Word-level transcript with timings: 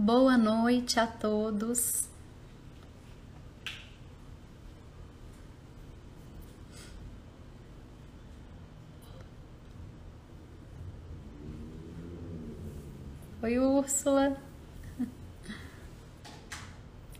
Boa 0.00 0.38
noite 0.38 1.00
a 1.00 1.08
todos. 1.08 2.08
Oi, 13.42 13.58
Úrsula. 13.58 14.36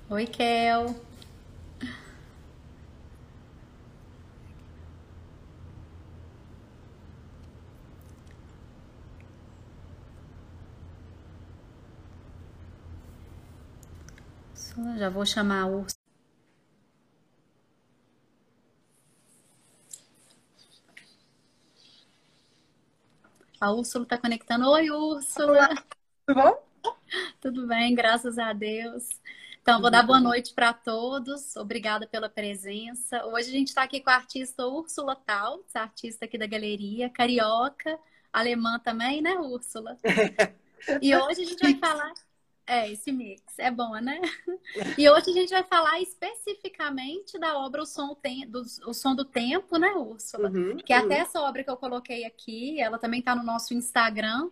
Oi, 0.08 0.26
Kel. 0.28 1.07
Já 14.96 15.08
vou 15.10 15.26
chamar 15.26 15.66
a. 15.66 15.86
A 23.60 23.72
Úrsula 23.72 24.04
está 24.04 24.16
conectando. 24.16 24.70
Oi, 24.70 24.90
Úrsula. 24.90 25.68
Tudo 26.26 26.42
bom? 26.42 26.68
Tudo 27.40 27.66
bem, 27.66 27.94
graças 27.94 28.38
a 28.38 28.52
Deus. 28.52 29.08
Então, 29.60 29.80
vou 29.80 29.90
dar 29.90 30.02
boa 30.02 30.20
noite 30.20 30.54
para 30.54 30.72
todos. 30.72 31.56
Obrigada 31.56 32.06
pela 32.06 32.28
presença. 32.28 33.24
Hoje 33.26 33.48
a 33.48 33.52
gente 33.52 33.68
está 33.68 33.82
aqui 33.82 34.00
com 34.00 34.10
a 34.10 34.14
artista 34.14 34.66
Úrsula 34.66 35.16
Tautz, 35.16 35.74
artista 35.74 36.24
aqui 36.24 36.38
da 36.38 36.46
galeria, 36.46 37.10
carioca, 37.10 37.98
alemã 38.32 38.78
também, 38.78 39.20
né, 39.20 39.34
Úrsula? 39.34 39.98
E 41.02 41.14
hoje 41.14 41.42
a 41.42 41.44
gente 41.44 41.60
vai 41.60 41.74
falar 41.74 42.14
é, 42.68 42.92
esse 42.92 43.10
mix. 43.10 43.42
É 43.58 43.70
bom, 43.70 43.92
né? 43.94 44.20
E 44.98 45.08
hoje 45.08 45.30
a 45.30 45.32
gente 45.32 45.50
vai 45.50 45.64
falar 45.64 46.00
especificamente 46.00 47.38
da 47.38 47.58
obra 47.58 47.82
O 47.82 47.86
Som, 47.86 48.14
Tem, 48.14 48.46
do, 48.46 48.60
o 48.86 48.92
Som 48.92 49.14
do 49.14 49.24
Tempo, 49.24 49.78
né, 49.78 49.88
Úrsula? 49.92 50.50
Uhum, 50.50 50.76
que 50.76 50.92
é 50.92 50.98
uhum. 50.98 51.06
até 51.06 51.18
essa 51.20 51.40
obra 51.40 51.64
que 51.64 51.70
eu 51.70 51.76
coloquei 51.76 52.24
aqui, 52.24 52.78
ela 52.80 52.98
também 52.98 53.20
está 53.20 53.34
no 53.34 53.42
nosso 53.42 53.72
Instagram. 53.72 54.50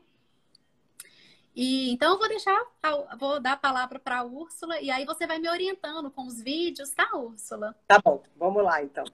E 1.54 1.90
então 1.92 2.12
eu 2.12 2.18
vou 2.18 2.28
deixar, 2.28 2.58
vou 3.18 3.40
dar 3.40 3.52
a 3.52 3.56
palavra 3.56 3.98
para 3.98 4.18
a 4.18 4.24
Úrsula 4.24 4.80
e 4.80 4.90
aí 4.90 5.04
você 5.04 5.26
vai 5.26 5.38
me 5.38 5.48
orientando 5.48 6.10
com 6.10 6.26
os 6.26 6.42
vídeos, 6.42 6.90
tá, 6.90 7.16
Úrsula? 7.16 7.74
Tá 7.86 7.98
bom, 8.02 8.22
vamos 8.36 8.62
lá 8.62 8.82
então. 8.82 9.04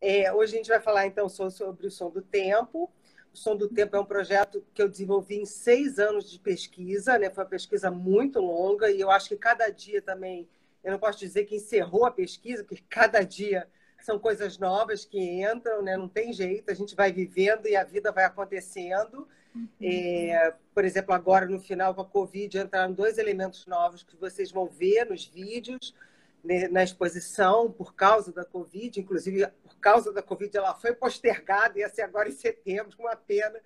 É, 0.00 0.32
hoje 0.32 0.54
a 0.54 0.56
gente 0.58 0.68
vai 0.68 0.80
falar 0.80 1.06
então 1.06 1.28
sobre 1.28 1.86
o 1.86 1.90
som 1.90 2.10
do 2.10 2.22
tempo. 2.22 2.90
O 3.32 3.36
Som 3.36 3.56
do 3.56 3.68
Tempo 3.68 3.96
é 3.96 4.00
um 4.00 4.04
projeto 4.04 4.64
que 4.74 4.82
eu 4.82 4.88
desenvolvi 4.88 5.36
em 5.36 5.46
seis 5.46 5.98
anos 5.98 6.30
de 6.30 6.38
pesquisa, 6.38 7.18
né? 7.18 7.30
Foi 7.30 7.44
uma 7.44 7.50
pesquisa 7.50 7.90
muito 7.90 8.40
longa 8.40 8.90
e 8.90 9.00
eu 9.00 9.10
acho 9.10 9.28
que 9.28 9.36
cada 9.36 9.68
dia 9.70 10.02
também, 10.02 10.48
eu 10.82 10.92
não 10.92 10.98
posso 10.98 11.18
dizer 11.18 11.44
que 11.44 11.56
encerrou 11.56 12.06
a 12.06 12.10
pesquisa, 12.10 12.64
porque 12.64 12.82
cada 12.88 13.22
dia 13.22 13.68
são 14.00 14.18
coisas 14.18 14.58
novas 14.58 15.04
que 15.04 15.18
entram, 15.18 15.82
né? 15.82 15.96
Não 15.96 16.08
tem 16.08 16.32
jeito, 16.32 16.70
a 16.70 16.74
gente 16.74 16.94
vai 16.94 17.12
vivendo 17.12 17.66
e 17.66 17.76
a 17.76 17.84
vida 17.84 18.12
vai 18.12 18.24
acontecendo. 18.24 19.28
Uhum. 19.54 19.68
É, 19.82 20.54
por 20.74 20.84
exemplo, 20.84 21.14
agora 21.14 21.46
no 21.46 21.58
final 21.58 21.94
com 21.94 22.02
a 22.02 22.04
Covid 22.04 22.58
entraram 22.58 22.92
dois 22.92 23.18
elementos 23.18 23.66
novos 23.66 24.02
que 24.02 24.16
vocês 24.16 24.50
vão 24.50 24.66
ver 24.66 25.06
nos 25.06 25.26
vídeos 25.26 25.94
né, 26.42 26.68
na 26.68 26.82
exposição 26.82 27.70
por 27.70 27.94
causa 27.94 28.32
da 28.32 28.44
Covid, 28.44 29.00
inclusive 29.00 29.48
causa 29.80 30.12
da 30.12 30.22
Covid, 30.22 30.56
ela 30.56 30.74
foi 30.74 30.92
postergada, 30.92 31.78
ia 31.78 31.88
ser 31.88 32.02
agora 32.02 32.28
em 32.28 32.32
setembro, 32.32 32.96
uma 32.98 33.16
pena, 33.16 33.60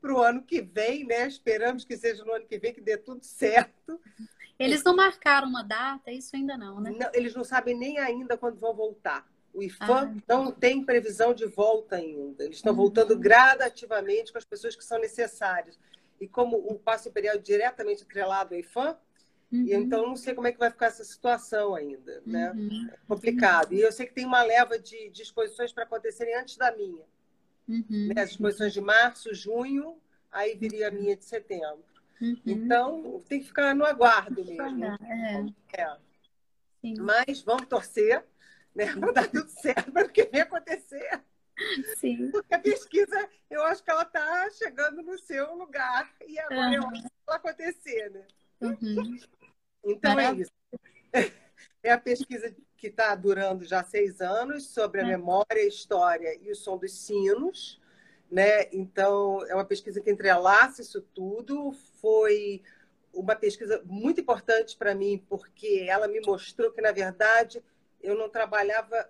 para 0.00 0.14
o 0.14 0.22
ano 0.22 0.42
que 0.42 0.60
vem, 0.60 1.04
né? 1.04 1.26
Esperamos 1.26 1.84
que 1.84 1.96
seja 1.96 2.24
no 2.24 2.32
ano 2.32 2.46
que 2.46 2.58
vem, 2.58 2.72
que 2.72 2.80
dê 2.80 2.96
tudo 2.96 3.24
certo. 3.24 4.00
Eles 4.58 4.82
não 4.82 4.96
marcaram 4.96 5.48
uma 5.48 5.62
data, 5.62 6.10
isso 6.10 6.34
ainda 6.34 6.56
não, 6.56 6.80
né? 6.80 6.90
Não, 6.90 7.10
eles 7.12 7.34
não 7.34 7.44
sabem 7.44 7.76
nem 7.76 7.98
ainda 7.98 8.36
quando 8.36 8.58
vão 8.58 8.74
voltar. 8.74 9.26
O 9.52 9.62
IFAM 9.62 10.14
ah, 10.28 10.34
não 10.34 10.52
tem 10.52 10.84
previsão 10.84 11.32
de 11.32 11.46
volta 11.46 11.96
ainda. 11.96 12.44
Eles 12.44 12.56
estão 12.56 12.72
uhum. 12.72 12.78
voltando 12.78 13.18
gradativamente 13.18 14.30
com 14.30 14.38
as 14.38 14.44
pessoas 14.44 14.76
que 14.76 14.84
são 14.84 14.98
necessárias. 14.98 15.78
E 16.20 16.28
como 16.28 16.56
o 16.56 16.78
passo 16.78 17.08
imperial 17.08 17.36
é 17.36 17.38
diretamente 17.38 18.02
atrelado 18.02 18.54
ao 18.54 18.60
IFAM, 18.60 18.96
Uhum. 19.52 19.66
E 19.66 19.74
então 19.74 20.06
não 20.06 20.16
sei 20.16 20.34
como 20.34 20.46
é 20.46 20.52
que 20.52 20.58
vai 20.58 20.70
ficar 20.70 20.86
essa 20.86 21.04
situação 21.04 21.74
ainda, 21.74 22.22
né? 22.26 22.50
Uhum. 22.52 22.88
É 22.92 22.96
complicado. 23.06 23.72
E 23.72 23.80
eu 23.80 23.92
sei 23.92 24.06
que 24.06 24.14
tem 24.14 24.26
uma 24.26 24.42
leva 24.42 24.78
de, 24.78 25.08
de 25.10 25.22
exposições 25.22 25.72
para 25.72 25.84
acontecerem 25.84 26.34
antes 26.34 26.56
da 26.56 26.74
minha. 26.74 27.04
Uhum. 27.68 28.12
Né? 28.14 28.22
As 28.22 28.30
exposições 28.30 28.72
de 28.72 28.80
março, 28.80 29.34
junho, 29.34 29.98
aí 30.30 30.56
viria 30.56 30.88
a 30.88 30.90
minha 30.90 31.16
de 31.16 31.24
setembro. 31.24 31.84
Uhum. 32.20 32.40
Então 32.44 33.22
tem 33.28 33.40
que 33.40 33.46
ficar 33.46 33.74
no 33.74 33.84
aguardo 33.84 34.44
mesmo. 34.44 34.84
É. 34.84 35.46
É. 35.74 35.96
Mas 36.98 37.42
vamos 37.42 37.66
torcer, 37.66 38.24
né? 38.74 38.86
Para 38.98 39.12
dar 39.12 39.28
tudo 39.28 39.48
certo 39.48 39.92
para 39.92 40.06
o 40.06 40.10
que 40.10 40.24
vem 40.24 40.40
acontecer. 40.40 41.22
Sim. 41.96 42.30
Porque 42.30 42.54
a 42.54 42.58
pesquisa, 42.58 43.28
eu 43.50 43.62
acho 43.64 43.82
que 43.82 43.90
ela 43.90 44.02
está 44.02 44.50
chegando 44.50 45.02
no 45.02 45.18
seu 45.18 45.54
lugar 45.54 46.12
e 46.26 46.38
agora 46.38 46.74
é 46.74 46.80
hora 46.80 47.02
ela 47.26 47.36
acontecer, 47.36 48.10
né? 48.10 48.26
Uhum. 48.60 49.18
Então 49.86 50.18
é 50.18 50.32
isso. 50.34 50.50
É 51.82 51.92
a 51.92 51.98
pesquisa 51.98 52.54
que 52.76 52.88
está 52.88 53.14
durando 53.14 53.64
já 53.64 53.82
seis 53.84 54.20
anos 54.20 54.68
sobre 54.68 55.00
a 55.00 55.04
é. 55.04 55.06
memória, 55.06 55.62
a 55.62 55.66
história 55.66 56.36
e 56.42 56.50
o 56.50 56.56
som 56.56 56.76
dos 56.76 56.92
sinos. 56.92 57.80
Né? 58.30 58.68
Então, 58.72 59.46
é 59.46 59.54
uma 59.54 59.64
pesquisa 59.64 60.00
que 60.00 60.10
entrelaça 60.10 60.82
isso 60.82 61.00
tudo. 61.00 61.72
Foi 62.00 62.60
uma 63.14 63.36
pesquisa 63.36 63.80
muito 63.84 64.20
importante 64.20 64.76
para 64.76 64.94
mim, 64.94 65.24
porque 65.28 65.86
ela 65.88 66.08
me 66.08 66.20
mostrou 66.20 66.72
que, 66.72 66.82
na 66.82 66.90
verdade, 66.90 67.62
eu 68.02 68.16
não 68.16 68.28
trabalhava 68.28 69.08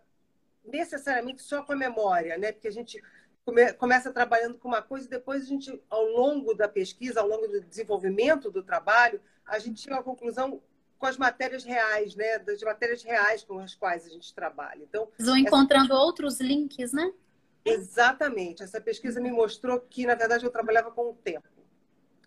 necessariamente 0.65 1.43
só 1.43 1.63
com 1.63 1.73
a 1.73 1.77
memória, 1.77 2.37
né? 2.37 2.53
Porque 2.53 2.69
a 2.69 2.73
gente 2.73 3.03
come, 3.45 3.73
começa 3.73 4.13
trabalhando 4.13 4.59
com 4.59 4.69
uma 4.69 4.83
coisa 4.83 5.07
e 5.07 5.11
depois 5.11 5.43
a 5.43 5.47
gente, 5.47 5.83
ao 5.89 6.05
longo 6.05 6.55
da 6.55 6.69
pesquisa, 6.69 7.21
ao 7.21 7.29
longo 7.29 7.49
do 7.49 7.61
desenvolvimento 7.63 8.51
do 8.51 8.63
trabalho, 8.63 9.21
a 9.47 9.59
gente 9.59 9.81
chega 9.81 9.99
à 9.99 10.03
conclusão 10.03 10.61
com 10.99 11.07
as 11.07 11.17
matérias 11.17 11.65
reais, 11.65 12.15
né? 12.15 12.39
Das 12.39 12.61
matérias 12.63 13.03
reais 13.03 13.45
com 13.45 13.59
as 13.59 13.75
quais 13.75 14.07
a 14.07 14.09
gente 14.09 14.35
trabalha. 14.35 14.83
Então, 14.83 15.09
vão 15.19 15.37
encontrando 15.37 15.93
essa... 15.93 16.03
outros 16.03 16.41
links, 16.41 16.93
né? 16.93 17.13
Exatamente. 17.65 18.63
Essa 18.63 18.81
pesquisa 18.81 19.21
me 19.21 19.31
mostrou 19.31 19.81
que, 19.81 20.07
na 20.07 20.15
verdade, 20.15 20.45
eu 20.45 20.51
trabalhava 20.51 20.91
com 20.91 21.11
o 21.11 21.15
tempo. 21.15 21.49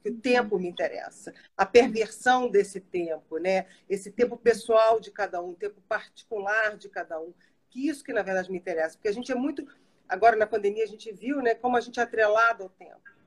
Que 0.01 0.09
o 0.09 0.17
tempo 0.17 0.57
me 0.57 0.69
interessa. 0.69 1.33
A 1.57 1.65
perversão 1.65 2.49
desse 2.49 2.79
tempo, 2.79 3.37
né? 3.37 3.65
Esse 3.89 4.11
tempo 4.11 4.37
pessoal 4.37 4.99
de 4.99 5.11
cada 5.11 5.41
um, 5.41 5.51
o 5.51 5.55
tempo 5.55 5.81
particular 5.87 6.77
de 6.77 6.89
cada 6.89 7.19
um. 7.19 7.33
Que 7.69 7.87
isso 7.87 8.03
que, 8.03 8.13
na 8.13 8.21
verdade, 8.21 8.51
me 8.51 8.57
interessa. 8.57 8.95
Porque 8.95 9.09
a 9.09 9.13
gente 9.13 9.31
é 9.31 9.35
muito... 9.35 9.67
Agora, 10.07 10.35
na 10.35 10.47
pandemia, 10.47 10.83
a 10.83 10.87
gente 10.87 11.11
viu 11.11 11.41
né, 11.41 11.53
como 11.53 11.77
a 11.77 11.81
gente 11.81 11.99
é 11.99 12.03
atrelado 12.03 12.63
ao 12.63 12.69
tempo 12.69 13.18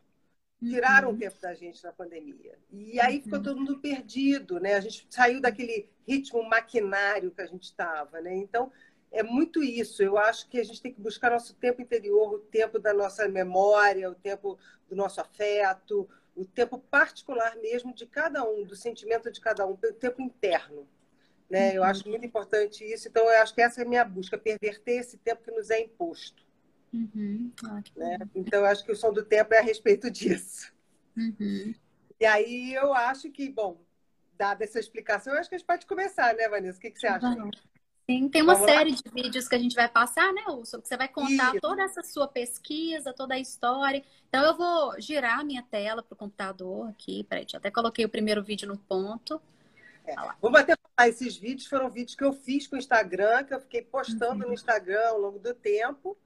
tiraram 0.69 1.09
uhum. 1.09 1.15
o 1.15 1.19
tempo 1.19 1.41
da 1.41 1.55
gente 1.55 1.83
na 1.83 1.93
pandemia. 1.93 2.59
E 2.71 3.01
aí 3.01 3.21
ficou 3.21 3.39
uhum. 3.39 3.45
todo 3.45 3.59
mundo 3.59 3.79
perdido, 3.79 4.61
né? 4.61 4.75
A 4.75 4.81
gente 4.81 5.07
saiu 5.11 5.41
daquele 5.41 5.91
ritmo 6.07 6.43
maquinário 6.49 7.31
que 7.31 7.41
a 7.41 7.47
gente 7.47 7.65
estava, 7.65 8.21
né? 8.21 8.35
Então, 8.35 8.71
é 9.11 9.23
muito 9.23 9.63
isso. 9.63 10.03
Eu 10.03 10.17
acho 10.17 10.49
que 10.49 10.59
a 10.59 10.65
gente 10.65 10.81
tem 10.81 10.93
que 10.93 11.01
buscar 11.01 11.31
nosso 11.31 11.55
tempo 11.55 11.83
interior, 11.83 12.35
o 12.35 12.39
tempo 12.39 12.79
da 12.79 12.95
nossa 12.95 13.29
memória, 13.29 14.11
o 14.11 14.15
tempo 14.15 14.59
do 14.89 14.97
nosso 14.97 15.21
afeto, 15.21 16.09
o 16.35 16.45
tempo 16.45 16.79
particular 16.79 17.57
mesmo 17.57 17.95
de 17.95 18.07
cada 18.07 18.43
um, 18.49 18.65
do 18.65 18.75
sentimento 18.75 19.31
de 19.31 19.41
cada 19.41 19.67
um, 19.67 19.73
o 19.73 19.77
tempo 19.77 20.23
interno. 20.23 20.89
Né? 21.51 21.77
Eu 21.77 21.85
acho 21.85 22.05
uhum. 22.05 22.13
muito 22.13 22.25
importante 22.25 22.85
isso. 22.85 23.09
Então, 23.09 23.25
eu 23.25 23.43
acho 23.43 23.55
que 23.55 23.61
essa 23.61 23.83
é 23.83 23.85
a 23.85 23.89
minha 23.89 24.05
busca, 24.05 24.39
perverter 24.39 25.01
esse 25.01 25.19
tempo 25.19 25.43
que 25.43 25.51
nos 25.51 25.71
é 25.71 25.81
imposto. 25.81 26.43
Uhum. 26.93 27.51
Ah, 27.65 27.83
né? 27.97 28.19
Então, 28.35 28.61
eu 28.61 28.67
acho 28.67 28.85
que 28.85 28.93
o 28.93 28.97
som 28.97 29.13
do 29.13 29.25
tempo 29.25 29.55
é 29.55 29.59
a 29.59 29.63
respeito 29.63 30.11
disso. 30.11 30.73
Uhum. 31.17 31.75
E 32.21 32.27
aí 32.27 32.75
eu 32.75 32.93
acho 32.93 33.31
que, 33.31 33.49
bom, 33.49 33.81
dada 34.37 34.65
essa 34.65 34.79
explicação, 34.79 35.33
eu 35.33 35.41
acho 35.41 35.49
que 35.49 35.55
a 35.55 35.59
gente 35.59 35.67
pode 35.67 35.87
começar, 35.87 36.35
né, 36.35 36.49
Vanessa? 36.49 36.79
O 36.79 36.81
que, 36.81 36.91
que 36.91 37.01
você 37.01 37.07
acha? 37.07 37.27
Sim, 38.11 38.29
tem 38.29 38.43
uma 38.43 38.55
Vamos 38.55 38.71
série 38.71 38.91
lá? 38.91 38.97
de 38.97 39.23
vídeos 39.23 39.49
que 39.49 39.55
a 39.55 39.59
gente 39.59 39.77
vai 39.77 39.89
passar, 39.89 40.33
né, 40.33 40.43
Urso? 40.49 40.83
Que 40.83 40.89
você 40.89 40.97
vai 40.97 41.09
contar 41.09 41.51
Isso. 41.51 41.61
toda 41.61 41.83
essa 41.83 42.03
sua 42.03 42.27
pesquisa, 42.27 43.13
toda 43.13 43.35
a 43.35 43.39
história. 43.39 44.03
Então, 44.29 44.45
eu 44.45 44.57
vou 44.57 45.01
girar 45.01 45.39
a 45.39 45.45
minha 45.45 45.63
tela 45.63 46.03
para 46.03 46.15
o 46.15 46.19
computador 46.19 46.89
aqui. 46.89 47.25
Peraí, 47.25 47.47
até 47.55 47.71
coloquei 47.71 48.05
o 48.05 48.09
primeiro 48.09 48.43
vídeo 48.43 48.69
no 48.69 48.77
ponto. 48.77 49.41
É. 50.05 50.15
Vamos 50.41 50.61
até 50.61 50.75
falar, 50.77 51.09
esses 51.09 51.37
vídeos 51.37 51.69
foram 51.69 51.89
vídeos 51.89 52.17
que 52.17 52.25
eu 52.25 52.33
fiz 52.33 52.67
com 52.67 52.75
o 52.75 52.79
Instagram, 52.79 53.45
que 53.45 53.55
eu 53.55 53.61
fiquei 53.61 53.83
postando 53.83 54.43
uhum. 54.43 54.49
no 54.49 54.55
Instagram 54.55 55.09
ao 55.09 55.21
longo 55.21 55.39
do 55.39 55.55
tempo. 55.55 56.17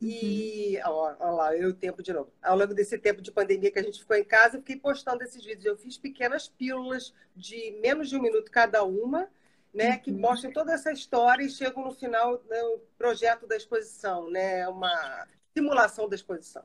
E, 0.00 0.78
uhum. 0.78 0.92
ó, 0.92 1.14
ó, 1.20 1.30
lá, 1.32 1.54
eu 1.54 1.70
o 1.70 1.74
tempo 1.74 2.02
de 2.02 2.12
novo. 2.12 2.32
Ao 2.42 2.56
longo 2.56 2.72
desse 2.72 2.96
tempo 2.96 3.20
de 3.20 3.30
pandemia 3.30 3.70
que 3.70 3.78
a 3.78 3.82
gente 3.82 4.00
ficou 4.00 4.16
em 4.16 4.24
casa, 4.24 4.56
eu 4.56 4.60
fiquei 4.60 4.76
postando 4.76 5.22
esses 5.22 5.44
vídeos. 5.44 5.66
Eu 5.66 5.76
fiz 5.76 5.98
pequenas 5.98 6.48
pílulas 6.48 7.14
de 7.36 7.78
menos 7.82 8.08
de 8.08 8.16
um 8.16 8.22
minuto 8.22 8.50
cada 8.50 8.82
uma, 8.82 9.28
né, 9.74 9.92
uhum. 9.92 9.98
que 10.00 10.10
mostram 10.10 10.52
toda 10.52 10.72
essa 10.72 10.90
história 10.90 11.44
e 11.44 11.50
chegam 11.50 11.84
no 11.84 11.92
final 11.92 12.42
né, 12.48 12.58
projeto 12.96 13.46
da 13.46 13.56
exposição, 13.56 14.30
né, 14.30 14.66
uma 14.68 15.28
simulação 15.54 16.08
da 16.08 16.16
exposição. 16.16 16.64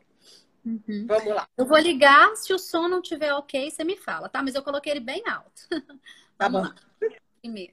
Uhum. 0.65 1.05
Vamos 1.05 1.27
lá. 1.27 1.47
Eu 1.57 1.65
vou 1.65 1.77
ligar, 1.77 2.35
se 2.37 2.53
o 2.53 2.57
som 2.57 2.87
não 2.87 3.01
tiver 3.01 3.33
ok, 3.33 3.69
você 3.69 3.83
me 3.83 3.97
fala, 3.97 4.29
tá? 4.29 4.41
Mas 4.41 4.55
eu 4.55 4.63
coloquei 4.63 4.93
ele 4.93 5.01
bem 5.01 5.23
alto. 5.27 5.61
Tá 6.37 6.49
bom. 6.49 6.63
Lá. 6.63 6.75
Primeiro. 7.41 7.71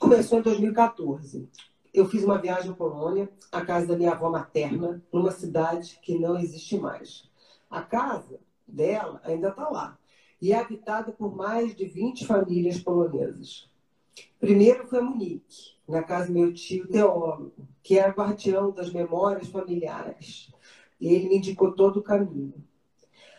Começou 0.00 0.40
em 0.40 0.42
2014. 0.42 1.48
Eu 1.94 2.08
fiz 2.08 2.24
uma 2.24 2.38
viagem 2.38 2.72
à 2.72 2.74
Polônia, 2.74 3.30
à 3.52 3.64
casa 3.64 3.86
da 3.86 3.96
minha 3.96 4.10
avó 4.10 4.28
materna, 4.28 5.00
numa 5.12 5.30
cidade 5.30 5.96
que 6.02 6.18
não 6.18 6.36
existe 6.36 6.76
mais. 6.76 7.30
A 7.70 7.82
casa 7.82 8.40
dela 8.66 9.20
ainda 9.22 9.50
está 9.50 9.68
lá 9.70 9.96
e 10.42 10.52
é 10.52 10.58
habitada 10.58 11.12
por 11.12 11.36
mais 11.36 11.72
de 11.72 11.84
20 11.84 12.26
famílias 12.26 12.80
polonesas. 12.80 13.70
Primeiro 14.40 14.88
foi 14.88 15.00
Munique, 15.02 15.76
na 15.88 16.02
casa 16.02 16.26
do 16.26 16.32
meu 16.32 16.52
tio 16.52 16.88
teólogo, 16.88 17.52
que 17.80 17.96
era 17.96 18.12
guardião 18.12 18.72
das 18.72 18.92
memórias 18.92 19.46
familiares. 19.46 20.52
E 21.00 21.14
ele 21.14 21.28
me 21.28 21.36
indicou 21.36 21.76
todo 21.76 22.00
o 22.00 22.02
caminho. 22.02 22.54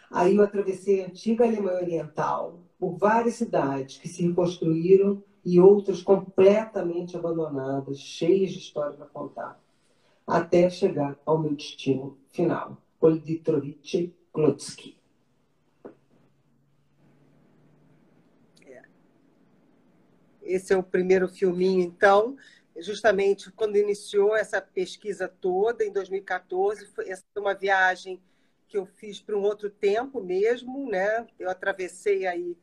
Aí 0.10 0.38
eu 0.38 0.44
atravessei 0.44 1.04
a 1.04 1.08
antiga 1.08 1.44
Alemanha 1.44 1.82
Oriental, 1.82 2.62
por 2.80 2.96
várias 2.96 3.36
cidades 3.36 3.98
que 3.98 4.08
se 4.08 4.26
reconstruíram 4.26 5.22
e 5.46 5.60
outras 5.60 6.02
completamente 6.02 7.16
abandonadas, 7.16 8.00
cheias 8.00 8.52
de 8.52 8.58
história 8.58 8.98
para 8.98 9.06
contar, 9.06 9.62
até 10.26 10.70
chegar 10.70 11.20
ao 11.24 11.38
meu 11.38 11.54
destino 11.54 12.18
final, 12.32 12.82
Politrovich 13.00 14.12
Klotsky. 14.34 14.98
Esse 20.42 20.74
é 20.74 20.78
o 20.78 20.84
primeiro 20.84 21.28
filminho, 21.28 21.82
então, 21.82 22.38
justamente 22.78 23.52
quando 23.52 23.78
iniciou 23.78 24.36
essa 24.36 24.62
pesquisa 24.62 25.28
toda, 25.28 25.84
em 25.84 25.92
2014. 25.92 26.86
Foi, 26.88 27.10
essa 27.10 27.24
uma 27.36 27.56
viagem 27.56 28.22
que 28.68 28.78
eu 28.78 28.86
fiz 28.86 29.20
para 29.20 29.36
um 29.36 29.42
outro 29.42 29.70
tempo 29.70 30.22
mesmo, 30.22 30.88
né? 30.88 31.26
Eu 31.40 31.50
atravessei 31.50 32.28
aí 32.28 32.56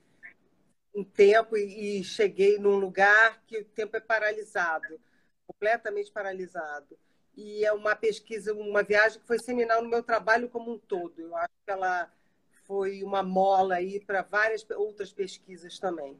um 0.94 1.05
tempo 1.05 1.56
e, 1.56 2.00
e 2.00 2.05
cheguei 2.05 2.59
num 2.59 2.77
lugar 2.77 3.43
que 3.47 3.59
o 3.59 3.65
tempo 3.65 3.97
é 3.97 4.00
paralisado, 4.00 5.00
completamente 5.47 6.11
paralisado. 6.11 6.99
E 7.35 7.65
é 7.65 7.73
uma 7.73 7.97
pesquisa, 7.97 8.53
uma 8.53 8.83
viagem 8.83 9.19
que 9.21 9.27
foi 9.27 9.39
seminal 9.39 9.83
no 9.83 9.89
meu 9.89 10.03
trabalho 10.03 10.49
como 10.50 10.73
um 10.73 10.79
todo. 10.79 11.19
Eu 11.19 11.35
acho 11.37 11.55
que 11.65 11.71
ela 11.71 12.12
foi 12.65 13.03
uma 13.03 13.23
mola 13.23 13.77
aí 13.77 14.00
para 14.00 14.23
várias 14.23 14.67
outras 14.71 15.12
pesquisas 15.12 15.79
também. 15.79 16.19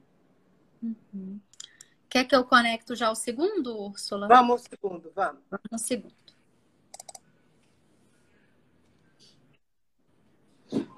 Uhum. 0.83 1.39
Quer 2.09 2.25
que 2.25 2.35
eu 2.35 2.45
conecto 2.45 2.95
já 2.95 3.11
o 3.11 3.15
segundo, 3.15 3.79
Úrsula? 3.79 4.27
Vamos 4.29 4.51
ao 4.51 4.59
segundo, 4.59 5.13
vamos. 5.15 5.43
Vamos 5.51 5.73
ao 5.73 5.79
segundo. 5.79 6.15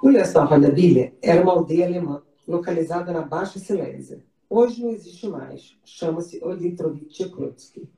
Ullersdorf 0.03 0.61
da 0.61 0.71
Bíblia 0.71 1.17
era 1.23 1.43
uma 1.43 1.53
aldeia 1.53 1.87
alemã, 1.87 2.23
localizada 2.47 3.13
na 3.13 3.23
Baixa 3.23 3.59
Silésia. 3.59 4.25
Hoje 4.49 4.83
não 4.83 4.91
existe 4.91 5.27
mais. 5.29 5.77
Chama-se 5.85 6.43
Olitrovich 6.45 7.29
Krotsky. 7.31 7.89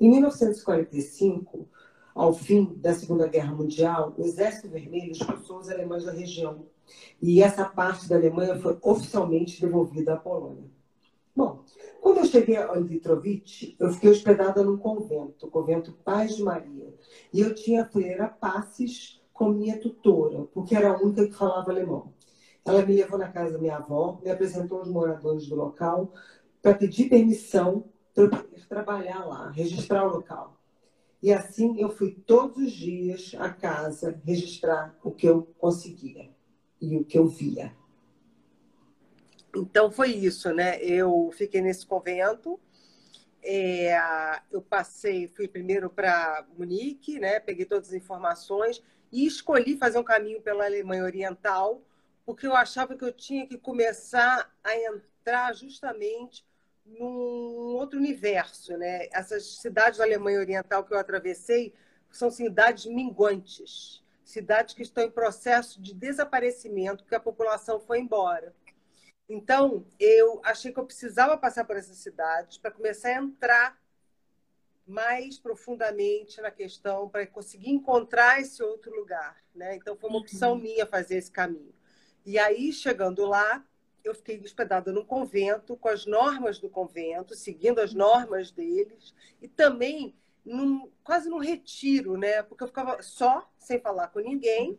Em 0.00 0.10
1945, 0.10 1.68
ao 2.14 2.32
fim 2.32 2.74
da 2.76 2.94
Segunda 2.94 3.28
Guerra 3.28 3.54
Mundial, 3.54 4.14
o 4.16 4.24
Exército 4.24 4.68
Vermelho 4.68 5.12
expulsou 5.12 5.58
os 5.58 5.68
alemães 5.68 6.04
da 6.04 6.12
região. 6.12 6.66
E 7.20 7.42
essa 7.42 7.64
parte 7.64 8.08
da 8.08 8.16
Alemanha 8.16 8.58
foi 8.58 8.78
oficialmente 8.82 9.60
devolvida 9.60 10.14
à 10.14 10.16
Polônia. 10.16 10.64
Bom, 11.36 11.64
quando 12.00 12.18
eu 12.18 12.24
cheguei 12.24 12.56
a 12.56 12.72
Olitrovich, 12.72 13.76
eu 13.78 13.92
fiquei 13.92 14.10
hospedada 14.10 14.64
num 14.64 14.76
convento, 14.76 15.46
o 15.46 15.50
convento 15.50 15.92
Paz 16.04 16.36
de 16.36 16.42
Maria. 16.42 16.92
E 17.32 17.40
eu 17.40 17.54
tinha 17.54 17.82
a 17.82 17.86
freira 17.86 18.26
Passes 18.26 19.22
como 19.32 19.54
minha 19.54 19.78
tutora, 19.78 20.42
porque 20.52 20.74
era 20.74 20.90
a 20.90 21.00
única 21.00 21.26
que 21.26 21.34
falava 21.34 21.70
alemão. 21.70 22.12
Ela 22.70 22.86
me 22.86 22.96
levou 22.96 23.18
na 23.18 23.30
casa 23.30 23.52
da 23.52 23.58
minha 23.58 23.76
avó, 23.76 24.20
me 24.22 24.30
apresentou 24.30 24.78
aos 24.78 24.88
moradores 24.88 25.46
do 25.46 25.54
local 25.54 26.12
para 26.62 26.74
pedir 26.74 27.08
permissão 27.08 27.84
para 28.14 28.24
eu 28.24 28.30
poder 28.30 28.68
trabalhar 28.68 29.24
lá, 29.24 29.50
registrar 29.50 30.06
o 30.06 30.12
local. 30.12 30.56
E 31.22 31.32
assim 31.32 31.80
eu 31.80 31.90
fui 31.90 32.12
todos 32.26 32.56
os 32.56 32.72
dias 32.72 33.34
à 33.38 33.50
casa 33.50 34.20
registrar 34.24 34.96
o 35.02 35.10
que 35.10 35.26
eu 35.26 35.42
conseguia 35.58 36.30
e 36.80 36.96
o 36.96 37.04
que 37.04 37.18
eu 37.18 37.26
via. 37.26 37.74
Então 39.54 39.90
foi 39.90 40.10
isso, 40.10 40.52
né? 40.52 40.80
Eu 40.82 41.30
fiquei 41.32 41.60
nesse 41.60 41.84
convento. 41.84 42.58
É, 43.42 43.98
eu 44.50 44.62
passei, 44.62 45.26
fui 45.28 45.48
primeiro 45.48 45.90
para 45.90 46.46
Munique, 46.56 47.18
né? 47.18 47.40
Peguei 47.40 47.64
todas 47.64 47.88
as 47.88 47.94
informações 47.94 48.82
e 49.10 49.26
escolhi 49.26 49.76
fazer 49.76 49.98
um 49.98 50.04
caminho 50.04 50.40
pela 50.40 50.64
Alemanha 50.64 51.04
Oriental, 51.04 51.82
porque 52.30 52.46
eu 52.46 52.54
achava 52.54 52.96
que 52.96 53.04
eu 53.04 53.12
tinha 53.12 53.44
que 53.44 53.58
começar 53.58 54.56
a 54.62 54.76
entrar 54.76 55.52
justamente 55.52 56.46
num 56.86 57.74
outro 57.74 57.98
universo, 57.98 58.76
né? 58.76 59.08
Essas 59.10 59.58
cidades 59.58 59.98
da 59.98 60.04
Alemanha 60.04 60.38
Oriental 60.38 60.84
que 60.84 60.94
eu 60.94 60.98
atravessei 60.98 61.74
são 62.08 62.30
cidades 62.30 62.86
minguantes, 62.86 64.04
cidades 64.24 64.76
que 64.76 64.82
estão 64.82 65.02
em 65.02 65.10
processo 65.10 65.82
de 65.82 65.92
desaparecimento, 65.92 67.02
porque 67.02 67.16
a 67.16 67.20
população 67.20 67.80
foi 67.80 67.98
embora. 67.98 68.54
Então, 69.28 69.84
eu 69.98 70.40
achei 70.44 70.72
que 70.72 70.78
eu 70.78 70.86
precisava 70.86 71.36
passar 71.36 71.64
por 71.64 71.76
essas 71.76 71.96
cidades 71.96 72.58
para 72.58 72.70
começar 72.70 73.08
a 73.08 73.22
entrar 73.22 73.76
mais 74.86 75.36
profundamente 75.36 76.40
na 76.40 76.52
questão, 76.52 77.08
para 77.08 77.26
conseguir 77.26 77.70
encontrar 77.70 78.40
esse 78.40 78.62
outro 78.62 78.94
lugar. 78.94 79.42
Né? 79.52 79.74
Então, 79.74 79.96
foi 79.96 80.08
uma 80.08 80.18
uhum. 80.18 80.22
opção 80.22 80.54
minha 80.54 80.86
fazer 80.86 81.16
esse 81.16 81.30
caminho. 81.32 81.79
E 82.24 82.38
aí, 82.38 82.72
chegando 82.72 83.24
lá, 83.24 83.64
eu 84.04 84.14
fiquei 84.14 84.40
hospedada 84.40 84.92
num 84.92 85.04
convento, 85.04 85.76
com 85.76 85.88
as 85.88 86.06
normas 86.06 86.58
do 86.58 86.68
convento, 86.68 87.34
seguindo 87.34 87.80
as 87.80 87.92
normas 87.92 88.50
deles, 88.50 89.14
e 89.40 89.48
também 89.48 90.14
num, 90.44 90.90
quase 91.04 91.28
num 91.28 91.38
retiro, 91.38 92.16
né? 92.16 92.42
Porque 92.42 92.64
eu 92.64 92.68
ficava 92.68 93.02
só, 93.02 93.50
sem 93.58 93.78
falar 93.80 94.08
com 94.08 94.20
ninguém, 94.20 94.78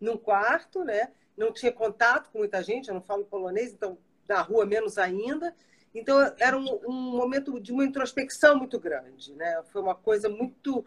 num 0.00 0.16
quarto, 0.16 0.84
né? 0.84 1.12
não 1.38 1.52
tinha 1.52 1.72
contato 1.72 2.30
com 2.30 2.38
muita 2.38 2.62
gente, 2.62 2.88
eu 2.88 2.94
não 2.94 3.00
falo 3.00 3.24
polonês, 3.24 3.72
então 3.72 3.96
na 4.28 4.42
rua 4.42 4.66
menos 4.66 4.98
ainda. 4.98 5.54
Então 5.94 6.18
era 6.38 6.58
um, 6.58 6.80
um 6.86 7.16
momento 7.16 7.58
de 7.60 7.72
uma 7.72 7.84
introspecção 7.84 8.58
muito 8.58 8.78
grande, 8.78 9.32
né? 9.34 9.62
Foi 9.72 9.80
uma 9.80 9.94
coisa 9.94 10.28
muito 10.28 10.84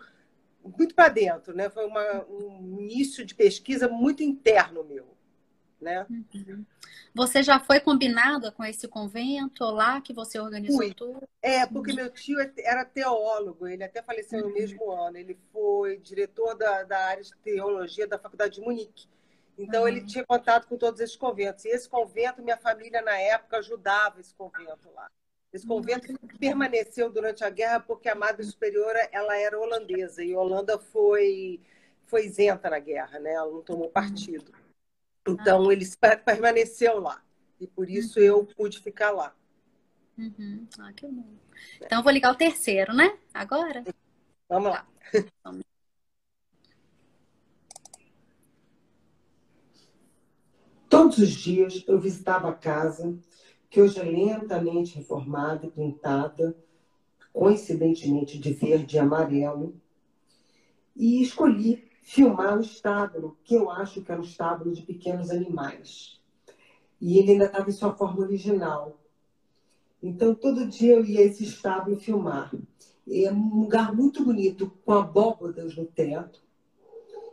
muito 0.63 0.93
para 0.93 1.09
dentro, 1.09 1.55
né? 1.55 1.69
Foi 1.71 1.87
uma, 1.87 2.23
um 2.25 2.79
início 2.79 3.25
de 3.25 3.33
pesquisa 3.33 3.87
muito 3.87 4.21
interno 4.21 4.83
meu, 4.83 5.07
né? 5.81 6.05
Uhum. 6.09 6.65
Você 7.13 7.43
já 7.43 7.59
foi 7.59 7.79
combinada 7.79 8.51
com 8.51 8.63
esse 8.63 8.87
convento 8.87 9.65
lá 9.65 9.99
que 9.99 10.13
você 10.13 10.39
organizou 10.39 10.77
Fui. 10.77 10.93
tudo? 10.93 11.27
É, 11.41 11.65
porque 11.65 11.91
meu 11.91 12.09
tio 12.09 12.39
é, 12.39 12.51
era 12.59 12.85
teólogo, 12.85 13.67
ele 13.67 13.83
até 13.83 14.01
faleceu 14.01 14.39
uhum. 14.39 14.49
no 14.49 14.53
mesmo 14.53 14.91
ano. 14.91 15.17
Ele 15.17 15.37
foi 15.51 15.97
diretor 15.97 16.55
da, 16.55 16.83
da 16.83 16.97
área 17.07 17.23
de 17.23 17.35
teologia 17.37 18.07
da 18.07 18.19
Faculdade 18.19 18.55
de 18.55 18.61
Munique. 18.61 19.09
Então, 19.57 19.81
uhum. 19.81 19.87
ele 19.87 20.05
tinha 20.05 20.25
contato 20.25 20.67
com 20.67 20.77
todos 20.77 20.99
esses 21.01 21.15
conventos. 21.15 21.65
E 21.65 21.69
esse 21.69 21.89
convento, 21.89 22.41
minha 22.41 22.57
família, 22.57 23.01
na 23.01 23.17
época, 23.17 23.57
ajudava 23.57 24.19
esse 24.19 24.33
convento 24.33 24.89
lá. 24.95 25.09
Esse 25.51 25.67
convento 25.67 26.09
uhum. 26.11 26.37
permaneceu 26.39 27.11
durante 27.11 27.43
a 27.43 27.49
guerra 27.49 27.81
porque 27.81 28.07
a 28.07 28.15
Madre 28.15 28.45
Superiora 28.45 29.09
ela 29.11 29.37
era 29.37 29.59
holandesa 29.59 30.23
e 30.23 30.33
Holanda 30.33 30.79
foi, 30.79 31.59
foi 32.05 32.25
isenta 32.25 32.69
na 32.69 32.79
guerra, 32.79 33.19
né? 33.19 33.33
ela 33.33 33.51
não 33.51 33.61
tomou 33.61 33.89
partido. 33.89 34.53
Então, 35.27 35.71
ele 35.71 35.85
permaneceu 36.25 36.99
lá. 36.99 37.23
E 37.59 37.67
por 37.67 37.89
isso 37.89 38.19
eu 38.19 38.39
uhum. 38.39 38.45
pude 38.45 38.79
ficar 38.79 39.11
lá. 39.11 39.35
Uhum. 40.17 40.67
Ah, 40.79 40.91
que 40.93 41.07
bom. 41.07 41.25
Então, 41.81 41.99
eu 41.99 42.03
vou 42.03 42.11
ligar 42.11 42.31
o 42.31 42.37
terceiro, 42.37 42.93
né? 42.93 43.17
Agora? 43.33 43.83
Vamos 44.49 44.71
lá. 44.71 44.87
Vamos. 45.43 45.63
Todos 50.89 51.19
os 51.19 51.29
dias 51.29 51.85
eu 51.87 51.99
visitava 51.99 52.49
a 52.49 52.53
casa, 52.53 53.17
que 53.69 53.79
hoje 53.79 53.99
é 53.99 54.03
lentamente 54.03 54.95
reformada 54.95 55.65
e 55.65 55.71
pintada, 55.71 56.53
coincidentemente 57.31 58.37
de 58.37 58.51
verde 58.51 58.97
e 58.97 58.99
amarelo, 58.99 59.79
e 60.95 61.21
escolhi 61.21 61.89
filmar 62.11 62.57
o 62.57 62.61
estábulo, 62.61 63.37
que 63.41 63.55
eu 63.55 63.71
acho 63.71 64.01
que 64.01 64.11
era 64.11 64.19
um 64.19 64.25
estábulo 64.25 64.73
de 64.73 64.81
pequenos 64.81 65.29
animais. 65.29 66.19
E 66.99 67.17
ele 67.17 67.31
ainda 67.31 67.45
estava 67.45 67.69
em 67.69 67.73
sua 67.73 67.93
forma 67.93 68.19
original. 68.19 68.99
Então, 70.03 70.35
todo 70.35 70.67
dia 70.67 70.95
eu 70.95 71.05
ia 71.05 71.21
a 71.21 71.23
esse 71.23 71.45
estábulo 71.45 71.97
filmar. 71.97 72.51
É 73.09 73.31
um 73.31 73.61
lugar 73.61 73.95
muito 73.95 74.25
bonito, 74.25 74.69
com 74.85 74.91
abóbodas 74.91 75.73
no 75.77 75.85
teto. 75.85 76.43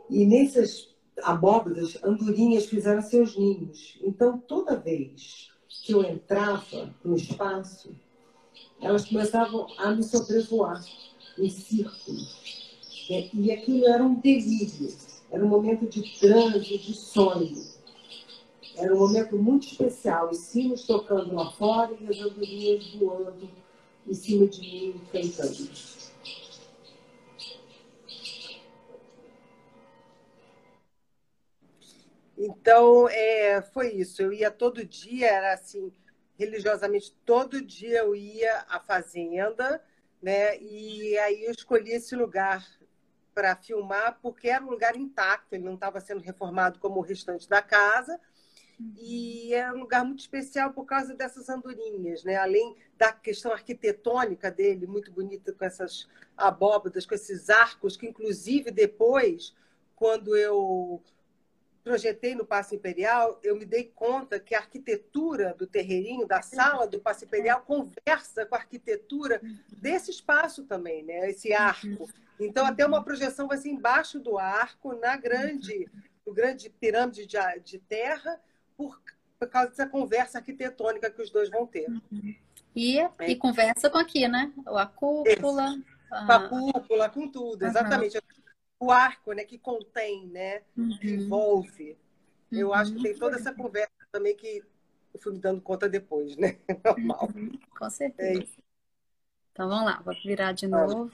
E 0.09 0.25
nesses 0.25 0.95
abóboras, 1.23 2.01
andorinhas 2.01 2.65
fizeram 2.65 3.01
seus 3.01 3.37
ninhos. 3.37 3.99
Então, 4.01 4.37
toda 4.37 4.79
vez 4.79 5.51
que 5.83 5.91
eu 5.91 6.03
entrava 6.03 6.95
no 7.03 7.17
espaço, 7.17 7.93
elas 8.79 9.09
começavam 9.09 9.67
a 9.77 9.91
me 9.91 10.03
sobrevoar 10.03 10.81
em 11.37 11.49
círculos. 11.49 12.68
É, 13.09 13.27
e 13.33 13.51
aquilo 13.51 13.87
era 13.87 14.03
um 14.03 14.13
delírio. 14.13 14.95
Era 15.31 15.43
um 15.43 15.47
momento 15.47 15.87
de 15.87 16.19
transe, 16.19 16.77
de 16.77 16.93
sonho. 16.93 17.57
Era 18.75 18.93
um 18.93 18.99
momento 18.99 19.35
muito 19.35 19.67
especial. 19.67 20.29
Os 20.29 20.37
sinos 20.37 20.85
tocando 20.85 21.33
lá 21.33 21.51
fora 21.51 21.95
e 21.99 22.07
as 22.07 22.19
andorinhas 22.19 22.93
voando 22.95 23.49
em 24.07 24.13
cima 24.13 24.47
de 24.47 24.61
mim, 24.61 25.01
cantando. 25.11 25.69
Então, 32.37 33.09
é, 33.09 33.61
foi 33.61 33.93
isso. 33.93 34.21
Eu 34.21 34.31
ia 34.31 34.49
todo 34.49 34.85
dia, 34.85 35.27
era 35.27 35.53
assim, 35.53 35.91
religiosamente, 36.37 37.13
todo 37.25 37.61
dia 37.61 37.99
eu 37.99 38.15
ia 38.15 38.65
à 38.69 38.79
fazenda, 38.79 39.83
né? 40.21 40.57
E 40.61 41.17
aí 41.17 41.43
eu 41.43 41.51
escolhi 41.51 41.91
esse 41.91 42.15
lugar 42.15 42.65
para 43.33 43.55
filmar, 43.55 44.19
porque 44.21 44.49
era 44.49 44.63
um 44.63 44.69
lugar 44.69 44.95
intacto, 44.95 45.55
ele 45.55 45.63
não 45.63 45.75
estava 45.75 45.99
sendo 45.99 46.21
reformado 46.21 46.79
como 46.79 46.99
o 46.99 47.03
restante 47.03 47.47
da 47.47 47.61
casa. 47.61 48.19
E 48.97 49.53
era 49.53 49.75
um 49.75 49.79
lugar 49.79 50.05
muito 50.05 50.19
especial 50.19 50.71
por 50.71 50.85
causa 50.85 51.13
dessas 51.13 51.49
andorinhas, 51.49 52.23
né? 52.23 52.37
Além 52.37 52.77
da 52.97 53.11
questão 53.11 53.51
arquitetônica 53.51 54.49
dele, 54.49 54.87
muito 54.87 55.11
bonita, 55.11 55.51
com 55.51 55.65
essas 55.65 56.07
abóbadas, 56.37 57.05
com 57.05 57.13
esses 57.13 57.49
arcos, 57.49 57.97
que 57.97 58.07
inclusive 58.07 58.71
depois, 58.71 59.53
quando 59.95 60.33
eu 60.35 61.01
projetei 61.83 62.35
no 62.35 62.45
Paço 62.45 62.75
Imperial, 62.75 63.39
eu 63.43 63.55
me 63.55 63.65
dei 63.65 63.85
conta 63.95 64.39
que 64.39 64.53
a 64.53 64.59
arquitetura 64.59 65.55
do 65.57 65.65
terreirinho, 65.65 66.27
da 66.27 66.41
sala 66.41 66.87
do 66.87 66.99
Paço 66.99 67.25
Imperial, 67.25 67.61
conversa 67.61 68.45
com 68.45 68.55
a 68.55 68.59
arquitetura 68.59 69.41
desse 69.81 70.11
espaço 70.11 70.63
também, 70.63 71.03
né? 71.03 71.29
Esse 71.29 71.53
arco. 71.53 72.09
Então, 72.39 72.65
até 72.65 72.85
uma 72.85 73.03
projeção 73.03 73.47
vai 73.47 73.57
ser 73.57 73.69
embaixo 73.69 74.19
do 74.19 74.37
arco, 74.37 74.93
na 74.93 75.17
grande, 75.17 75.87
no 76.25 76.33
grande 76.33 76.69
pirâmide 76.69 77.25
de, 77.25 77.37
de 77.63 77.79
terra, 77.79 78.39
por, 78.77 79.01
por, 79.37 79.49
causa 79.49 79.69
dessa 79.69 79.87
conversa 79.87 80.37
arquitetônica 80.37 81.09
que 81.09 81.21
os 81.21 81.29
dois 81.29 81.49
vão 81.49 81.65
ter. 81.65 81.87
E, 82.75 82.99
é. 82.99 83.11
e 83.27 83.35
conversa 83.35 83.89
com 83.89 83.97
aqui, 83.97 84.27
né? 84.27 84.51
A 84.67 84.85
cúpula. 84.85 85.75
A... 86.11 86.25
Com 86.25 86.31
a 86.31 86.49
cúpula, 86.49 87.09
com 87.09 87.27
tudo, 87.27 87.65
exatamente. 87.65 88.17
Uhum 88.17 88.38
o 88.79 88.91
arco, 88.91 89.33
né, 89.33 89.43
que 89.43 89.57
contém, 89.57 90.27
né, 90.27 90.61
uhum. 90.77 90.97
que 90.99 91.09
envolve. 91.09 91.97
Uhum. 92.51 92.59
Eu 92.59 92.73
acho 92.73 92.93
que 92.93 93.03
tem 93.03 93.15
toda 93.17 93.35
essa 93.35 93.53
conversa 93.53 93.91
também 94.11 94.35
que 94.35 94.63
eu 95.13 95.19
fui 95.19 95.33
me 95.33 95.39
dando 95.39 95.61
conta 95.61 95.89
depois, 95.89 96.35
né? 96.37 96.57
Normal. 96.83 97.29
Uhum. 97.35 97.59
Com 97.77 97.89
certeza. 97.89 98.41
É 98.41 98.69
então 99.51 99.67
vamos 99.67 99.85
lá, 99.85 100.01
vou 100.03 100.15
virar 100.23 100.53
de 100.53 100.67
novo. 100.67 101.11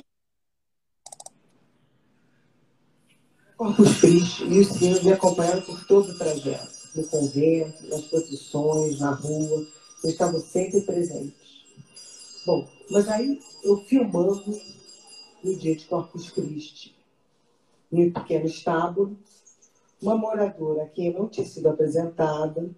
Corpus 3.57 3.99
Christi 4.01 4.43
e 4.43 4.59
os 4.59 4.67
sinos 4.67 5.01
me 5.01 5.13
acompanharam 5.13 5.61
por 5.61 5.83
todo 5.87 6.11
o 6.11 6.17
trajeto, 6.17 6.89
no 6.93 7.07
convento, 7.07 7.87
nas 7.87 8.01
procissões, 8.01 8.99
na 8.99 9.11
rua, 9.11 9.59
eles 10.03 10.13
estavam 10.13 10.39
sempre 10.41 10.81
presentes. 10.81 11.33
Bom, 12.45 12.69
mas 12.91 13.07
aí 13.07 13.39
eu 13.63 13.77
filmando 13.85 14.61
no 15.43 15.55
dia 15.57 15.75
de 15.75 15.85
Corpus 15.85 16.29
Christi, 16.29 16.94
em 18.01 18.09
um 18.09 18.13
pequeno 18.13 18.45
estábulo, 18.45 19.17
uma 20.01 20.17
moradora 20.17 20.83
a 20.83 20.87
quem 20.87 21.13
não 21.13 21.27
tinha 21.27 21.45
sido 21.45 21.67
apresentada 21.67 22.69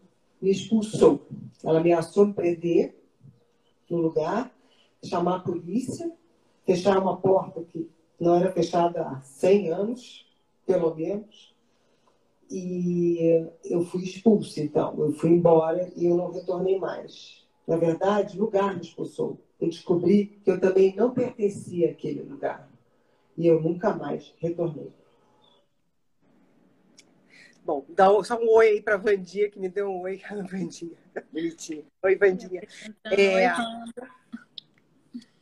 me 0.41 0.51
expulsou. 0.51 1.27
Ela 1.63 1.79
ameaçou 1.79 2.27
me 2.27 2.33
prender 2.33 2.95
no 3.89 3.97
lugar, 3.97 4.51
chamar 5.03 5.37
a 5.37 5.39
polícia, 5.39 6.11
fechar 6.65 6.97
uma 6.97 7.17
porta 7.17 7.63
que 7.63 7.89
não 8.19 8.35
era 8.35 8.51
fechada 8.51 9.01
há 9.01 9.21
100 9.21 9.69
anos, 9.69 10.27
pelo 10.65 10.93
menos. 10.95 11.55
E 12.49 13.45
eu 13.65 13.83
fui 13.83 14.03
expulsa, 14.03 14.61
então. 14.61 14.95
Eu 14.99 15.13
fui 15.13 15.31
embora 15.31 15.91
e 15.95 16.05
eu 16.05 16.15
não 16.15 16.31
retornei 16.31 16.79
mais. 16.79 17.45
Na 17.67 17.75
verdade, 17.75 18.37
o 18.37 18.43
lugar 18.43 18.75
me 18.75 18.81
expulsou. 18.81 19.37
Eu 19.59 19.69
descobri 19.69 20.39
que 20.43 20.51
eu 20.51 20.59
também 20.59 20.95
não 20.95 21.11
pertencia 21.11 21.91
àquele 21.91 22.21
lugar. 22.21 22.69
E 23.37 23.47
eu 23.47 23.61
nunca 23.61 23.93
mais 23.93 24.33
retornei. 24.39 24.91
Bom, 27.67 27.85
dá 27.89 28.05
só 28.23 28.39
um 28.39 28.49
oi 28.49 28.69
aí 28.69 28.81
para 28.81 28.93
a 28.93 28.97
Vandinha, 28.97 29.51
que 29.51 29.59
me 29.59 29.67
deu 29.67 29.89
um 29.89 29.99
oi. 30.03 30.21
Vandinha, 30.49 30.95
bonitinha. 31.33 31.83
Oi, 32.01 32.15
Vandinha. 32.15 32.61
É, 33.03 33.45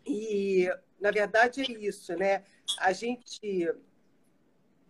e, 0.03 0.67
na 0.99 1.11
verdade, 1.11 1.61
é 1.61 1.65
isso, 1.65 2.17
né? 2.17 2.43
A 2.79 2.91
gente, 2.93 3.71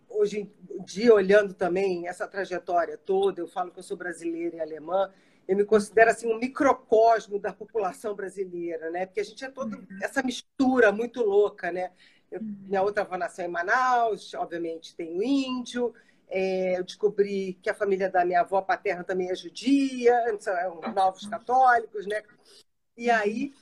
hoje 0.08 0.50
em 0.70 0.82
dia, 0.82 1.12
olhando 1.12 1.52
também 1.52 2.08
essa 2.08 2.26
trajetória 2.26 2.96
toda, 2.96 3.42
eu 3.42 3.46
falo 3.46 3.70
que 3.70 3.80
eu 3.80 3.84
sou 3.84 3.98
brasileira 3.98 4.56
e 4.56 4.60
alemã, 4.60 5.12
eu 5.46 5.58
me 5.58 5.64
considero 5.66 6.12
assim 6.12 6.32
um 6.32 6.38
microcosmo 6.38 7.38
da 7.38 7.52
população 7.52 8.14
brasileira, 8.14 8.90
né? 8.90 9.04
Porque 9.04 9.20
a 9.20 9.24
gente 9.24 9.44
é 9.44 9.50
toda 9.50 9.78
essa 10.02 10.22
mistura 10.22 10.90
muito 10.90 11.22
louca, 11.22 11.70
né? 11.70 11.92
Eu, 12.30 12.40
minha 12.42 12.80
outra 12.80 13.02
avó 13.02 13.18
nasceu 13.18 13.44
em 13.44 13.48
Manaus, 13.48 14.32
obviamente 14.32 14.96
tem 14.96 15.14
o 15.14 15.22
índio, 15.22 15.94
é, 16.28 16.78
eu 16.78 16.84
descobri 16.84 17.58
que 17.62 17.70
a 17.70 17.74
família 17.74 18.10
da 18.10 18.24
minha 18.24 18.40
avó 18.40 18.60
paterna 18.60 19.04
também 19.04 19.30
é 19.30 19.34
judia, 19.34 20.14
são 20.40 20.80
novos 20.94 21.26
católicos, 21.26 22.06
né? 22.06 22.22
E 22.96 23.10
aí 23.10 23.52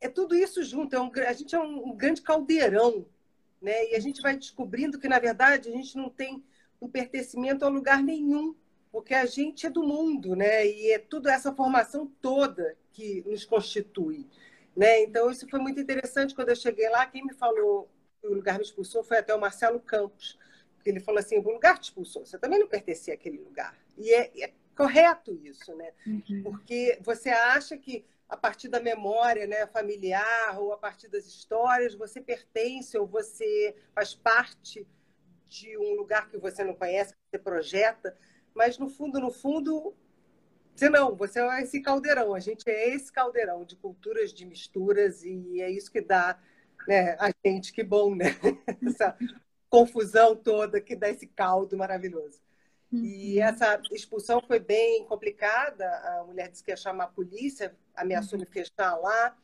é 0.00 0.08
tudo 0.08 0.34
isso 0.34 0.62
junto. 0.64 0.96
É 0.96 1.00
um, 1.00 1.10
a 1.26 1.32
gente 1.32 1.54
é 1.54 1.60
um, 1.60 1.90
um, 1.90 1.96
grande 1.96 2.22
caldeirão, 2.22 3.06
né? 3.60 3.90
E 3.90 3.94
a 3.94 4.00
gente 4.00 4.20
vai 4.20 4.36
descobrindo 4.36 4.98
que 4.98 5.08
na 5.08 5.18
verdade 5.18 5.68
a 5.68 5.72
gente 5.72 5.96
não 5.96 6.10
tem 6.10 6.44
um 6.80 6.88
pertencimento 6.88 7.64
a 7.64 7.68
lugar 7.68 8.02
nenhum, 8.02 8.54
porque 8.90 9.14
a 9.14 9.24
gente 9.24 9.66
é 9.66 9.70
do 9.70 9.82
mundo, 9.82 10.34
né? 10.34 10.66
E 10.66 10.90
é 10.90 10.98
tudo 10.98 11.28
essa 11.28 11.54
formação 11.54 12.10
toda 12.20 12.76
que 12.92 13.22
nos 13.26 13.44
constitui, 13.44 14.26
né? 14.76 15.02
Então 15.02 15.30
isso 15.30 15.48
foi 15.48 15.60
muito 15.60 15.80
interessante 15.80 16.34
quando 16.34 16.48
eu 16.48 16.56
cheguei 16.56 16.88
lá. 16.88 17.06
Quem 17.06 17.24
me 17.24 17.34
falou 17.34 17.88
que 18.20 18.26
o 18.26 18.34
lugar 18.34 18.58
me 18.58 18.64
expulsou 18.64 19.04
foi 19.04 19.18
até 19.18 19.32
o 19.34 19.40
Marcelo 19.40 19.78
Campos 19.78 20.36
ele 20.90 21.00
falou 21.00 21.18
assim: 21.18 21.38
o 21.38 21.42
lugar 21.42 21.78
te 21.78 21.84
expulsou, 21.84 22.24
você 22.24 22.38
também 22.38 22.58
não 22.58 22.68
pertencia 22.68 23.14
àquele 23.14 23.38
lugar. 23.38 23.76
E 23.96 24.12
é, 24.12 24.44
é 24.44 24.52
correto 24.76 25.32
isso, 25.42 25.74
né? 25.74 25.92
Uhum. 26.06 26.42
Porque 26.42 26.98
você 27.02 27.30
acha 27.30 27.76
que 27.76 28.04
a 28.28 28.36
partir 28.36 28.68
da 28.68 28.80
memória 28.80 29.46
né, 29.46 29.66
familiar 29.66 30.58
ou 30.58 30.72
a 30.72 30.76
partir 30.76 31.08
das 31.08 31.26
histórias 31.26 31.94
você 31.94 32.20
pertence 32.20 32.98
ou 32.98 33.06
você 33.06 33.76
faz 33.94 34.14
parte 34.14 34.86
de 35.48 35.78
um 35.78 35.94
lugar 35.94 36.28
que 36.28 36.36
você 36.36 36.64
não 36.64 36.74
conhece, 36.74 37.12
que 37.12 37.18
você 37.30 37.38
projeta, 37.38 38.16
mas 38.52 38.78
no 38.78 38.88
fundo, 38.88 39.20
no 39.20 39.30
fundo, 39.30 39.94
você 40.74 40.90
não, 40.90 41.14
você 41.14 41.40
é 41.40 41.62
esse 41.62 41.80
caldeirão, 41.80 42.34
a 42.34 42.40
gente 42.40 42.68
é 42.68 42.94
esse 42.94 43.12
caldeirão 43.12 43.64
de 43.64 43.76
culturas, 43.76 44.32
de 44.32 44.44
misturas, 44.44 45.22
e 45.24 45.60
é 45.60 45.70
isso 45.70 45.90
que 45.90 46.00
dá 46.00 46.38
né, 46.86 47.16
a 47.18 47.30
gente, 47.44 47.72
que 47.72 47.82
bom, 47.82 48.14
né? 48.14 48.26
Essa 48.86 49.16
confusão 49.76 50.34
toda 50.34 50.80
que 50.80 50.96
dá 50.96 51.10
esse 51.10 51.26
caldo 51.26 51.76
maravilhoso. 51.76 52.40
Uhum. 52.90 53.04
E 53.04 53.38
essa 53.38 53.78
expulsão 53.92 54.40
foi 54.40 54.58
bem 54.58 55.04
complicada. 55.04 55.86
A 55.86 56.24
mulher 56.24 56.48
disse 56.48 56.64
que 56.64 56.70
ia 56.70 56.76
chamar 56.76 57.04
a 57.04 57.08
polícia, 57.08 57.74
ameaçou 57.94 58.38
uhum. 58.38 58.44
me 58.46 58.50
fechar 58.50 58.96
lá. 58.96 59.36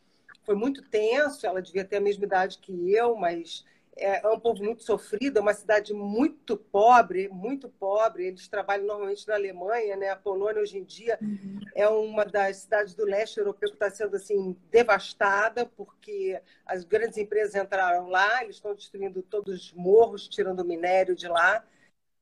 Foi 0.44 0.54
muito 0.54 0.82
tenso. 0.88 1.46
Ela 1.46 1.60
devia 1.60 1.84
ter 1.84 1.96
a 1.96 2.00
mesma 2.00 2.24
idade 2.24 2.58
que 2.58 2.92
eu, 2.94 3.14
mas 3.14 3.64
é, 3.96 4.24
é 4.24 4.28
um 4.28 4.40
povo 4.40 4.62
muito 4.64 4.82
sofrido, 4.82 5.38
é 5.38 5.40
uma 5.40 5.52
cidade 5.52 5.92
muito 5.92 6.56
pobre, 6.56 7.28
muito 7.28 7.68
pobre. 7.68 8.26
Eles 8.26 8.48
trabalham 8.48 8.86
normalmente 8.86 9.26
na 9.28 9.34
Alemanha, 9.34 9.96
né? 9.96 10.08
A 10.08 10.16
Polônia 10.16 10.62
hoje 10.62 10.78
em 10.78 10.84
dia 10.84 11.18
uhum. 11.20 11.60
é 11.74 11.88
uma 11.88 12.24
das 12.24 12.58
cidades 12.58 12.94
do 12.94 13.04
leste 13.04 13.38
europeu 13.38 13.68
que 13.68 13.76
está 13.76 13.90
sendo 13.90 14.16
assim 14.16 14.56
devastada 14.70 15.66
porque 15.66 16.40
as 16.64 16.84
grandes 16.84 17.18
empresas 17.18 17.54
entraram 17.54 18.08
lá, 18.08 18.42
eles 18.42 18.56
estão 18.56 18.74
destruindo 18.74 19.22
todos 19.22 19.54
os 19.54 19.72
morros, 19.72 20.28
tirando 20.28 20.60
o 20.60 20.64
minério 20.64 21.14
de 21.14 21.28
lá. 21.28 21.64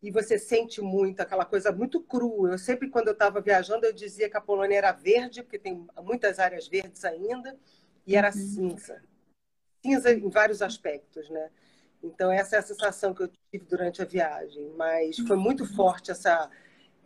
E 0.03 0.11
você 0.11 0.39
sente 0.39 0.81
muito 0.81 1.21
aquela 1.21 1.45
coisa 1.45 1.71
muito 1.71 2.00
crua. 2.00 2.53
Eu 2.53 2.59
sempre, 2.59 2.89
quando 2.89 3.09
eu 3.09 3.12
estava 3.12 3.39
viajando, 3.39 3.85
eu 3.85 3.93
dizia 3.93 4.31
que 4.31 4.37
a 4.37 4.41
Polônia 4.41 4.79
era 4.79 4.93
verde, 4.93 5.43
porque 5.43 5.59
tem 5.59 5.87
muitas 6.03 6.39
áreas 6.39 6.67
verdes 6.67 7.05
ainda, 7.05 7.55
e 8.07 8.17
era 8.17 8.29
uhum. 8.29 8.33
cinza 8.33 9.10
cinza 9.82 10.12
em 10.12 10.28
vários 10.28 10.62
aspectos, 10.62 11.28
né? 11.30 11.50
Então 12.02 12.30
essa 12.30 12.56
é 12.56 12.58
a 12.58 12.62
sensação 12.62 13.14
que 13.14 13.22
eu 13.22 13.28
tive 13.28 13.64
durante 13.66 14.00
a 14.00 14.04
viagem, 14.04 14.70
mas 14.76 15.18
foi 15.18 15.37
muito 15.37 15.66
forte 15.66 16.10
essa 16.10 16.50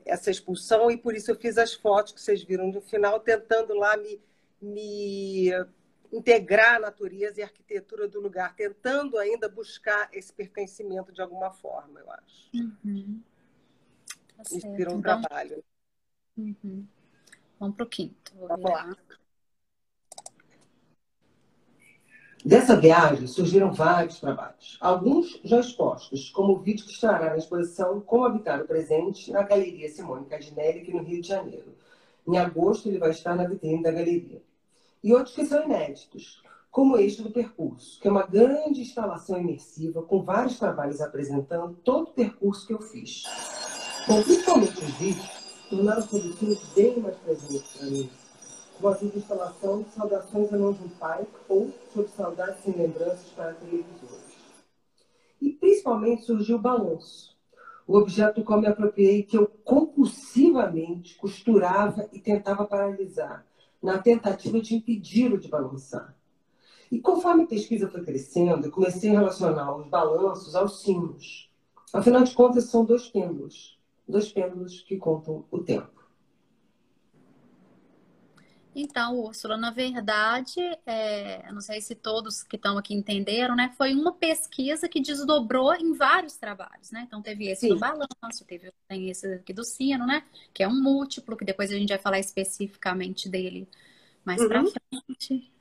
essa 0.05 0.31
expulsão 0.31 0.91
e 0.91 0.97
por 0.97 1.15
isso 1.15 1.31
eu 1.31 1.37
fiz 1.37 1.57
as 1.57 1.73
fotos 1.73 2.13
que 2.13 2.21
vocês 2.21 2.43
viram 2.45 2.71
no 2.71 2.81
final, 2.81 3.19
tentando 3.21 3.75
lá 3.75 3.97
me, 3.97 4.21
me 4.61 5.51
integrar 6.13 6.77
a 6.77 6.79
natureza 6.79 7.41
e 7.41 7.43
a 7.43 7.47
arquitetura 7.47 8.07
do 8.07 8.21
lugar, 8.21 8.55
tentando 8.55 9.19
ainda 9.19 9.49
buscar 9.49 10.09
esse 10.13 10.33
pertencimento 10.33 11.11
de 11.13 11.23
alguma 11.23 11.51
forma, 11.51 12.01
eu 12.01 12.11
acho. 12.11 12.51
Uhum. 12.55 13.23
Tá 14.37 14.43
isso 14.43 14.73
virou 14.73 14.95
um 14.95 14.99
então, 14.99 15.23
trabalho. 15.23 15.65
Uhum. 16.37 16.87
Vamos 17.59 17.77
para 17.77 17.85
o 17.85 17.89
quinto. 17.89 18.35
Vamos 18.37 18.71
lá. 18.71 18.97
Dessa 22.45 22.77
viagem 22.77 23.27
surgiram 23.27 23.73
vários 23.73 24.21
trabalhos, 24.21 24.77
alguns 24.79 25.41
já 25.43 25.59
expostos, 25.61 26.29
como 26.29 26.53
o 26.53 26.59
vídeo 26.59 26.85
que 26.85 26.93
estará 26.93 27.31
na 27.31 27.39
exposição 27.39 28.03
Como 28.03 28.27
Habitar 28.27 28.61
o 28.61 28.67
Presente 28.67 29.33
na 29.33 29.43
Galeria 29.43 29.89
Simone 29.89 30.27
Cadinelli, 30.27 30.81
aqui 30.81 30.93
no 30.93 31.03
Rio 31.03 31.23
de 31.23 31.29
Janeiro. 31.29 31.75
Em 32.29 32.37
agosto, 32.37 32.87
ele 32.87 32.99
vai 32.99 33.13
estar 33.13 33.35
na 33.35 33.49
vitrine 33.49 33.83
da 33.83 33.91
galeria. 33.91 34.43
E 35.03 35.15
outros 35.15 35.35
que 35.35 35.47
são 35.47 35.65
inéditos, 35.65 36.43
como 36.71 36.99
este 36.99 37.23
do 37.23 37.31
percurso, 37.31 37.99
que 37.99 38.09
é 38.09 38.11
uma 38.11 38.27
grande 38.27 38.83
instalação 38.83 39.41
imersiva 39.41 40.03
com 40.03 40.23
vários 40.23 40.59
trabalhos 40.59 41.01
apresentando 41.01 41.79
todo 41.83 42.09
o 42.09 42.13
percurso 42.13 42.67
que 42.67 42.75
eu 42.75 42.81
fiz. 42.83 43.23
Bom, 44.07 44.23
principalmente 44.23 44.85
os 44.85 44.95
vídeos, 44.99 45.31
tornaram 45.71 46.03
o 46.03 46.09
produtinho 46.09 46.59
bem 46.77 47.01
mais 47.01 47.17
presente 47.17 47.79
para 47.79 47.87
mim 47.87 48.11
a 48.83 49.19
instalação 49.19 49.85
Saudações 49.95 50.53
a 50.53 50.57
de 50.57 50.63
um 50.63 50.89
Pai 50.99 51.27
ou 51.49 51.73
Sobre 51.93 52.11
Saudades 52.11 52.63
Sem 52.63 52.75
Lembranças 52.75 53.29
para 53.31 53.55
Televisores. 53.55 54.35
E 55.41 55.53
principalmente 55.53 56.25
surgiu 56.25 56.57
o 56.57 56.61
balanço, 56.61 57.37
o 57.87 57.97
objeto 57.97 58.41
do 58.41 58.45
qual 58.45 58.61
me 58.61 58.67
apropriei 58.67 59.23
que 59.23 59.37
eu 59.37 59.47
compulsivamente 59.65 61.17
costurava 61.17 62.09
e 62.13 62.19
tentava 62.19 62.67
paralisar, 62.67 63.47
na 63.83 63.99
tentativa 63.99 64.61
de 64.61 64.75
impedi-lo 64.75 65.39
de 65.39 65.49
balançar. 65.49 66.15
E 66.91 67.01
conforme 67.01 67.45
a 67.45 67.47
pesquisa 67.47 67.89
foi 67.89 68.03
crescendo, 68.03 68.71
comecei 68.71 69.11
a 69.11 69.21
relacionar 69.21 69.77
os 69.77 69.87
balanços 69.87 70.55
aos 70.55 70.83
sinos. 70.83 71.51
Afinal 71.93 72.23
de 72.23 72.35
contas, 72.35 72.65
são 72.65 72.85
dois 72.85 73.09
pêndulos, 73.09 73.79
dois 74.09 74.31
pêndulos 74.31 74.81
que 74.81 74.97
contam 74.97 75.45
o 75.51 75.59
tempo. 75.59 75.94
Então, 78.75 79.21
Úrsula, 79.21 79.57
na 79.57 79.71
verdade, 79.71 80.61
é, 80.85 81.51
não 81.53 81.61
sei 81.61 81.81
se 81.81 81.95
todos 81.95 82.43
que 82.43 82.57
estão 82.57 82.77
aqui 82.77 82.93
entenderam, 82.93 83.55
né? 83.55 83.73
Foi 83.77 83.95
uma 83.95 84.13
pesquisa 84.13 84.89
que 84.89 85.01
desdobrou 85.01 85.73
em 85.75 85.93
vários 85.93 86.37
trabalhos, 86.37 86.91
né? 86.91 87.05
Então, 87.07 87.23
teve 87.23 87.47
esse 87.49 87.63
Sim. 87.63 87.69
do 87.69 87.79
balanço, 87.79 88.45
teve 88.47 88.73
tem 88.89 89.09
esse 89.09 89.35
aqui 89.35 89.53
do 89.53 89.63
sino, 89.63 90.07
né? 90.07 90.25
Que 90.53 90.65
é 90.65 90.69
um 90.69 90.81
múltiplo, 90.81 91.37
que 91.37 91.45
depois 91.45 91.71
a 91.71 91.77
gente 91.77 91.91
vai 91.91 91.99
falar 91.99 92.19
especificamente 92.19 93.29
dele 93.29 93.69
mais 94.25 94.41
uhum. 94.41 94.49
para 94.49 94.65
frente. 94.65 95.54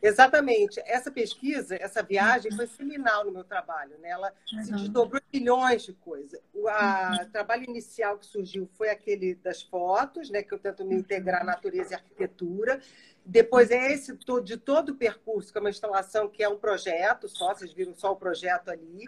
Exatamente. 0.00 0.80
Essa 0.84 1.10
pesquisa, 1.10 1.76
essa 1.76 2.02
viagem 2.02 2.52
foi 2.52 2.66
seminal 2.66 3.24
no 3.24 3.32
meu 3.32 3.44
trabalho. 3.44 3.98
Né? 3.98 4.10
Ela 4.10 4.32
uhum. 4.52 4.62
se 4.62 4.72
desdobrou 4.72 5.20
em 5.32 5.38
milhões 5.38 5.82
de 5.82 5.92
coisas. 5.92 6.40
O 6.54 6.68
uhum. 6.68 7.30
trabalho 7.32 7.64
inicial 7.64 8.18
que 8.18 8.26
surgiu 8.26 8.68
foi 8.74 8.90
aquele 8.90 9.34
das 9.34 9.62
fotos, 9.62 10.30
né? 10.30 10.42
que 10.42 10.54
eu 10.54 10.58
tento 10.58 10.84
me 10.84 10.94
integrar 10.94 11.44
natureza 11.44 11.92
e 11.92 11.94
arquitetura. 11.94 12.80
Depois 13.24 13.70
é 13.70 13.92
esse 13.92 14.16
de 14.44 14.56
todo 14.56 14.90
o 14.90 14.94
percurso, 14.94 15.52
que 15.52 15.58
é 15.58 15.60
uma 15.60 15.70
instalação 15.70 16.28
que 16.28 16.42
é 16.42 16.48
um 16.48 16.58
projeto 16.58 17.28
só, 17.28 17.54
vocês 17.54 17.72
viram 17.72 17.94
só 17.94 18.12
o 18.12 18.16
projeto 18.16 18.70
ali, 18.70 19.06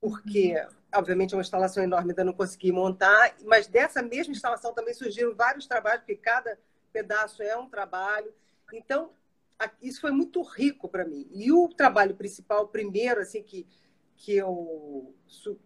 porque, 0.00 0.54
uhum. 0.54 0.74
obviamente, 0.94 1.34
é 1.34 1.36
uma 1.36 1.42
instalação 1.42 1.82
enorme, 1.82 2.12
ainda 2.12 2.24
não 2.24 2.32
consegui 2.32 2.70
montar, 2.70 3.34
mas 3.44 3.66
dessa 3.66 4.00
mesma 4.00 4.32
instalação 4.32 4.72
também 4.72 4.94
surgiram 4.94 5.34
vários 5.34 5.66
trabalhos, 5.66 6.00
porque 6.00 6.16
cada 6.16 6.56
pedaço 6.92 7.42
é 7.42 7.56
um 7.56 7.68
trabalho. 7.68 8.32
Então, 8.72 9.10
isso 9.82 10.00
foi 10.00 10.10
muito 10.10 10.42
rico 10.42 10.88
para 10.88 11.04
mim. 11.04 11.28
E 11.32 11.50
o 11.52 11.68
trabalho 11.68 12.14
principal, 12.14 12.68
primeiro, 12.68 13.20
assim, 13.20 13.42
que, 13.42 13.66
que, 14.16 14.36
eu, 14.36 15.14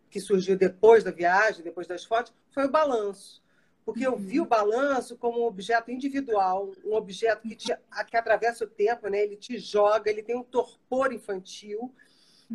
que 0.09 0.21
surgiu 0.21 0.57
depois 0.57 1.05
da 1.05 1.11
viagem, 1.11 1.63
depois 1.63 1.87
das 1.87 2.05
fotos, 2.05 2.33
foi 2.51 2.65
o 2.65 2.71
balanço. 2.71 3.43
Porque 3.85 4.07
eu 4.07 4.17
vi 4.17 4.41
o 4.41 4.47
balanço 4.47 5.17
como 5.17 5.41
um 5.41 5.47
objeto 5.47 5.91
individual, 5.91 6.71
um 6.85 6.95
objeto 6.95 7.49
que, 7.49 7.57
te, 7.57 7.77
que 8.09 8.17
atravessa 8.17 8.65
o 8.65 8.69
tempo, 8.69 9.09
né? 9.09 9.21
ele 9.23 9.37
te 9.37 9.59
joga, 9.59 10.09
ele 10.09 10.23
tem 10.23 10.37
um 10.37 10.45
torpor 10.45 11.13
infantil. 11.13 11.93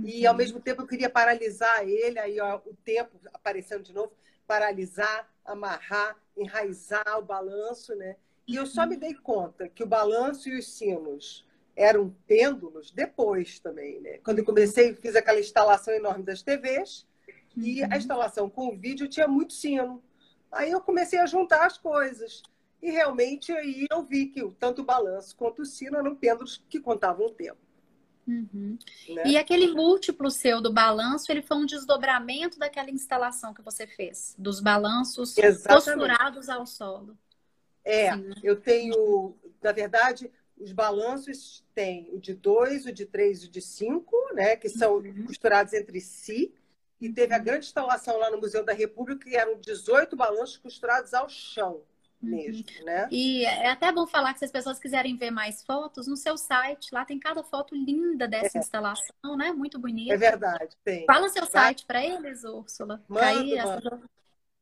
E, 0.04 0.26
ao 0.26 0.34
mesmo 0.34 0.60
tempo, 0.60 0.84
eu 0.84 0.88
queria 0.88 1.10
paralisar 1.10 1.84
ele, 1.88 2.20
aí 2.20 2.40
ó, 2.40 2.62
o 2.66 2.74
tempo 2.86 3.20
aparecendo 3.34 3.84
de 3.84 3.94
novo, 3.94 4.12
paralisar, 4.46 5.30
amarrar, 5.44 6.16
enraizar 6.36 7.18
o 7.18 7.24
balanço, 7.24 7.96
né? 7.96 8.16
E 8.48 8.56
eu 8.56 8.66
só 8.66 8.86
me 8.86 8.96
dei 8.96 9.14
conta 9.14 9.68
que 9.68 9.84
o 9.84 9.88
balanço 9.88 10.48
e 10.48 10.58
os 10.58 10.74
sinos 10.74 11.46
eram 11.76 12.16
pêndulos 12.26 12.92
depois 12.92 13.60
também, 13.60 14.00
né? 14.00 14.20
Quando 14.24 14.40
eu 14.40 14.46
comecei, 14.46 14.96
fiz 14.96 15.16
aquela 15.16 15.40
instalação 15.40 15.94
enorme 15.94 16.24
das 16.24 16.42
TVs 16.42 17.06
e 17.56 17.84
a 17.84 17.88
uhum. 17.88 17.96
instalação 17.96 18.50
com 18.50 18.70
o 18.70 18.78
vídeo 18.78 19.08
tinha 19.08 19.28
muito 19.28 19.54
sino. 19.54 20.02
Aí 20.52 20.72
eu 20.72 20.82
comecei 20.82 21.20
a 21.20 21.26
juntar 21.26 21.66
as 21.66 21.78
coisas. 21.78 22.42
E 22.82 22.92
realmente 22.92 23.52
aí 23.52 23.86
eu 23.92 24.04
vi 24.04 24.28
que 24.28 24.42
tanto 24.60 24.82
o 24.82 24.86
balanço 24.86 25.36
quanto 25.36 25.64
o 25.64 25.66
sino 25.66 25.98
eram 25.98 26.16
pêndulos 26.16 26.64
que 26.70 26.80
contavam 26.80 27.28
o 27.28 27.32
tempo. 27.32 27.58
Uhum. 28.28 28.78
Né? 29.10 29.24
E 29.26 29.38
aquele 29.38 29.74
múltiplo 29.74 30.30
seu 30.30 30.62
do 30.62 30.72
balanço, 30.72 31.32
ele 31.32 31.42
foi 31.42 31.58
um 31.58 31.66
desdobramento 31.66 32.60
daquela 32.60 32.92
instalação 32.92 33.54
que 33.54 33.62
você 33.62 33.88
fez, 33.88 34.36
dos 34.38 34.60
balanços 34.60 35.38
Exatamente. 35.38 35.86
costurados 35.86 36.50
ao 36.50 36.66
solo. 36.66 37.18
É, 37.88 38.14
Sim. 38.14 38.34
eu 38.44 38.60
tenho, 38.60 39.34
na 39.64 39.72
verdade, 39.72 40.30
os 40.60 40.74
balanços 40.74 41.64
têm 41.74 42.10
o 42.12 42.20
de 42.20 42.34
2, 42.34 42.88
o 42.88 42.92
de 42.92 43.06
3 43.06 43.44
e 43.44 43.46
o 43.46 43.50
de 43.50 43.62
5, 43.62 44.34
né, 44.34 44.58
que 44.58 44.68
são 44.68 44.96
uhum. 44.96 45.26
costurados 45.26 45.74
entre 45.74 46.02
si. 46.02 46.54
E 47.00 47.10
teve 47.10 47.34
a 47.34 47.40
grande 47.40 47.68
instalação 47.68 48.18
lá 48.18 48.30
no 48.30 48.40
Museu 48.40 48.66
da 48.66 48.74
República, 48.74 49.30
que 49.30 49.36
eram 49.36 49.58
18 49.60 50.16
balanços 50.16 50.58
costurados 50.58 51.14
ao 51.14 51.30
chão 51.30 51.82
uhum. 52.22 52.30
mesmo, 52.30 52.66
uhum. 52.80 52.86
né? 52.86 53.08
E 53.12 53.46
é 53.46 53.70
até 53.70 53.92
bom 53.92 54.06
falar 54.06 54.34
que 54.34 54.40
se 54.40 54.46
as 54.46 54.52
pessoas 54.52 54.80
quiserem 54.80 55.16
ver 55.16 55.32
mais 55.32 55.64
fotos, 55.64 56.08
no 56.08 56.18
seu 56.18 56.38
site, 56.38 56.90
lá 56.92 57.06
tem 57.06 57.20
cada 57.20 57.44
foto 57.44 57.76
linda 57.76 58.28
dessa 58.28 58.58
é. 58.58 58.60
instalação, 58.60 59.38
né? 59.38 59.52
Muito 59.52 59.80
bonita. 59.80 60.14
É 60.14 60.18
verdade, 60.18 60.76
tem. 60.84 61.06
Fala 61.06 61.30
seu 61.30 61.46
tá? 61.48 61.62
site 61.62 61.86
para 61.86 62.04
eles, 62.04 62.44
Úrsula. 62.44 63.02
Mando, 63.08 63.26
aí, 63.26 63.56
mando. 63.64 64.10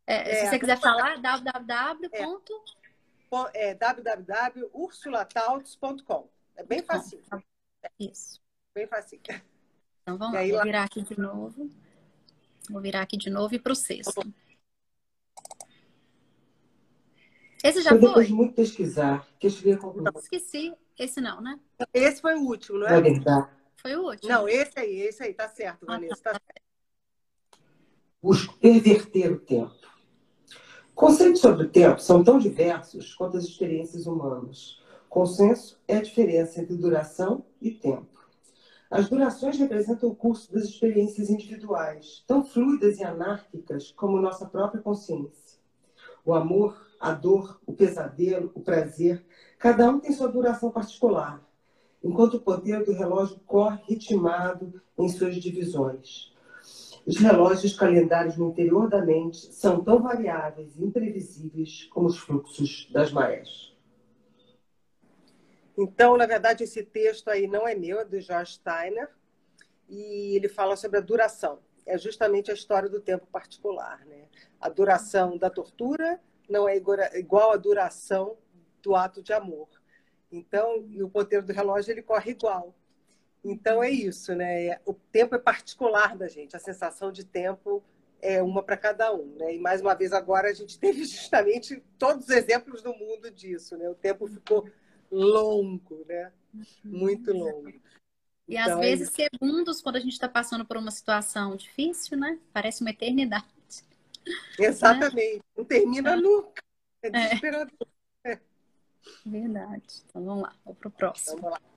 É, 0.06 0.32
é, 0.32 0.36
se 0.36 0.50
você 0.50 0.60
quiser 0.60 0.80
falar, 0.80 1.20
www. 1.20 2.42
É 3.54 3.70
é 3.70 3.74
www.ursulatautos.com. 3.74 6.30
É 6.56 6.64
bem 6.64 6.84
fácil. 6.84 7.20
Isso. 8.00 8.40
Bem 8.74 8.88
fácil. 8.88 9.20
Então 10.02 10.18
vamos 10.18 10.36
lá, 10.36 10.48
vou 10.48 10.64
virar 10.64 10.84
aqui 10.84 11.02
de 11.02 11.20
novo. 11.20 11.70
Vou 12.70 12.82
virar 12.82 13.02
aqui 13.02 13.18
de 13.18 13.30
novo 13.30 13.54
e 13.56 13.60
para 13.60 13.74
o 13.74 13.76
sexto. 13.76 14.22
Esse 17.64 17.82
já 17.82 17.92
eu 17.92 18.00
foi? 18.00 18.10
Depois 18.10 18.28
de 18.28 18.34
muito 18.34 18.54
pesquisar, 18.54 19.28
que 19.40 19.48
eu 19.48 19.52
cheguei 19.52 19.76
com... 19.76 19.92
Não, 19.94 20.12
esqueci. 20.18 20.74
Esse 20.98 21.20
não, 21.20 21.42
né? 21.42 21.60
Esse 21.94 22.22
foi 22.22 22.36
o 22.36 22.42
último, 22.42 22.80
não 22.80 22.88
é? 22.88 23.02
Foi 23.76 23.96
o 23.96 24.04
último. 24.04 24.30
Não, 24.30 24.48
esse 24.48 24.80
aí, 24.80 25.02
esse 25.02 25.24
aí, 25.24 25.34
tá 25.34 25.50
certo, 25.50 25.86
Vanessa, 25.86 26.14
ah, 26.14 26.24
tá. 26.24 26.34
tá 26.34 26.40
certo. 26.46 26.62
Busco 28.22 28.58
perverter 28.58 29.32
o 29.32 29.40
tempo. 29.40 29.76
Conceitos 30.96 31.42
sobre 31.42 31.66
o 31.66 31.70
tempo 31.70 32.00
são 32.00 32.24
tão 32.24 32.40
diversos 32.40 33.14
quanto 33.14 33.36
as 33.36 33.44
experiências 33.44 34.08
humanas. 34.08 34.82
Consenso 35.10 35.78
é 35.86 35.98
a 35.98 36.02
diferença 36.02 36.62
entre 36.62 36.78
duração 36.78 37.44
e 37.62 37.70
tempo. 37.70 38.26
As 38.90 39.10
durações 39.10 39.58
representam 39.58 40.08
o 40.08 40.16
curso 40.16 40.54
das 40.54 40.64
experiências 40.64 41.30
individuais, 41.30 42.24
tão 42.26 42.46
fluidas 42.46 42.98
e 42.98 43.04
anárquicas 43.04 43.92
como 43.92 44.22
nossa 44.22 44.46
própria 44.46 44.82
consciência. 44.82 45.60
O 46.24 46.34
amor, 46.34 46.88
a 46.98 47.12
dor, 47.12 47.60
o 47.66 47.74
pesadelo, 47.74 48.50
o 48.56 48.62
prazer, 48.62 49.26
cada 49.60 49.90
um 49.90 50.00
tem 50.00 50.14
sua 50.14 50.30
duração 50.30 50.72
particular, 50.72 51.44
enquanto 52.02 52.36
o 52.36 52.42
poder 52.42 52.86
do 52.86 52.94
relógio 52.94 53.38
corre 53.46 53.84
ritmado 53.86 54.82
em 54.98 55.10
suas 55.10 55.36
divisões. 55.36 56.34
Os 57.06 57.18
relógios 57.18 57.78
calendários 57.78 58.36
no 58.36 58.50
interior 58.50 58.90
da 58.90 59.06
mente 59.06 59.54
são 59.54 59.84
tão 59.84 60.02
variáveis 60.02 60.76
e 60.76 60.84
imprevisíveis 60.84 61.86
como 61.86 62.08
os 62.08 62.18
fluxos 62.18 62.90
das 62.92 63.12
marés. 63.12 63.76
Então, 65.78 66.18
na 66.18 66.26
verdade, 66.26 66.64
esse 66.64 66.84
texto 66.84 67.30
aí 67.30 67.48
não 67.48 67.68
é 67.68 67.76
meu, 67.76 68.00
é 68.00 68.06
do 68.06 68.20
George 68.20 68.54
Steiner, 68.54 69.10
e 69.88 70.36
ele 70.36 70.48
fala 70.48 70.76
sobre 70.76 70.98
a 70.98 71.02
duração. 71.02 71.60
É 71.86 71.96
justamente 71.98 72.50
a 72.50 72.56
história 72.56 72.90
do 72.90 73.00
tempo 73.00 73.28
particular. 73.28 74.04
Né? 74.06 74.28
A 74.60 74.70
duração 74.70 75.38
da 75.38 75.50
tortura 75.50 76.20
não 76.50 76.68
é 76.68 76.76
igual 76.76 77.52
à 77.52 77.58
duração 77.58 78.38
do 78.82 78.96
ato 78.96 79.22
de 79.22 79.32
amor. 79.32 79.68
Então, 80.32 80.84
e 80.90 81.04
o 81.04 81.10
ponteiro 81.10 81.46
do 81.46 81.54
relógio 81.54 81.92
ele 81.92 82.02
corre 82.02 82.32
igual. 82.32 82.74
Então 83.46 83.84
é 83.84 83.92
isso, 83.92 84.34
né? 84.34 84.80
O 84.86 84.94
tempo 84.94 85.36
é 85.36 85.40
particular 85.40 86.18
da 86.18 86.28
gente, 86.28 86.56
a 86.56 86.60
sensação 86.60 87.12
de 87.12 87.24
tempo 87.24 87.84
é 88.20 88.42
uma 88.42 88.64
para 88.64 88.76
cada 88.76 89.14
um, 89.14 89.36
né? 89.36 89.56
E 89.56 89.60
mais 89.60 89.82
uma 89.82 89.94
vez 89.94 90.12
agora 90.12 90.50
a 90.50 90.54
gente 90.54 90.80
teve 90.80 91.06
justamente 91.06 91.82
todos 92.00 92.26
os 92.26 92.32
exemplos 92.32 92.82
do 92.82 92.92
mundo 92.94 93.30
disso, 93.30 93.78
né? 93.78 93.88
O 93.88 93.94
tempo 93.94 94.28
ficou 94.28 94.68
longo, 95.12 96.04
né? 96.08 96.32
Muito 96.84 97.32
longo. 97.32 97.70
E 97.70 98.58
então, 98.58 98.64
às 98.64 98.78
é 98.78 98.82
vezes 98.82 99.20
é 99.20 99.28
segundos 99.30 99.80
quando 99.80 99.98
a 99.98 100.00
gente 100.00 100.14
está 100.14 100.28
passando 100.28 100.66
por 100.66 100.78
uma 100.78 100.90
situação 100.90 101.56
difícil, 101.56 102.18
né? 102.18 102.40
Parece 102.52 102.82
uma 102.82 102.90
eternidade. 102.90 103.46
Exatamente. 104.58 105.44
Não 105.56 105.64
termina 105.64 106.14
é. 106.14 106.16
nunca. 106.16 106.64
É, 107.04 107.08
é. 107.08 107.12
desesperador. 107.12 107.88
Verdade. 109.24 110.04
Então 110.10 110.26
vamos 110.26 110.44
lá, 110.44 110.56
vamos 110.66 110.80
para 110.80 110.88
o 110.88 110.92
próximo. 110.92 111.42
Vamos 111.42 111.52
lá. 111.52 111.75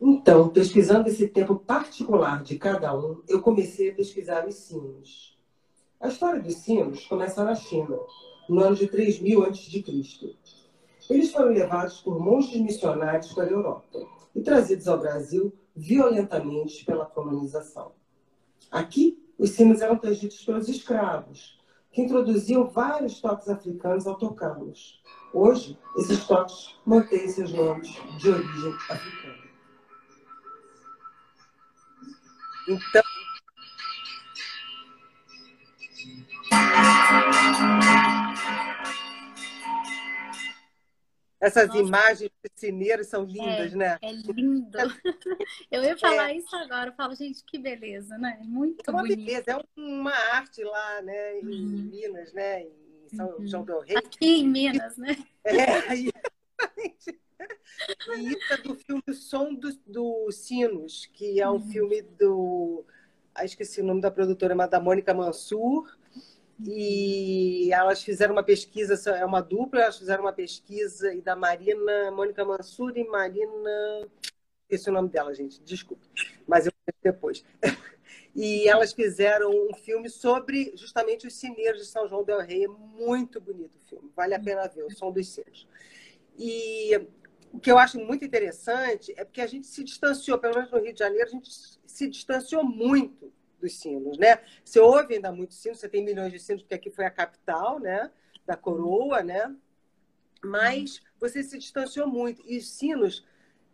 Então, 0.00 0.48
pesquisando 0.48 1.08
esse 1.08 1.28
tempo 1.28 1.56
particular 1.56 2.42
de 2.42 2.58
cada 2.58 2.96
um, 2.96 3.22
eu 3.28 3.42
comecei 3.42 3.90
a 3.90 3.94
pesquisar 3.94 4.48
os 4.48 4.54
sinos. 4.54 5.38
A 6.00 6.08
história 6.08 6.40
dos 6.40 6.54
sinos 6.54 7.04
começa 7.04 7.44
na 7.44 7.54
China, 7.54 7.98
no 8.48 8.62
ano 8.62 8.74
de 8.74 8.86
3000 8.86 9.44
a.C. 9.44 10.36
Eles 11.10 11.30
foram 11.30 11.52
levados 11.52 12.00
por 12.00 12.18
monges 12.18 12.58
missionários 12.62 13.32
para 13.34 13.44
a 13.44 13.50
Europa 13.50 14.06
e 14.34 14.40
trazidos 14.40 14.88
ao 14.88 14.98
Brasil 14.98 15.52
violentamente 15.76 16.82
pela 16.86 17.04
colonização. 17.04 17.92
Aqui, 18.70 19.22
os 19.36 19.50
sinos 19.50 19.82
eram 19.82 19.98
tangidos 19.98 20.42
pelos 20.44 20.68
escravos, 20.68 21.58
que 21.92 22.00
introduziam 22.00 22.66
vários 22.68 23.20
toques 23.20 23.48
africanos 23.48 24.06
ao 24.06 24.16
tocá-los. 24.16 25.02
Hoje, 25.34 25.78
esses 25.98 26.26
toques 26.26 26.74
mantêm 26.86 27.28
seus 27.28 27.52
nomes 27.52 27.90
de 28.18 28.30
origem 28.30 28.72
africana. 28.88 29.49
Então. 32.70 33.02
Essas 41.40 41.68
Nossa. 41.68 41.80
imagens 41.80 42.30
piscineiras 42.42 43.08
são 43.08 43.24
lindas, 43.24 43.72
é, 43.72 43.76
né? 43.76 43.98
É 44.02 44.12
lindo. 44.12 44.78
Eu 45.70 45.82
ia 45.82 45.96
falar 45.96 46.30
é. 46.30 46.36
isso 46.36 46.54
agora. 46.54 46.90
Eu 46.90 46.94
falo, 46.94 47.14
gente, 47.16 47.42
que 47.44 47.58
beleza, 47.58 48.16
né? 48.18 48.38
Muito 48.44 48.84
é 48.86 48.90
uma 48.90 49.02
bonito. 49.02 49.18
beleza, 49.18 49.50
é 49.50 49.60
uma 49.76 50.14
arte 50.34 50.62
lá, 50.62 51.02
né? 51.02 51.40
Em 51.40 51.46
uhum. 51.46 51.90
Minas, 51.90 52.32
né? 52.34 52.62
Em 52.62 53.16
São 53.16 53.30
uhum. 53.30 53.46
João 53.48 53.64
del 53.64 53.80
Rei. 53.80 53.96
Aqui 53.96 54.42
em 54.42 54.48
Minas, 54.48 54.96
né? 54.96 55.16
É, 55.42 55.94
e, 55.96 56.12
e 58.16 58.28
isso 58.28 58.52
é 58.52 58.56
do 58.58 58.74
filme 58.74 59.02
O 59.08 59.14
Som 59.14 59.54
dos 59.54 59.76
do 59.86 60.30
Sinos, 60.30 61.06
que 61.12 61.40
é 61.40 61.48
um 61.48 61.54
uhum. 61.54 61.70
filme 61.70 62.02
do. 62.02 62.84
Ah, 63.34 63.44
esqueci 63.44 63.80
o 63.80 63.84
nome 63.84 64.00
da 64.00 64.10
produtora, 64.10 64.54
mas 64.54 64.70
da 64.70 64.80
Mônica 64.80 65.14
Mansur 65.14 65.88
e 66.66 67.72
elas 67.72 68.02
fizeram 68.02 68.34
uma 68.34 68.42
pesquisa, 68.42 68.94
é 69.10 69.24
uma 69.24 69.40
dupla, 69.40 69.82
elas 69.82 69.98
fizeram 69.98 70.24
uma 70.24 70.32
pesquisa 70.32 71.12
e 71.14 71.20
da 71.22 71.34
Marina, 71.34 72.10
Mônica 72.10 72.44
Mansur 72.44 72.96
e 72.96 73.04
Marina, 73.04 74.08
esse 74.68 74.88
é 74.88 74.92
o 74.92 74.94
nome 74.94 75.08
dela, 75.08 75.34
gente, 75.34 75.60
desculpe, 75.62 76.06
mas 76.46 76.66
eu 76.66 76.72
depois. 77.02 77.44
E 78.32 78.68
elas 78.68 78.92
fizeram 78.92 79.50
um 79.50 79.74
filme 79.74 80.08
sobre 80.08 80.72
justamente 80.76 81.26
os 81.26 81.34
cineiros 81.34 81.80
de 81.80 81.86
São 81.88 82.08
João 82.08 82.22
del 82.22 82.40
Rei, 82.40 82.64
é 82.64 82.68
muito 82.68 83.40
bonito 83.40 83.76
o 83.76 83.88
filme, 83.88 84.08
vale 84.14 84.34
a 84.34 84.40
pena 84.40 84.68
ver, 84.68 84.84
o 84.84 84.90
som 84.90 85.10
dos 85.10 85.28
sinos. 85.28 85.66
E 86.38 87.08
o 87.52 87.58
que 87.58 87.70
eu 87.70 87.78
acho 87.78 87.98
muito 87.98 88.24
interessante 88.24 89.12
é 89.16 89.24
porque 89.24 89.40
a 89.40 89.46
gente 89.46 89.66
se 89.66 89.82
distanciou, 89.82 90.38
pelo 90.38 90.54
menos 90.54 90.70
no 90.70 90.78
Rio 90.78 90.92
de 90.92 90.98
Janeiro, 90.98 91.26
a 91.26 91.30
gente 91.30 91.50
se 91.84 92.08
distanciou 92.08 92.64
muito 92.64 93.32
dos 93.60 93.78
sinos, 93.78 94.16
né? 94.18 94.40
Você 94.64 94.80
ouve 94.80 95.14
ainda 95.14 95.32
muitos 95.32 95.58
sinos, 95.58 95.78
você 95.78 95.88
tem 95.88 96.04
milhões 96.04 96.32
de 96.32 96.38
sinos, 96.38 96.62
porque 96.62 96.74
aqui 96.74 96.90
foi 96.90 97.04
a 97.04 97.10
capital, 97.10 97.78
né? 97.78 98.10
Da 98.46 98.56
coroa, 98.56 99.22
né? 99.22 99.54
Mas 100.42 101.02
você 101.18 101.42
se 101.42 101.58
distanciou 101.58 102.06
muito. 102.06 102.42
E 102.46 102.56
os 102.56 102.70
sinos, 102.70 103.26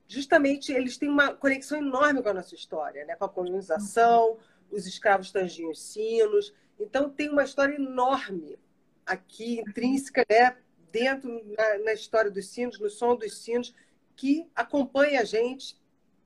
justamente, 0.08 0.72
eles 0.72 0.96
têm 0.96 1.08
uma 1.08 1.34
conexão 1.34 1.78
enorme 1.78 2.22
com 2.22 2.28
a 2.28 2.34
nossa 2.34 2.54
história, 2.54 3.04
né? 3.04 3.14
Com 3.14 3.24
a 3.24 3.28
colonização, 3.28 4.38
os 4.70 4.86
escravos 4.86 5.30
tangiam 5.30 5.70
os 5.70 5.80
sinos. 5.80 6.52
Então, 6.80 7.08
tem 7.08 7.28
uma 7.28 7.44
história 7.44 7.76
enorme 7.76 8.58
aqui, 9.04 9.60
intrínseca, 9.60 10.26
né? 10.28 10.56
Dentro, 10.90 11.42
na, 11.56 11.78
na 11.84 11.92
história 11.92 12.30
dos 12.30 12.48
sinos, 12.48 12.78
no 12.78 12.88
som 12.88 13.16
dos 13.16 13.38
sinos, 13.38 13.74
que 14.14 14.48
acompanha 14.54 15.20
a 15.20 15.24
gente 15.24 15.76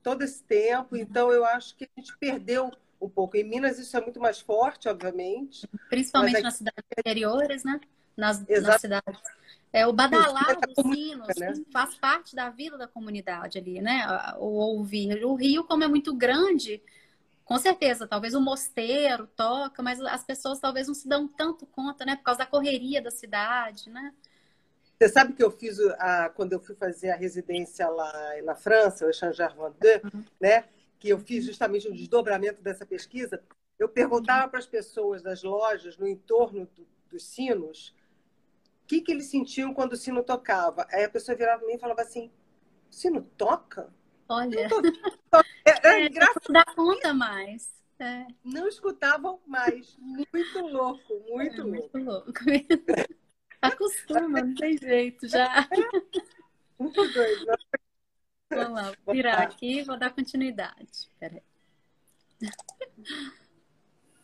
todo 0.03 0.23
esse 0.23 0.43
tempo. 0.43 0.97
Então, 0.97 1.33
eu 1.33 1.45
acho 1.45 1.77
que 1.77 1.85
a 1.85 2.01
gente 2.01 2.17
perdeu 2.19 2.71
um 3.01 3.09
pouco. 3.09 3.37
Em 3.37 3.45
Minas 3.45 3.79
isso 3.79 3.97
é 3.97 4.01
muito 4.01 4.21
mais 4.21 4.41
forte, 4.41 4.89
obviamente. 4.89 5.69
Principalmente 5.89 6.37
aqui... 6.37 6.45
nas 6.45 6.55
cidades 6.55 6.85
interiores, 6.99 7.65
né? 7.65 7.81
Nas, 8.17 8.45
nas 8.47 8.81
cidades. 8.81 9.21
É, 9.73 9.87
o 9.87 9.93
badalar 9.93 10.59
dos 10.61 10.93
sinos 10.93 11.29
né? 11.39 11.55
faz 11.73 11.95
parte 11.95 12.35
da 12.35 12.51
vida 12.51 12.77
da 12.77 12.89
comunidade 12.89 13.59
ali, 13.59 13.81
né? 13.81 14.05
O 14.39 14.47
ouvir. 14.47 15.25
O 15.25 15.35
rio, 15.35 15.65
como 15.65 15.85
é 15.85 15.89
muito 15.89 16.15
grande, 16.15 16.83
com 17.45 17.57
certeza, 17.57 18.07
talvez 18.07 18.35
o 18.35 18.41
mosteiro 18.41 19.29
toca, 19.29 19.83
mas 19.83 20.01
as 20.01 20.25
pessoas 20.25 20.59
talvez 20.59 20.89
não 20.89 20.95
se 20.95 21.09
dão 21.09 21.27
tanto 21.27 21.67
conta, 21.67 22.05
né? 22.05 22.17
Por 22.17 22.25
causa 22.25 22.41
da 22.41 22.47
correria 22.47 23.01
da 23.01 23.11
cidade, 23.11 23.89
né? 23.91 24.13
Você 25.01 25.09
sabe 25.09 25.33
que 25.33 25.43
eu 25.43 25.51
fiz 25.51 25.79
a, 25.99 26.29
quando 26.29 26.53
eu 26.53 26.61
fui 26.61 26.75
fazer 26.75 27.11
a 27.11 27.17
residência 27.17 27.89
lá 27.89 28.13
na 28.45 28.55
França, 28.55 29.07
o 29.07 29.13
Changer 29.13 29.55
Vendée, 29.55 30.03
uhum. 30.05 30.25
né? 30.39 30.65
que 30.99 31.09
eu 31.09 31.19
fiz 31.19 31.47
justamente 31.47 31.89
o 31.89 31.95
desdobramento 31.95 32.63
dessa 32.63 32.85
pesquisa, 32.85 33.43
eu 33.79 33.89
perguntava 33.89 34.47
para 34.47 34.59
as 34.59 34.67
pessoas 34.67 35.23
das 35.23 35.43
lojas 35.43 35.97
no 35.97 36.07
entorno 36.07 36.69
do, 36.77 36.87
dos 37.09 37.25
sinos 37.25 37.95
o 38.85 38.87
que, 38.87 39.01
que 39.01 39.11
eles 39.11 39.27
sentiam 39.27 39.73
quando 39.73 39.95
o 39.95 39.97
sino 39.97 40.23
tocava. 40.23 40.87
Aí 40.91 41.05
a 41.05 41.09
pessoa 41.09 41.37
virava 41.37 41.61
para 41.61 41.69
mim 41.69 41.75
e 41.75 41.79
falava 41.79 42.03
assim: 42.03 42.31
o 42.91 42.95
sino 42.95 43.23
toca? 43.39 43.89
Olha. 44.29 44.69
É, 45.65 45.71
é, 45.71 45.89
é 46.05 46.07
engraçado. 46.07 46.53
dá 46.53 46.65
conta 46.75 47.15
mais. 47.15 47.73
É. 47.99 48.27
Não 48.45 48.67
escutavam 48.67 49.41
mais. 49.47 49.97
Muito 49.99 50.61
louco, 50.67 51.21
muito 51.29 51.61
é, 51.61 51.65
louco. 51.65 51.99
Muito 51.99 51.99
louco. 51.99 52.33
Acostuma, 53.63 54.41
não 54.41 54.55
tem 54.55 54.77
jeito 54.79 55.29
já. 55.29 55.69
Muito 56.79 57.13
doido. 57.13 57.47
Vamos 58.51 58.73
lá, 58.73 58.93
vou 59.05 59.15
virar 59.15 59.39
aqui 59.39 59.81
e 59.81 59.85
vou 59.85 59.99
dar 59.99 60.11
continuidade. 60.15 61.11
Peraí. 61.19 61.43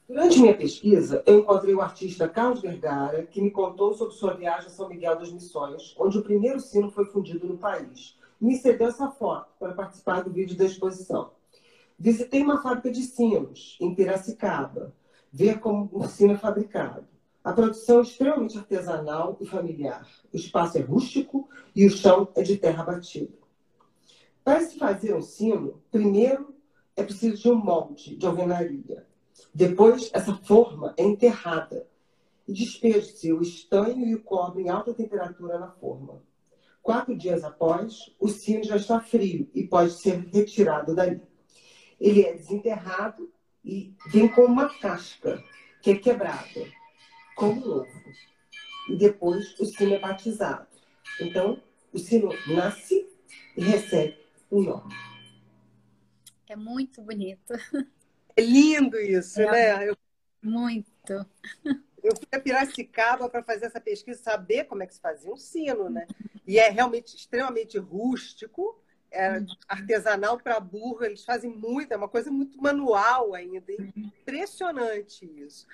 Durante 0.08 0.40
minha 0.40 0.56
pesquisa, 0.56 1.22
eu 1.26 1.40
encontrei 1.40 1.74
o 1.74 1.80
artista 1.80 2.28
Carlos 2.28 2.60
Vergara, 2.60 3.26
que 3.26 3.42
me 3.42 3.50
contou 3.50 3.92
sobre 3.92 4.14
sua 4.14 4.34
viagem 4.34 4.68
a 4.68 4.70
São 4.70 4.88
Miguel 4.88 5.18
das 5.18 5.32
Missões, 5.32 5.94
onde 5.98 6.18
o 6.18 6.22
primeiro 6.22 6.60
sino 6.60 6.90
foi 6.90 7.04
fundido 7.06 7.46
no 7.46 7.58
país. 7.58 8.16
Me 8.40 8.56
cedeu 8.56 8.88
essa 8.88 9.10
foto 9.10 9.52
para 9.58 9.74
participar 9.74 10.22
do 10.22 10.30
vídeo 10.30 10.56
da 10.56 10.64
exposição. 10.64 11.32
Visitei 11.98 12.42
uma 12.42 12.62
fábrica 12.62 12.90
de 12.90 13.02
sinos, 13.02 13.76
em 13.80 13.94
Piracicaba, 13.94 14.94
ver 15.32 15.58
como 15.58 15.88
o 15.92 16.06
sino 16.06 16.34
é 16.34 16.36
fabricado. 16.36 17.06
A 17.46 17.52
produção 17.52 18.00
é 18.00 18.02
extremamente 18.02 18.58
artesanal 18.58 19.36
e 19.40 19.46
familiar. 19.46 20.04
O 20.32 20.36
espaço 20.36 20.78
é 20.78 20.80
rústico 20.80 21.48
e 21.76 21.86
o 21.86 21.90
chão 21.90 22.26
é 22.34 22.42
de 22.42 22.56
terra 22.56 22.82
batida. 22.82 23.38
Para 24.42 24.62
se 24.62 24.76
fazer 24.76 25.14
um 25.14 25.22
sino, 25.22 25.80
primeiro 25.88 26.56
é 26.96 27.04
preciso 27.04 27.40
de 27.40 27.48
um 27.48 27.54
molde 27.54 28.16
de 28.16 28.26
alvenaria. 28.26 29.06
Depois, 29.54 30.10
essa 30.12 30.34
forma 30.34 30.92
é 30.96 31.04
enterrada 31.04 31.86
e 32.48 32.52
despeja-se 32.52 33.32
o 33.32 33.40
estanho 33.40 34.04
e 34.04 34.16
o 34.16 34.24
cobre 34.24 34.64
em 34.64 34.68
alta 34.68 34.92
temperatura 34.92 35.56
na 35.56 35.70
forma. 35.70 36.20
Quatro 36.82 37.16
dias 37.16 37.44
após, 37.44 38.12
o 38.18 38.26
sino 38.26 38.64
já 38.64 38.74
está 38.74 38.98
frio 38.98 39.48
e 39.54 39.62
pode 39.62 39.92
ser 39.92 40.18
retirado 40.32 40.96
dali. 40.96 41.22
Ele 42.00 42.24
é 42.24 42.34
desenterrado 42.34 43.30
e 43.64 43.94
vem 44.08 44.26
com 44.26 44.46
uma 44.46 44.68
casca, 44.80 45.40
que 45.80 45.92
é 45.92 45.94
quebrada, 45.94 46.66
como 47.36 47.64
novo. 47.64 47.86
E 48.88 48.96
depois 48.96 49.58
o 49.60 49.64
sino 49.64 49.94
é 49.94 49.98
batizado. 49.98 50.66
Então, 51.20 51.62
o 51.92 51.98
sino 51.98 52.30
nasce 52.48 53.08
e 53.56 53.62
recebe 53.62 54.18
o 54.50 54.62
nome. 54.62 54.92
É 56.48 56.56
muito 56.56 57.02
bonito. 57.02 57.54
É 58.36 58.42
lindo 58.42 58.98
isso, 58.98 59.40
é 59.40 59.50
né? 59.50 59.88
Eu... 59.88 59.96
Muito. 60.42 61.26
Eu 62.02 62.14
fui 62.14 62.28
a 62.32 62.38
Piracicaba 62.38 63.28
para 63.28 63.42
fazer 63.42 63.66
essa 63.66 63.80
pesquisa, 63.80 64.22
saber 64.22 64.64
como 64.64 64.82
é 64.82 64.86
que 64.86 64.94
se 64.94 65.00
fazia 65.00 65.32
um 65.32 65.36
sino, 65.36 65.88
né? 65.88 66.06
E 66.46 66.58
é 66.58 66.68
realmente 66.68 67.16
extremamente 67.16 67.78
rústico, 67.78 68.80
é 69.16 69.44
artesanal 69.66 70.38
para 70.38 70.60
burro, 70.60 71.04
eles 71.04 71.24
fazem 71.24 71.50
muito, 71.50 71.92
é 71.92 71.96
uma 71.96 72.08
coisa 72.08 72.30
muito 72.30 72.60
manual 72.60 73.34
ainda, 73.34 73.72
impressionante 73.96 75.24
isso. 75.24 75.66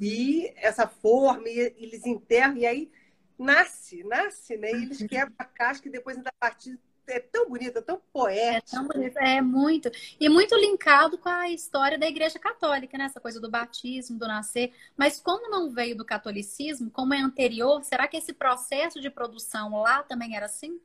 E 0.00 0.52
essa 0.56 0.86
forma, 0.86 1.48
e 1.48 1.74
eles 1.78 2.04
enterram, 2.04 2.56
e 2.56 2.66
aí 2.66 2.90
nasce, 3.38 4.02
nasce, 4.02 4.56
né? 4.56 4.72
E 4.72 4.82
eles 4.82 5.02
quebram 5.04 5.34
a 5.38 5.44
casca 5.44 5.88
e 5.88 5.92
depois 5.92 6.16
ainda 6.16 6.32
partir 6.40 6.78
é 7.10 7.18
tão 7.18 7.48
bonita, 7.48 7.80
tão 7.80 8.00
poética. 8.12 8.76
É 8.76 8.78
tão 8.78 8.86
bonita, 8.86 9.20
é 9.20 9.40
muito. 9.40 9.90
E 10.20 10.28
muito 10.28 10.54
linkado 10.54 11.16
com 11.18 11.28
a 11.28 11.48
história 11.48 11.98
da 11.98 12.06
Igreja 12.06 12.38
Católica, 12.38 12.98
né? 12.98 13.04
Essa 13.04 13.20
coisa 13.20 13.40
do 13.40 13.50
batismo, 13.50 14.18
do 14.18 14.26
nascer. 14.26 14.72
Mas 14.96 15.20
como 15.20 15.50
não 15.50 15.70
veio 15.70 15.96
do 15.96 16.04
catolicismo, 16.04 16.90
como 16.90 17.14
é 17.14 17.20
anterior, 17.20 17.82
será 17.82 18.06
que 18.06 18.16
esse 18.16 18.32
processo 18.32 19.00
de 19.00 19.10
produção 19.10 19.80
lá 19.80 20.02
também 20.02 20.36
era 20.36 20.46
assim? 20.46 20.78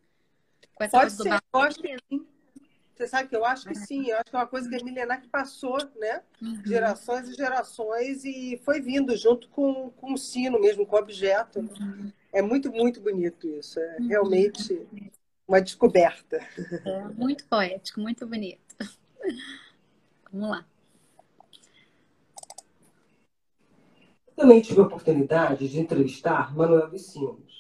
Com 0.75 0.83
essa 0.83 0.99
Pode 0.99 1.11
ser, 1.11 1.23
do 1.23 1.29
eu 1.53 1.59
acho 1.59 1.79
que 1.79 1.97
sim. 2.09 2.27
Você 2.95 3.07
sabe 3.07 3.27
que 3.27 3.35
eu 3.35 3.43
acho 3.43 3.67
que 3.67 3.75
sim, 3.75 4.09
eu 4.09 4.17
acho 4.17 4.25
que 4.25 4.35
é 4.35 4.39
uma 4.39 4.47
coisa 4.47 4.69
que 4.69 4.75
é 4.75 4.83
milenar 4.83 5.19
que 5.19 5.27
passou, 5.27 5.77
né? 5.99 6.21
Uhum. 6.39 6.61
Gerações 6.63 7.27
e 7.27 7.33
gerações 7.33 8.23
e 8.23 8.61
foi 8.63 8.79
vindo 8.79 9.17
junto 9.17 9.49
com, 9.49 9.89
com 9.89 10.13
o 10.13 10.17
sino 10.17 10.59
mesmo, 10.59 10.85
com 10.85 10.95
o 10.95 10.99
objeto. 10.99 11.59
Uhum. 11.59 12.11
É 12.31 12.41
muito, 12.41 12.71
muito 12.71 13.01
bonito 13.01 13.47
isso. 13.47 13.79
É 13.79 13.97
uhum. 13.99 14.07
realmente 14.07 14.87
uma 15.47 15.59
descoberta. 15.59 16.37
É, 16.85 17.07
muito 17.15 17.45
poético, 17.45 17.99
muito 17.99 18.27
bonito. 18.27 18.61
Vamos 20.31 20.49
lá. 20.49 20.65
Também 24.35 24.61
tive 24.61 24.81
a 24.81 24.83
oportunidade 24.83 25.67
de 25.67 25.79
entrevistar 25.79 26.55
Manuel 26.55 26.89
Vicinos. 26.89 27.52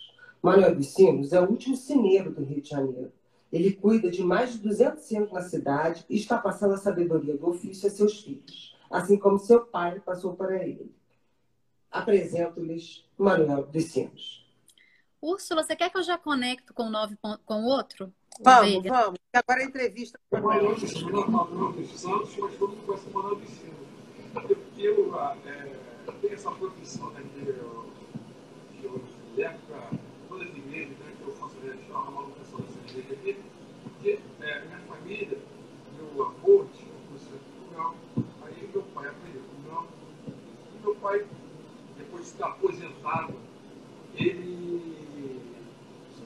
Manuel 0.43 0.75
Vicinos 0.75 1.31
é 1.31 1.39
o 1.39 1.49
último 1.49 1.77
cineiro 1.77 2.29
do 2.29 2.43
Rio 2.43 2.61
de 2.61 2.69
Janeiro. 2.69 3.13
Ele 3.49 3.71
cuida 3.71 4.11
de 4.11 4.21
mais 4.21 4.51
de 4.51 4.59
200 4.59 5.01
cinos 5.01 5.31
na 5.31 5.41
cidade 5.41 6.05
e 6.09 6.17
está 6.17 6.37
passando 6.37 6.73
a 6.73 6.77
sabedoria 6.77 7.37
do 7.37 7.47
ofício 7.47 7.87
a 7.87 7.91
seus 7.91 8.21
filhos, 8.21 8.75
assim 8.91 9.17
como 9.17 9.39
seu 9.39 9.65
pai 9.65 10.01
passou 10.01 10.35
para 10.35 10.61
ele. 10.61 10.93
Apresento-lhes 11.89 13.05
Manuel 13.17 13.67
Vicinos. 13.67 14.45
Úrsula, 15.21 15.63
você 15.63 15.77
quer 15.77 15.89
que 15.89 15.97
eu 15.97 16.03
já 16.03 16.17
conecto 16.17 16.73
com 16.73 16.83
o 16.83 16.89
nove 16.89 17.17
com 17.45 17.61
o 17.61 17.65
outro? 17.65 18.11
Vamos, 18.41 18.75
Ovelha? 18.75 18.91
vamos. 18.91 19.19
Agora 19.31 19.61
a 19.61 19.63
entrevista 19.63 20.19
com 20.29 20.37
o 20.37 20.43
Manuel 20.43 20.77
Santos, 20.77 22.35
mas 22.37 22.57
todo 22.57 22.75
mundo 22.75 22.85
vai 22.85 22.97
ser 22.97 23.09
Manuel 23.11 23.35
Vicinos. 23.37 23.87
Porque 24.33 24.55
eu, 24.81 25.15
é, 25.21 25.71
tenho 26.19 26.33
essa 26.33 26.51
profissão 26.51 27.11
né, 27.11 27.21
de, 27.33 27.45
de, 28.81 29.35
de 29.35 29.41
época, 29.41 29.89
todas 30.33 30.49
as 30.49 30.57
igrejas 30.57 30.97
né, 30.97 31.13
que 31.17 31.27
eu 31.27 31.33
faço 31.33 31.55
a 31.93 32.11
manutenção 32.11 32.59
dessa 32.59 32.79
igreja 32.79 33.13
aqui, 33.13 33.37
porque 33.83 34.19
é, 34.53 34.65
minha 34.65 34.79
família, 34.79 35.37
meu 35.97 36.25
avô 36.25 36.65
tinha 36.73 36.93
um 36.93 37.07
curso 37.07 37.29
Portugal, 37.29 37.95
aí 38.43 38.69
meu 38.73 38.83
pai 38.93 39.07
aprendeu 39.07 39.41
Portugal, 39.41 39.87
e 40.27 40.83
meu 40.83 40.95
pai, 40.95 41.25
depois 41.97 42.23
de 42.23 42.29
estar 42.29 42.47
aposentado, 42.47 43.33
ele, 44.15 45.41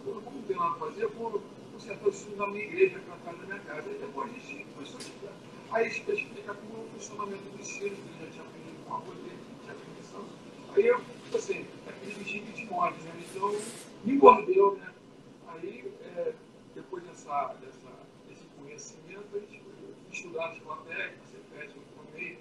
como 0.04 0.22
não 0.22 0.42
tem 0.44 0.58
nada 0.58 0.76
a 0.76 0.80
fazer, 0.80 1.04
eu 1.04 1.10
vou 1.12 1.42
consertar 1.72 2.06
o 2.06 2.10
estudo 2.10 2.36
na 2.38 2.48
minha 2.48 2.63
igreja, 2.66 3.00
para 3.00 3.34
da 3.34 3.46
minha 3.46 3.60
casa. 3.60 3.90
E 3.90 3.98
depois 3.98 4.30
a 4.30 4.34
gente 4.34 4.66
começou 4.74 4.98
a 4.98 5.02
estudar. 5.02 5.34
Aí 5.72 5.88
explica 5.88 6.54
como 6.54 6.84
o 6.84 6.90
funcionamento 6.94 7.44
dos 7.44 7.62
ensino, 7.62 7.96
que 7.96 8.26
já 8.26 8.32
tinha 8.32 8.44
aprendido 8.44 8.86
com 8.86 8.94
a 8.94 8.98
avó 8.98 9.12
dele, 9.12 9.40
tinha 9.62 9.74
aprendido 9.74 10.28
Aí 10.76 10.86
eu, 10.86 11.02
tipo 11.24 11.38
assim, 11.38 11.66
aquele 11.88 12.16
bichinho 12.16 12.46
que 12.48 12.54
te 12.54 12.66
né? 12.66 13.24
Então, 13.32 13.56
me 14.04 14.13
mordeu, 14.13 14.76
né? 14.76 14.94
Aí, 15.48 15.92
é, 16.16 16.34
depois 16.76 17.04
dessa, 17.04 17.56
dessa, 17.56 17.90
desse 18.28 18.44
conhecimento, 18.60 19.28
a 19.34 19.40
gente 19.40 19.62
foi 19.62 19.74
estudar 20.12 20.50
a 20.50 20.54
escola 20.54 20.84
técnica, 20.88 21.18
você 21.26 21.38
pede, 21.52 21.74
eu 21.76 21.82
formei, 21.96 22.40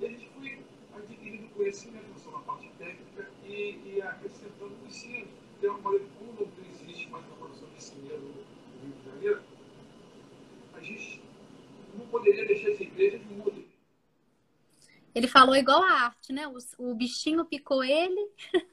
e 0.00 0.06
a 0.06 0.08
gente 0.08 0.28
foi 0.30 0.58
adquirindo 0.96 1.48
conhecimento 1.50 2.30
na 2.32 2.38
parte 2.38 2.70
técnica 2.78 3.30
e, 3.44 3.80
e 3.84 4.02
acrescentando 4.02 4.74
o 4.82 4.86
ensino. 4.86 5.28
Então, 5.60 5.76
eu 5.76 5.82
falei, 5.82 6.08
como 6.18 6.32
não 6.32 6.64
existe 6.70 7.10
mais 7.10 7.22
uma 7.26 7.36
produção 7.36 7.68
de 7.68 7.84
cinema 7.84 8.16
no 8.16 8.32
Rio 8.80 8.94
de 8.96 9.04
Janeiro, 9.04 9.42
a 10.72 10.80
gente 10.80 11.22
não 11.98 12.06
poderia 12.06 12.46
deixar 12.46 12.70
essa 12.70 12.82
igreja 12.82 13.18
de 13.18 13.26
muda. 13.26 13.60
Ele 15.14 15.28
falou 15.28 15.54
igual 15.54 15.82
a 15.82 16.04
arte, 16.04 16.32
né? 16.32 16.48
O, 16.48 16.56
o 16.78 16.94
bichinho 16.94 17.44
picou 17.44 17.84
ele. 17.84 18.26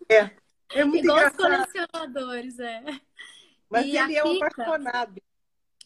É. 0.07 0.31
É 0.69 0.85
muito 0.87 1.03
igual 1.03 1.17
engraçado. 1.17 1.65
os 1.65 1.73
colecionadores, 1.73 2.57
é. 2.57 3.01
Mas 3.69 3.85
e 3.85 3.97
ele 3.97 4.15
é 4.15 4.23
um 4.23 4.41
apaixonado. 4.41 5.21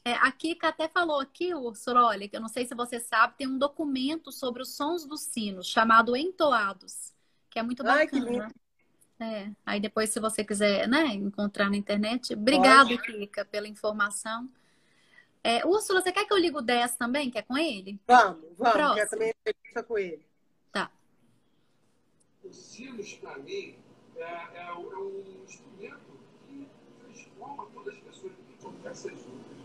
É, 0.06 0.14
a 0.14 0.32
Kika 0.32 0.68
até 0.68 0.88
falou 0.88 1.20
aqui, 1.20 1.52
Ursula, 1.56 2.06
olha, 2.06 2.30
que 2.30 2.36
eu 2.36 2.42
não 2.42 2.48
sei 2.48 2.68
se 2.68 2.76
você 2.76 3.00
sabe, 3.00 3.38
tem 3.38 3.48
um 3.48 3.58
documento 3.58 4.32
sobre 4.32 4.62
os 4.62 4.76
sons 4.76 5.04
dos 5.04 5.22
sinos, 5.22 5.68
chamado 5.68 6.16
Entoados, 6.16 7.12
que 7.50 7.58
é 7.58 7.64
muito 7.64 7.84
bacana. 7.84 8.46
Ai, 8.46 8.52
é, 9.22 9.52
aí 9.66 9.80
depois, 9.80 10.10
se 10.10 10.20
você 10.20 10.44
quiser 10.44 10.88
né, 10.88 11.06
encontrar 11.14 11.70
na 11.70 11.78
internet. 11.78 12.34
Obrigado, 12.34 12.98
Kika, 12.98 13.46
pela 13.46 13.68
informação. 13.68 14.50
É, 15.44 15.66
Úrsula, 15.66 16.02
você 16.02 16.12
quer 16.12 16.26
que 16.26 16.34
eu 16.34 16.38
ligo 16.38 16.60
o 16.60 16.62
10 16.62 16.96
também, 16.96 17.30
que 17.30 17.38
é 17.38 17.42
com 17.42 17.58
ele? 17.58 18.00
Vamos, 18.08 18.42
vamos, 18.58 18.74
Próximo. 18.74 18.96
quer 18.96 19.10
também 19.10 19.30
entrevista 19.30 19.84
com 19.84 19.98
ele. 19.98 20.26
Tá. 20.72 20.92
O 22.44 22.54
sinos, 22.54 23.14
para 23.14 23.38
mim, 23.40 23.76
é, 24.16 24.24
é, 24.24 24.68
é, 24.68 24.74
um 24.74 25.24
instrumento 25.44 26.20
que 26.48 26.68
transforma 27.04 27.68
todas 27.74 27.96
as 27.96 28.00
pessoas 28.02 28.34
que 28.34 28.64
conversam 28.64 29.12
juntas. 29.12 29.58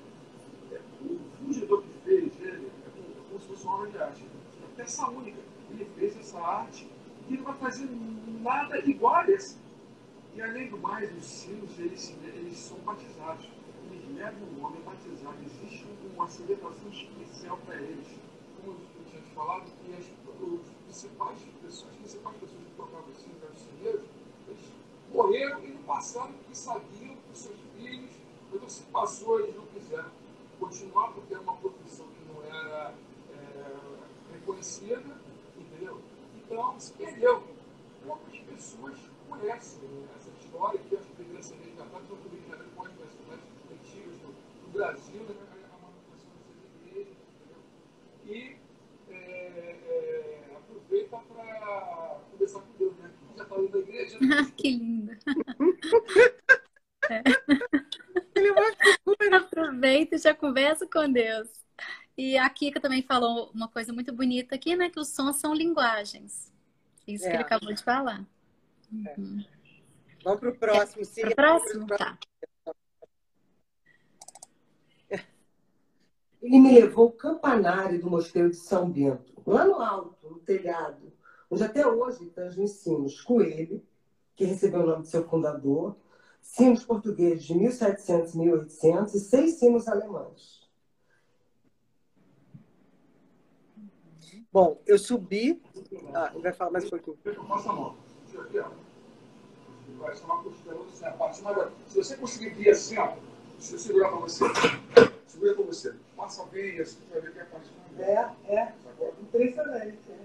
É, 0.72 0.80
o 1.02 1.18
fungidor 1.38 1.82
que 1.82 1.88
fez 2.04 2.40
ele 2.40 2.66
é 2.66 2.90
como, 2.90 3.10
é 3.10 3.28
como 3.28 3.40
se 3.40 3.46
fosse 3.46 3.64
uma 3.64 3.74
obra 3.76 3.90
de 3.90 3.98
arte. 3.98 4.24
É 4.62 4.76
peça 4.76 5.08
única. 5.08 5.40
Ele 5.70 5.90
fez 5.96 6.16
essa 6.18 6.38
arte 6.38 6.95
e 7.28 7.34
ele 7.34 7.42
vai 7.42 7.54
fazer 7.54 7.88
nada 8.42 8.78
igual 8.78 9.14
a 9.14 9.30
esse. 9.30 9.56
E 10.34 10.42
além 10.42 10.68
do 10.68 10.78
mais, 10.78 11.10
os 11.16 11.24
sinos, 11.24 11.78
eles, 11.78 12.14
eles 12.22 12.58
são 12.58 12.78
batizados. 12.78 13.46
Eles 13.90 14.16
levam 14.16 14.42
o 14.42 14.64
homem 14.64 14.80
batizado. 14.82 15.36
Existe 15.44 15.86
uma 16.14 16.28
celebração 16.28 16.88
especial 16.90 17.58
para 17.64 17.76
eles. 17.76 18.06
Como 18.60 18.72
eu 18.72 19.04
tinha 19.10 19.22
te 19.22 19.34
falado, 19.34 19.64
que 19.64 19.92
as, 19.94 20.06
principais 20.84 21.38
pessoas, 21.62 21.90
as 21.90 21.96
principais 21.96 22.36
pessoas 22.36 22.62
que 22.64 22.74
tocavam 22.76 23.10
os 23.10 23.16
sinos, 23.18 23.36
os 23.54 23.60
sineiros, 23.60 24.04
eles 24.48 24.72
morreram 25.12 25.64
e 25.64 25.68
não 25.68 25.82
passaram 25.82 26.32
porque 26.32 26.54
sabiam 26.54 27.16
que 27.16 27.38
seus 27.38 27.56
filhos, 27.76 28.10
então 28.52 28.68
se 28.68 28.82
passou, 28.84 29.40
eles 29.40 29.56
não 29.56 29.66
quiseram 29.66 30.10
continuar 30.58 31.12
porque 31.12 31.34
era 31.34 31.42
uma 31.42 31.56
profissão 31.56 32.06
que 32.06 32.32
não 32.32 32.44
era 32.44 32.94
é, 33.34 33.76
reconhecida? 34.32 35.25
Então 36.46 36.78
se 36.78 36.92
perdeu 36.92 37.42
poucas 38.06 38.38
pessoas 38.38 38.96
conhecem 39.28 39.80
essa 40.14 40.30
história, 40.30 40.78
que 40.78 40.94
as 40.94 41.04
primeiras 41.06 41.46
ser 41.46 41.56
resgatadas 41.56 42.06
são 42.06 42.16
também 42.18 42.40
já 42.48 42.56
com 42.56 42.82
as 42.84 42.92
mais 43.26 43.40
antigas 43.72 44.18
do, 44.18 44.28
do 44.28 44.70
Brasil, 44.72 45.22
né, 45.22 45.34
a 45.64 45.78
manutenção 45.82 46.30
dessas 46.46 46.70
igrejas, 46.86 47.16
entendeu? 47.34 47.60
E 48.26 48.56
é, 49.10 49.14
é, 49.14 50.56
aproveita 50.56 51.16
para 51.16 52.20
conversar 52.30 52.60
com 52.60 52.72
Deus, 52.78 52.96
né? 52.98 53.10
Já 53.36 53.44
indo 53.44 53.68
da 53.68 53.78
igreja. 53.78 54.18
Né? 54.20 54.52
que 54.56 54.70
lindo! 54.70 55.12
é. 57.10 57.22
Aproveita 59.36 60.14
e 60.14 60.18
já 60.18 60.34
conversa 60.34 60.86
com 60.86 61.10
Deus. 61.10 61.65
E 62.16 62.38
a 62.38 62.48
Kika 62.48 62.80
também 62.80 63.02
falou 63.02 63.50
uma 63.54 63.68
coisa 63.68 63.92
muito 63.92 64.12
bonita 64.12 64.54
aqui, 64.54 64.74
né? 64.74 64.88
Que 64.88 64.98
os 64.98 65.08
sons 65.08 65.36
são 65.36 65.54
linguagens. 65.54 66.50
Isso 67.06 67.26
é. 67.26 67.28
que 67.28 67.36
ele 67.36 67.42
acabou 67.42 67.72
de 67.72 67.82
falar. 67.82 68.24
É. 69.06 69.20
Uhum. 69.20 69.44
Vamos 70.24 70.40
para 70.40 70.48
o 70.48 70.56
próximo, 70.56 71.04
sim. 71.04 71.20
Para 71.20 71.30
o 71.30 71.34
próximo? 71.34 71.86
Tá. 71.86 72.18
Ele 76.42 76.60
me 76.60 76.72
levou 76.72 77.06
ao 77.06 77.12
campanário 77.12 78.00
do 78.00 78.08
Mosteiro 78.08 78.50
de 78.50 78.56
São 78.56 78.90
Bento, 78.90 79.42
lá 79.46 79.64
no 79.64 79.80
alto, 79.80 80.30
no 80.30 80.38
telhado, 80.38 81.12
onde 81.50 81.64
até 81.64 81.86
hoje 81.86 82.24
estão 82.24 82.66
sinos 82.66 83.20
Coelho, 83.20 83.82
que 84.36 84.44
recebeu 84.44 84.80
o 84.80 84.86
nome 84.86 85.02
de 85.02 85.08
seu 85.08 85.28
fundador, 85.28 85.96
sinos 86.40 86.84
portugueses 86.84 87.44
de 87.44 87.54
1700 87.54 88.34
e 88.34 88.38
1800 88.38 89.14
e 89.14 89.20
seis 89.20 89.58
sinos 89.58 89.88
alemães. 89.88 90.65
Bom, 94.56 94.80
eu 94.86 94.98
subi. 94.98 95.62
Ah, 96.14 96.30
ele 96.32 96.42
vai 96.42 96.50
falar 96.50 96.70
mais 96.70 96.86
um 96.86 96.88
pouquinho. 96.88 97.18
Passa 97.46 97.68
a 97.68 97.72
mão. 97.74 97.94
Vai 99.98 100.16
chamar 100.16 100.42
costela 100.42 101.72
Se 101.86 101.94
você 101.94 102.16
conseguir 102.16 102.54
vir 102.54 102.70
assim, 102.70 102.96
ó, 102.96 103.16
deixa 103.58 103.74
eu 103.74 103.78
segurar 103.78 104.08
para 104.08 104.20
você. 104.20 104.44
Segura 105.26 105.54
para 105.56 105.64
você. 105.64 105.94
Passa 106.16 106.46
bem 106.46 106.80
assim, 106.80 107.00
vai 107.10 107.20
ver 107.20 107.32
que 107.34 107.38
é 107.38 107.42
a 107.42 107.44
parte 107.44 107.70
É, 107.98 108.54
é. 108.54 108.72
Impressionante. 109.20 109.98
É. 110.08 110.18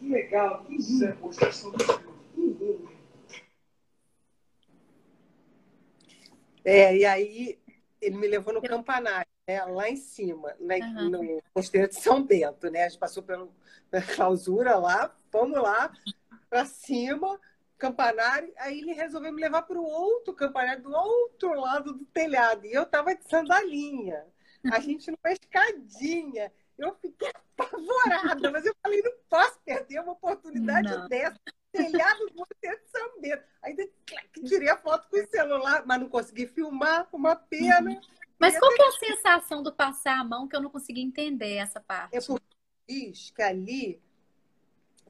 Que 0.00 0.08
legal, 0.08 0.64
que 0.64 0.72
lindo. 0.72 0.82
Isso 0.82 1.04
é 1.04 1.12
construção 1.12 1.70
do 1.70 1.84
céu. 1.84 2.00
Que 2.34 2.40
lindo. 2.40 2.90
É, 6.64 6.96
e 6.96 7.04
aí 7.04 7.56
ele 8.00 8.16
me 8.16 8.26
levou 8.26 8.52
no 8.52 8.60
campanário 8.62 9.30
né, 9.46 9.64
lá 9.64 9.88
em 9.88 9.96
cima, 9.96 10.52
né, 10.58 10.78
uhum. 10.80 11.08
no 11.08 11.42
Mosteiro 11.54 11.88
de 11.88 11.94
São 11.94 12.24
Bento, 12.24 12.68
né? 12.68 12.84
A 12.84 12.88
gente 12.88 12.98
passou 12.98 13.22
pela 13.90 14.04
clausura 14.04 14.76
lá, 14.76 15.14
fomos 15.30 15.60
lá 15.60 15.92
para 16.48 16.64
cima, 16.64 17.38
campanário, 17.78 18.52
aí 18.58 18.78
ele 18.78 18.92
resolveu 18.92 19.32
me 19.32 19.42
levar 19.42 19.62
para 19.62 19.78
o 19.78 19.84
outro 19.84 20.32
campanário, 20.34 20.82
do 20.82 20.92
outro 20.92 21.60
lado 21.60 21.92
do 21.92 22.04
telhado, 22.06 22.66
e 22.66 22.72
eu 22.72 22.84
estava 22.84 23.14
de 23.14 23.28
sandalinha. 23.28 24.24
A 24.72 24.80
gente 24.80 25.10
numa 25.10 25.32
escadinha. 25.32 26.52
Eu 26.76 26.94
fiquei 27.00 27.30
apavorada, 27.56 28.50
mas 28.50 28.66
eu 28.66 28.74
falei, 28.82 29.00
não 29.00 29.12
posso 29.30 29.58
perder 29.60 30.00
uma 30.00 30.12
oportunidade 30.12 30.90
não. 30.90 31.08
dessa. 31.08 31.40
Telhado 31.72 32.26
do 32.26 32.34
Mosteiro 32.34 32.78
de 32.84 32.90
São 32.90 33.20
Bento. 33.20 33.42
Ainda 33.62 33.88
tirei 34.46 34.68
a 34.68 34.76
foto 34.76 35.08
com 35.10 35.16
o 35.16 35.26
celular, 35.26 35.84
mas 35.86 36.00
não 36.00 36.08
consegui 36.08 36.46
filmar, 36.46 37.06
uma 37.12 37.36
pena. 37.36 38.00
Mas 38.38 38.58
qual 38.58 38.72
que 38.74 38.82
é 38.82 38.86
a 38.86 38.92
sensação 38.92 39.62
do 39.62 39.72
passar 39.72 40.20
a 40.20 40.24
mão 40.24 40.46
que 40.48 40.56
eu 40.56 40.60
não 40.60 40.70
consegui 40.70 41.02
entender 41.02 41.56
essa 41.56 41.80
parte? 41.80 42.16
É 42.16 42.20
porque 42.20 42.45
diz 42.88 43.30
que 43.30 43.42
ali 43.42 44.00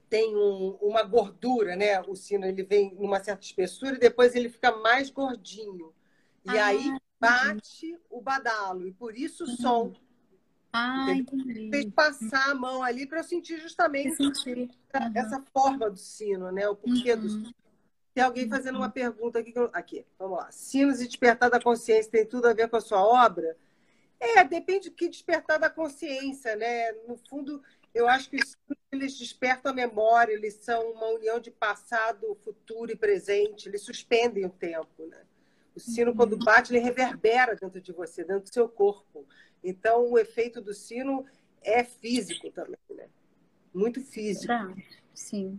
tem 0.09 0.37
um, 0.37 0.77
uma 0.81 1.03
gordura, 1.03 1.77
né? 1.77 2.01
O 2.03 2.15
sino 2.15 2.47
ele 2.47 2.63
vem 2.63 2.95
numa 2.95 3.23
certa 3.23 3.45
espessura 3.45 3.97
e 3.97 4.01
depois 4.01 4.35
ele 4.35 4.49
fica 4.49 4.73
mais 4.77 5.11
gordinho. 5.11 5.93
E 6.45 6.57
ah. 6.59 6.67
aí 6.67 6.97
bate 7.19 7.99
o 8.11 8.21
badalo, 8.21 8.87
e 8.87 8.93
por 8.93 9.17
isso 9.17 9.45
o 9.45 9.49
som. 9.49 9.93
Ah, 10.73 11.11
entendi. 11.11 11.71
Fez 11.71 11.87
passar 11.87 12.51
a 12.51 12.55
mão 12.55 12.83
ali 12.83 13.07
para 13.07 13.21
eu 13.21 13.25
sentir 13.25 13.59
justamente 13.59 14.23
Uhum. 14.23 14.69
essa 15.15 15.43
forma 15.53 15.89
do 15.91 15.97
sino, 15.99 16.53
né? 16.53 16.69
O 16.69 16.77
porquê 16.77 17.15
Uhum. 17.15 17.21
do 17.21 17.29
sino. 17.31 17.55
Tem 18.13 18.23
alguém 18.23 18.49
fazendo 18.49 18.77
uma 18.77 18.91
pergunta 18.91 19.39
aqui. 19.39 19.53
eu- 19.55 19.71
Aqui, 19.73 20.07
vamos 20.19 20.39
lá. 20.39 20.51
Sinos 20.51 21.01
e 21.01 21.07
despertar 21.07 21.51
da 21.51 21.61
consciência 21.61 22.11
tem 22.11 22.27
tudo 22.27 22.47
a 22.47 22.53
ver 22.55 22.69
com 22.69 22.77
a 22.77 22.81
sua 22.81 23.03
obra? 23.03 23.57
É, 24.19 24.45
depende 24.45 24.91
do 24.91 24.97
que 24.97 25.09
despertar 25.09 25.59
da 25.59 25.69
consciência, 25.69 26.57
né? 26.57 26.93
No 27.07 27.17
fundo, 27.29 27.63
eu 27.95 28.09
acho 28.09 28.31
que 28.31 28.37
os 28.37 28.57
eles 28.93 29.19
despertam 29.19 29.73
a 29.73 29.75
memória, 29.75 30.33
eles 30.33 30.55
são 30.55 30.93
uma 30.93 31.09
união 31.09 31.39
de 31.39 31.51
passado, 31.51 32.37
futuro 32.43 32.91
e 32.91 32.97
presente, 32.97 33.69
eles 33.69 33.83
suspendem 33.83 34.45
o 34.47 34.51
tempo, 34.51 35.07
né? 35.07 35.23
O 35.75 35.81
sino, 35.81 36.15
quando 36.15 36.39
bate, 36.39 36.73
ele 36.73 36.83
reverbera 36.83 37.55
dentro 37.55 37.81
de 37.81 37.93
você, 37.93 38.25
dentro 38.25 38.45
do 38.45 38.53
seu 38.53 38.67
corpo. 38.67 39.27
Então, 39.63 40.11
o 40.11 40.19
efeito 40.19 40.61
do 40.63 40.73
sino 40.73 41.27
é 41.63 41.85
físico 41.85 42.51
também, 42.51 42.79
né? 42.91 43.09
Muito 43.75 44.01
físico. 44.01 44.47
Verdade, 44.47 45.03
sim. 45.13 45.59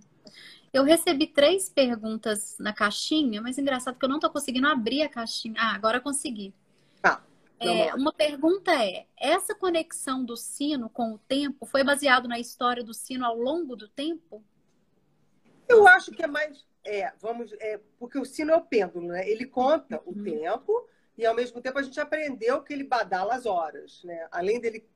Eu 0.73 0.83
recebi 0.83 1.27
três 1.27 1.69
perguntas 1.69 2.57
na 2.57 2.73
caixinha, 2.73 3.41
mas 3.41 3.57
engraçado 3.57 3.97
que 3.97 4.05
eu 4.05 4.09
não 4.09 4.19
tô 4.19 4.29
conseguindo 4.29 4.67
abrir 4.67 5.03
a 5.03 5.09
caixinha. 5.09 5.53
Ah, 5.57 5.75
agora 5.75 5.99
consegui. 5.99 6.53
Tá. 7.01 7.23
É, 7.59 7.93
uma 7.95 8.13
pergunta 8.13 8.71
é: 8.83 9.07
essa 9.17 9.55
conexão 9.55 10.23
do 10.23 10.37
sino 10.37 10.89
com 10.89 11.13
o 11.13 11.17
tempo 11.17 11.65
foi 11.65 11.83
baseado 11.83 12.27
na 12.27 12.39
história 12.39 12.83
do 12.83 12.93
sino 12.93 13.25
ao 13.25 13.35
longo 13.35 13.75
do 13.75 13.87
tempo? 13.87 14.43
Eu 15.67 15.87
acho 15.87 16.11
que 16.11 16.23
é 16.23 16.27
mais. 16.27 16.65
É, 16.83 17.11
vamos. 17.19 17.51
É, 17.59 17.79
porque 17.99 18.17
o 18.19 18.25
sino 18.25 18.51
é 18.51 18.55
o 18.55 18.61
pêndulo, 18.61 19.07
né? 19.07 19.29
Ele 19.29 19.45
conta 19.45 20.01
o 20.05 20.11
Uhum. 20.11 20.23
tempo 20.23 20.87
e, 21.17 21.25
ao 21.25 21.35
mesmo 21.35 21.59
tempo, 21.61 21.79
a 21.79 21.81
gente 21.83 21.99
aprendeu 21.99 22.61
que 22.61 22.73
ele 22.73 22.83
badala 22.83 23.35
as 23.35 23.45
horas, 23.45 24.03
né? 24.03 24.27
Além 24.31 24.59
dele 24.61 24.87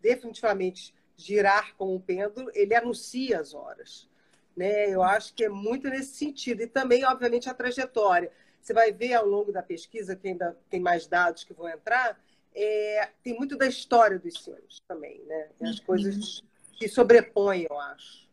definitivamente 0.00 0.94
girar 1.16 1.74
como 1.76 1.94
um 1.94 2.00
pêndulo, 2.00 2.50
ele 2.54 2.74
anuncia 2.74 3.40
as 3.40 3.54
horas. 3.54 4.08
Né? 4.56 4.90
Eu 4.92 5.02
acho 5.02 5.34
que 5.34 5.44
é 5.44 5.48
muito 5.48 5.88
nesse 5.88 6.16
sentido. 6.16 6.62
E 6.62 6.66
também, 6.66 7.04
obviamente, 7.04 7.48
a 7.48 7.54
trajetória. 7.54 8.30
Você 8.60 8.72
vai 8.72 8.92
ver 8.92 9.14
ao 9.14 9.26
longo 9.26 9.52
da 9.52 9.62
pesquisa, 9.62 10.14
que 10.16 10.28
ainda 10.28 10.56
tem 10.68 10.80
mais 10.80 11.06
dados 11.06 11.44
que 11.44 11.54
vão 11.54 11.68
entrar, 11.68 12.20
é, 12.54 13.10
tem 13.22 13.36
muito 13.36 13.56
da 13.56 13.66
história 13.66 14.18
dos 14.18 14.42
sinos 14.42 14.82
também, 14.86 15.22
né? 15.24 15.50
E 15.60 15.64
as 15.64 15.78
Uhum. 15.78 15.86
coisas 15.86 16.42
que 16.72 16.88
sobrepõem, 16.88 17.66
eu 17.68 17.78
acho 17.78 18.28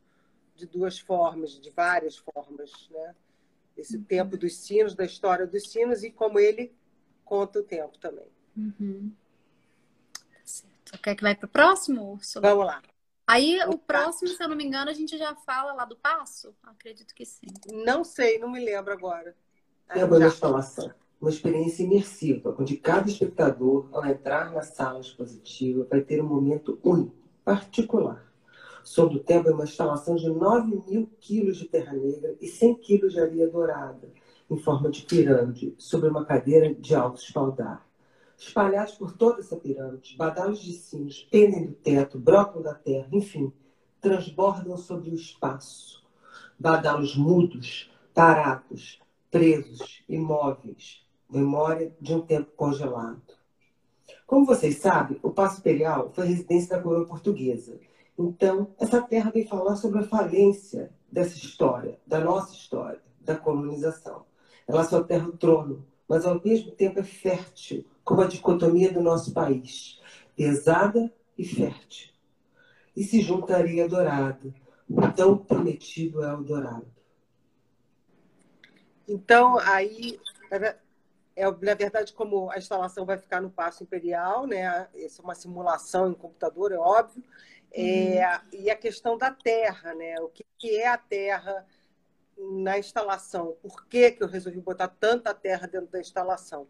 de 0.55 0.65
duas 0.65 0.97
formas, 0.99 1.59
de 1.59 1.69
várias 1.69 2.17
formas, 2.17 2.71
né? 2.89 3.15
Esse 3.77 3.99
tempo 3.99 4.38
dos 4.38 4.55
sinos, 4.55 4.95
da 4.95 5.03
história 5.03 5.45
dos 5.45 5.69
sinos 5.69 6.03
e 6.03 6.09
como 6.09 6.39
ele 6.39 6.73
conta 7.25 7.59
o 7.59 7.63
tempo 7.63 7.97
também. 7.97 8.27
Uhum. 8.55 9.11
Certo. 10.43 10.97
Quer 11.01 11.15
que 11.15 11.23
vai 11.23 11.35
para 11.35 11.45
o 11.45 11.49
próximo? 11.49 12.19
Vamos 12.41 12.65
lá. 12.65 12.81
Aí 13.27 13.59
o 13.65 13.71
Opa. 13.71 13.85
próximo, 13.85 14.29
se 14.29 14.41
eu 14.41 14.47
não 14.47 14.55
me 14.55 14.63
engano, 14.63 14.89
a 14.89 14.93
gente 14.93 15.17
já 15.17 15.35
fala 15.35 15.73
lá 15.73 15.83
do 15.83 15.97
passo? 15.97 16.55
Acredito 16.63 17.13
que 17.13 17.25
sim. 17.25 17.47
Não 17.71 18.03
sei, 18.03 18.38
não 18.38 18.49
me 18.49 18.63
lembro 18.63 18.93
agora. 18.93 19.35
Da 19.88 20.19
já. 20.19 20.28
instalação. 20.28 20.91
Uma 21.21 21.30
experiência 21.30 21.84
imersiva, 21.84 22.56
onde 22.60 22.76
cada 22.76 23.10
espectador, 23.10 23.88
ao 23.91 24.06
entrar 24.06 24.52
na 24.52 24.62
sala 24.62 25.00
expositiva, 25.00 25.88
vai 25.89 26.02
ter 26.02 26.21
um 26.21 26.28
momento 26.28 26.78
único, 26.84 27.15
particular. 27.43 28.26
Sobre 28.84 29.17
o 29.17 29.24
tempo 29.24 29.50
é 29.50 29.54
uma 29.54 29.63
instalação 29.63 30.15
de 30.15 30.30
9 30.30 30.84
mil 30.88 31.10
quilos 31.19 31.58
de 31.58 31.65
terra 31.65 31.93
negra 31.93 32.36
e 32.39 32.48
100 32.48 32.76
quilos 32.76 33.13
de 33.13 33.19
areia 33.19 33.48
dourada, 33.48 34.08
em 34.50 34.58
forma 34.58 34.89
de 34.89 35.04
pirâmide, 35.04 35.74
sobre 35.78 36.10
uma 36.10 36.26
cadeira 36.26 36.74
de 36.74 36.93
alto 36.93 37.19
espaldar. 37.19 37.84
Espalhados 38.38 38.93
por 38.95 39.13
toda 39.13 39.39
essa 39.39 39.56
pirâmide, 39.56 40.15
badalos 40.17 40.60
de 40.60 40.74
sinos 40.74 41.28
pendem 41.32 41.65
do 41.65 41.74
teto, 41.74 42.19
brotam 42.19 42.62
da 42.62 42.74
terra, 42.74 43.08
enfim, 43.12 43.52
transbordam 44.02 44.78
sobre 44.78 45.10
o 45.10 45.15
espaço. 45.15 46.06
Badalos 46.60 47.15
mudos, 47.15 47.91
parados, 48.13 49.00
presos, 49.36 50.02
imóveis, 50.08 51.06
memória 51.30 51.93
de 52.00 52.15
um 52.15 52.21
tempo 52.21 52.54
congelado. 52.56 53.21
Como 54.26 54.45
vocês 54.45 54.78
sabem, 54.78 55.19
o 55.21 55.30
Paço 55.30 55.60
Imperial 55.60 56.10
foi 56.15 56.28
residência 56.28 56.78
da 56.78 56.82
coroa 56.82 57.06
portuguesa. 57.06 57.78
Então, 58.17 58.74
essa 58.80 59.02
terra 59.02 59.32
vem 59.32 59.45
falar 59.45 59.76
sobre 59.76 60.00
a 60.00 60.08
falência 60.08 60.89
dessa 61.12 61.36
história, 61.36 62.00
da 62.08 62.21
nossa 62.21 62.54
história, 62.54 63.02
da 63.19 63.36
colonização. 63.36 64.24
Ela 64.65 64.86
só 64.86 65.04
terra 65.04 65.28
o 65.28 65.36
trono, 65.36 65.86
mas 66.08 66.26
ao 66.26 66.41
mesmo 66.41 66.71
tempo 66.71 67.00
é 67.00 67.04
fértil, 67.04 67.84
como 68.06 68.21
a 68.21 68.28
dicotomia 68.28 68.93
do 68.93 69.02
nosso 69.02 69.34
país, 69.34 70.00
pesada 70.34 71.13
e 71.38 71.43
fértil. 71.43 72.08
E 72.95 73.04
se 73.04 73.19
junta 73.19 73.54
a 73.54 73.58
areia 73.58 73.86
dourada, 73.86 74.56
o 74.89 75.12
tão 75.12 75.38
prometido 75.38 76.24
Eldorado. 76.24 76.94
Então, 79.08 79.58
aí, 79.60 80.20
é, 81.36 81.46
na 81.46 81.74
verdade, 81.74 82.13
como 82.13 82.50
a 82.52 82.58
instalação 82.58 83.06
vai 83.06 83.18
ficar 83.18 83.41
no 83.41 83.50
Paço 83.50 83.84
Imperial, 83.84 84.48
né? 84.48 84.88
Essa 84.96 85.22
é 85.22 85.24
uma 85.24 85.36
simulação 85.36 86.10
em 86.10 86.13
computador, 86.13 86.72
é 86.72 86.78
óbvio. 86.78 87.24
É, 87.72 88.24
e 88.54 88.70
a 88.70 88.76
questão 88.76 89.18
da 89.18 89.32
terra, 89.32 89.94
né? 89.94 90.15
O 90.22 90.30
que, 90.30 90.46
que 90.58 90.78
é 90.78 90.88
a 90.88 90.98
terra 90.98 91.65
na 92.38 92.80
instalação? 92.80 93.58
Por 93.62 93.86
que, 93.88 94.12
que 94.12 94.24
eu 94.24 94.28
resolvi 94.28 94.62
botar 94.62 94.88
tanta 94.88 95.34
terra 95.34 95.68
dentro 95.68 95.88
da 95.88 96.00
instalação? 96.00 96.68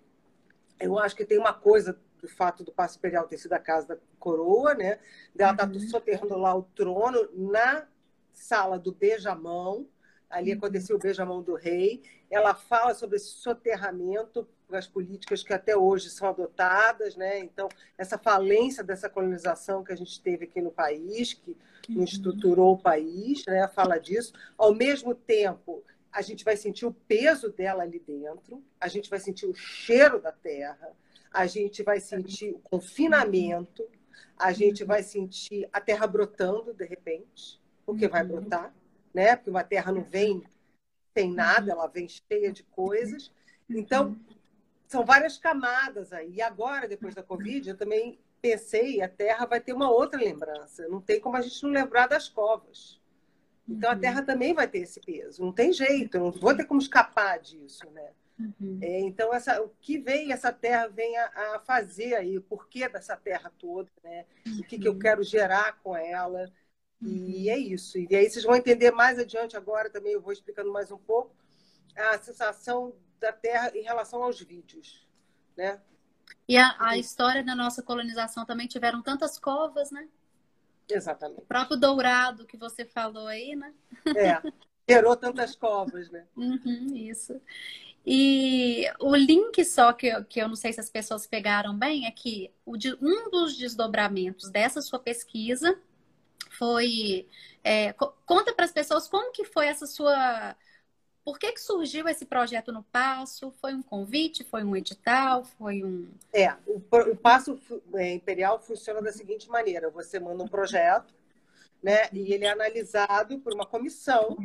Eu 0.79 0.97
acho 0.97 1.15
que 1.15 1.25
tem 1.25 1.37
uma 1.37 1.53
coisa 1.53 1.99
do 2.19 2.27
fato 2.27 2.63
do 2.63 2.71
Paço 2.71 2.97
Imperial 2.97 3.27
ter 3.27 3.37
sido 3.37 3.53
a 3.53 3.59
casa 3.59 3.87
da 3.87 3.97
coroa, 4.19 4.73
né? 4.73 4.99
Dela 5.33 5.51
estar 5.51 5.67
tá 5.67 5.79
soterrando 5.79 6.37
lá 6.37 6.55
o 6.55 6.63
trono 6.63 7.29
na 7.33 7.87
sala 8.33 8.79
do 8.79 8.91
beijamão. 8.91 9.87
Ali 10.29 10.51
aconteceu 10.51 10.95
o 10.95 10.99
beijamão 10.99 11.41
do 11.41 11.55
rei. 11.55 12.01
Ela 12.29 12.53
fala 12.53 12.93
sobre 12.93 13.17
esse 13.17 13.29
soterramento 13.29 14.47
as 14.73 14.87
políticas 14.87 15.43
que 15.43 15.53
até 15.53 15.77
hoje 15.77 16.09
são 16.09 16.27
adotadas, 16.27 17.15
né? 17.15 17.39
Então, 17.39 17.69
essa 17.97 18.17
falência 18.17 18.83
dessa 18.83 19.09
colonização 19.09 19.83
que 19.83 19.93
a 19.93 19.95
gente 19.95 20.19
teve 20.21 20.45
aqui 20.45 20.61
no 20.61 20.71
país, 20.71 21.33
que 21.33 21.55
não 21.87 22.03
estruturou 22.03 22.73
o 22.73 22.77
país, 22.77 23.43
né? 23.45 23.67
Fala 23.67 23.99
disso. 23.99 24.33
Ao 24.57 24.73
mesmo 24.73 25.13
tempo, 25.13 25.83
a 26.11 26.21
gente 26.21 26.43
vai 26.43 26.57
sentir 26.57 26.85
o 26.85 26.93
peso 26.93 27.49
dela 27.49 27.83
ali 27.83 27.99
dentro, 27.99 28.63
a 28.79 28.87
gente 28.87 29.09
vai 29.09 29.19
sentir 29.19 29.45
o 29.45 29.53
cheiro 29.53 30.19
da 30.19 30.31
terra, 30.31 30.91
a 31.31 31.45
gente 31.45 31.83
vai 31.83 31.99
sentir 31.99 32.51
o 32.51 32.59
confinamento, 32.59 33.85
a 34.37 34.51
gente 34.51 34.83
vai 34.83 35.03
sentir 35.03 35.67
a 35.71 35.81
terra 35.81 36.07
brotando 36.07 36.73
de 36.73 36.85
repente, 36.85 37.61
porque 37.85 38.07
vai 38.07 38.23
brotar, 38.23 38.73
né? 39.15 39.35
Porque 39.35 39.49
uma 39.49 39.63
terra 39.63 39.91
não 39.91 40.03
vem 40.03 40.43
sem 41.17 41.33
nada, 41.33 41.71
ela 41.71 41.87
vem 41.87 42.07
cheia 42.07 42.51
de 42.51 42.63
coisas. 42.63 43.31
Então, 43.69 44.15
são 44.85 45.05
várias 45.05 45.37
camadas 45.37 46.11
aí. 46.11 46.35
E 46.35 46.41
agora, 46.41 46.87
depois 46.87 47.15
da 47.15 47.23
Covid, 47.23 47.69
eu 47.69 47.77
também 47.77 48.19
pensei, 48.41 49.01
a 49.01 49.07
Terra 49.07 49.45
vai 49.45 49.59
ter 49.59 49.73
uma 49.73 49.89
outra 49.89 50.19
lembrança. 50.19 50.87
Não 50.89 51.01
tem 51.01 51.19
como 51.19 51.37
a 51.37 51.41
gente 51.41 51.63
não 51.63 51.71
lembrar 51.71 52.07
das 52.07 52.27
covas. 52.27 53.01
Então, 53.67 53.89
a 53.89 53.95
Terra 53.95 54.21
também 54.21 54.53
vai 54.53 54.67
ter 54.67 54.79
esse 54.79 54.99
peso. 54.99 55.43
Não 55.43 55.51
tem 55.51 55.71
jeito, 55.71 56.17
eu 56.17 56.21
não 56.25 56.31
vou 56.31 56.55
ter 56.55 56.65
como 56.65 56.79
escapar 56.79 57.39
disso, 57.39 57.89
né? 57.91 58.11
Uhum. 58.37 58.79
É, 58.81 58.99
então, 58.99 59.33
essa, 59.33 59.61
o 59.61 59.69
que 59.79 59.97
vem 59.97 60.33
essa 60.33 60.51
Terra 60.51 60.87
vem 60.87 61.17
a, 61.17 61.55
a, 61.55 61.59
fazer 61.59 62.15
aí, 62.15 62.37
o 62.37 62.41
porquê 62.41 62.87
dessa 62.89 63.15
Terra 63.15 63.51
toda, 63.57 63.89
né? 64.03 64.25
O 64.59 64.63
que, 64.63 64.77
que 64.77 64.87
eu 64.87 64.99
quero 64.99 65.23
gerar 65.23 65.79
com 65.81 65.95
ela. 65.95 66.51
E 67.01 67.49
é 67.49 67.57
isso. 67.57 67.97
E 67.97 68.15
aí 68.15 68.29
vocês 68.29 68.45
vão 68.45 68.55
entender 68.55 68.91
mais 68.91 69.19
adiante 69.19 69.57
agora 69.57 69.89
também, 69.89 70.13
eu 70.13 70.21
vou 70.21 70.33
explicando 70.33 70.71
mais 70.71 70.91
um 70.91 70.97
pouco, 70.97 71.35
a 71.95 72.17
sensação 72.17 72.93
da 73.19 73.31
Terra 73.31 73.71
em 73.75 73.83
relação 73.83 74.23
aos 74.23 74.39
vídeos, 74.41 75.07
né? 75.55 75.81
E 76.47 76.57
a, 76.57 76.75
a, 76.79 76.97
história 76.97 77.43
da 77.43 77.55
nossa 77.55 77.81
colonização 77.81 78.45
também 78.45 78.67
tiveram 78.67 79.01
tantas 79.01 79.39
covas, 79.39 79.91
né? 79.91 80.07
Exatamente. 80.89 81.39
O 81.39 81.45
próprio 81.45 81.77
dourado 81.77 82.45
que 82.45 82.57
você 82.57 82.85
falou 82.85 83.27
aí, 83.27 83.55
né? 83.55 83.73
É, 84.15 84.41
gerou 84.87 85.15
tantas 85.15 85.55
covas, 85.55 86.09
né? 86.11 86.25
Uhum, 86.35 86.95
isso. 86.95 87.41
E 88.05 88.85
o 88.99 89.15
link 89.15 89.65
só 89.65 89.91
que 89.91 90.07
eu, 90.07 90.23
que 90.23 90.39
eu 90.39 90.47
não 90.47 90.55
sei 90.55 90.71
se 90.71 90.79
as 90.79 90.89
pessoas 90.89 91.25
pegaram 91.25 91.75
bem 91.75 92.05
é 92.05 92.11
que 92.11 92.51
o 92.63 92.77
de, 92.77 92.93
um 93.01 93.31
dos 93.31 93.57
desdobramentos 93.57 94.51
dessa 94.51 94.79
sua 94.81 94.99
pesquisa 94.99 95.75
foi 96.57 97.27
é, 97.63 97.93
conta 98.25 98.53
para 98.53 98.65
as 98.65 98.71
pessoas 98.71 99.07
como 99.07 99.31
que 99.31 99.45
foi 99.45 99.67
essa 99.67 99.85
sua 99.85 100.55
por 101.25 101.39
que, 101.39 101.51
que 101.53 101.59
surgiu 101.59 102.07
esse 102.07 102.23
projeto 102.23 102.71
no 102.71 102.83
Passo? 102.83 103.51
Foi 103.59 103.73
um 103.73 103.81
convite? 103.81 104.43
Foi 104.43 104.63
um 104.63 104.75
edital? 104.75 105.43
Foi 105.43 105.83
um. 105.83 106.07
É, 106.31 106.53
o, 106.67 106.77
o 106.77 107.17
Passo 107.17 107.59
Imperial 108.13 108.59
funciona 108.61 109.01
da 109.01 109.11
seguinte 109.11 109.49
maneira: 109.49 109.89
você 109.89 110.19
manda 110.19 110.43
um 110.43 110.47
projeto, 110.47 111.11
né? 111.81 112.07
E 112.13 112.31
ele 112.31 112.45
é 112.45 112.51
analisado 112.51 113.39
por 113.39 113.55
uma 113.55 113.65
comissão. 113.65 114.37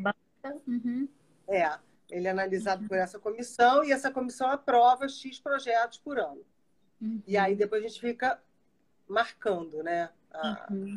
Uhum. 0.66 1.06
É, 1.46 1.78
ele 2.08 2.26
é 2.26 2.30
analisado 2.30 2.88
por 2.88 2.96
essa 2.96 3.18
comissão 3.18 3.84
e 3.84 3.92
essa 3.92 4.11
comissão 4.11 4.48
aprova 4.48 5.06
X 5.06 5.38
projetos 5.38 5.98
por 5.98 6.18
ano. 6.18 6.40
Uhum. 6.98 7.22
E 7.26 7.36
aí 7.36 7.54
depois 7.54 7.84
a 7.84 7.88
gente 7.88 8.00
fica 8.00 8.40
marcando, 9.06 9.82
né? 9.82 10.08
A, 10.32 10.66
uhum. 10.70 10.94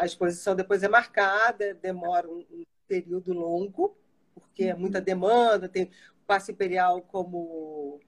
A 0.00 0.06
exposição 0.06 0.56
depois 0.56 0.82
é 0.82 0.88
marcada, 0.88 1.74
demora 1.74 2.26
um, 2.26 2.38
um 2.50 2.64
período 2.88 3.34
longo, 3.34 3.94
porque 4.34 4.64
é 4.64 4.74
muita 4.74 4.98
uhum. 4.98 5.04
demanda, 5.04 5.68
tem 5.68 5.84
o 5.84 5.90
passe 6.26 6.52
imperial 6.52 7.02
como 7.02 8.00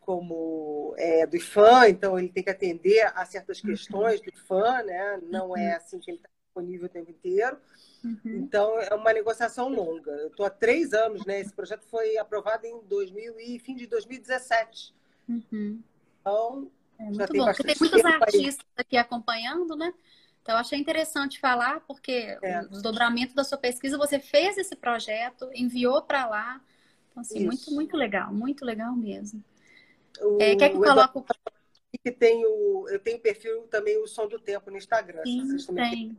como 0.00 0.94
é, 0.96 1.26
do 1.26 1.36
IFAM, 1.36 1.88
então 1.88 2.16
ele 2.16 2.28
tem 2.28 2.44
que 2.44 2.48
atender 2.48 3.10
a 3.12 3.24
certas 3.26 3.60
uhum. 3.60 3.70
questões 3.70 4.20
do 4.20 4.28
IFAM, 4.28 4.84
né? 4.84 5.20
Não 5.24 5.56
é 5.56 5.74
assim 5.74 5.98
que 5.98 6.08
ele 6.08 6.18
está 6.18 6.28
disponível 6.46 6.86
o 6.86 6.88
tempo 6.88 7.10
inteiro. 7.10 7.58
Uhum. 8.04 8.20
Então, 8.24 8.78
é 8.78 8.94
uma 8.94 9.12
negociação 9.12 9.68
longa. 9.68 10.12
Eu 10.12 10.28
estou 10.28 10.46
há 10.46 10.50
três 10.50 10.92
anos, 10.92 11.26
né? 11.26 11.40
Esse 11.40 11.52
projeto 11.52 11.84
foi 11.90 12.16
aprovado 12.18 12.64
em 12.64 12.80
2000 12.84 13.40
e 13.40 13.58
fim 13.58 13.74
de 13.74 13.88
2017. 13.88 14.94
Uhum. 15.28 15.82
Então, 16.20 16.70
é 17.00 17.12
já 17.12 17.26
tem 17.26 17.40
bom. 17.40 17.46
bastante 17.46 17.78
tem 17.78 17.90
muitos 17.90 18.04
artistas 18.04 18.66
aí. 18.76 18.82
aqui 18.82 18.96
acompanhando, 18.96 19.74
né? 19.74 19.92
Então, 20.46 20.54
eu 20.54 20.60
achei 20.60 20.78
interessante 20.78 21.40
falar, 21.40 21.80
porque 21.88 22.38
é. 22.40 22.60
o 22.60 22.68
desdobramento 22.68 23.34
da 23.34 23.42
sua 23.42 23.58
pesquisa, 23.58 23.98
você 23.98 24.20
fez 24.20 24.56
esse 24.56 24.76
projeto, 24.76 25.50
enviou 25.52 26.00
para 26.02 26.24
lá. 26.24 26.60
Então, 27.10 27.20
assim, 27.20 27.38
Isso. 27.38 27.46
muito, 27.46 27.70
muito 27.72 27.96
legal, 27.96 28.32
muito 28.32 28.64
legal 28.64 28.94
mesmo. 28.94 29.42
O, 30.20 30.40
é, 30.40 30.54
quer 30.54 30.68
que 30.68 30.76
coloque 30.76 31.18
o 31.18 31.24
que 32.00 32.12
tem 32.12 32.46
o, 32.46 32.88
eu 32.88 33.00
tenho 33.00 33.18
perfil 33.18 33.62
também 33.62 34.00
o 34.00 34.06
Som 34.06 34.28
do 34.28 34.38
Tempo 34.38 34.70
no 34.70 34.76
Instagram. 34.76 35.24
Sim, 35.24 35.56
tem. 35.74 36.16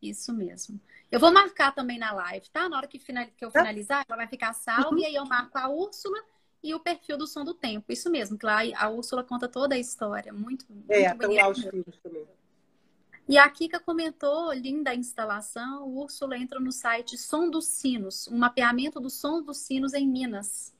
Isso 0.00 0.32
mesmo. 0.32 0.80
Eu 1.10 1.20
vou 1.20 1.30
marcar 1.30 1.74
também 1.74 1.98
na 1.98 2.10
live, 2.10 2.48
tá? 2.48 2.70
Na 2.70 2.78
hora 2.78 2.86
que, 2.86 2.98
final, 2.98 3.26
que 3.36 3.44
eu 3.44 3.50
tá. 3.50 3.60
finalizar, 3.60 4.02
ela 4.08 4.16
vai 4.16 4.28
ficar 4.28 4.54
salva 4.54 4.88
uhum. 4.88 4.98
e 4.98 5.04
aí 5.04 5.14
eu 5.14 5.26
marco 5.26 5.58
a 5.58 5.68
Úrsula 5.68 6.18
e 6.62 6.74
o 6.74 6.80
perfil 6.80 7.18
do 7.18 7.26
Som 7.26 7.44
do 7.44 7.52
Tempo. 7.52 7.92
Isso 7.92 8.10
mesmo, 8.10 8.38
que 8.38 8.46
lá 8.46 8.60
a 8.76 8.88
Úrsula 8.88 9.22
conta 9.22 9.46
toda 9.46 9.74
a 9.74 9.78
história. 9.78 10.32
Muito, 10.32 10.64
é, 10.88 11.10
muito 11.10 11.22
estão 11.22 11.34
lá 11.34 11.48
os 11.50 11.62
filmes 11.62 11.98
também. 12.02 12.26
E 13.28 13.38
a 13.38 13.48
Kika 13.48 13.78
comentou, 13.78 14.52
linda 14.52 14.90
a 14.90 14.94
instalação, 14.94 15.86
o 15.86 16.02
Úrsula 16.02 16.36
entra 16.36 16.58
no 16.58 16.72
site 16.72 17.16
Som 17.16 17.48
dos 17.48 17.66
Sinos, 17.66 18.26
um 18.28 18.36
mapeamento 18.36 19.00
do 19.00 19.08
som 19.08 19.42
dos 19.42 19.58
sinos 19.58 19.94
em 19.94 20.06
Minas. 20.06 20.74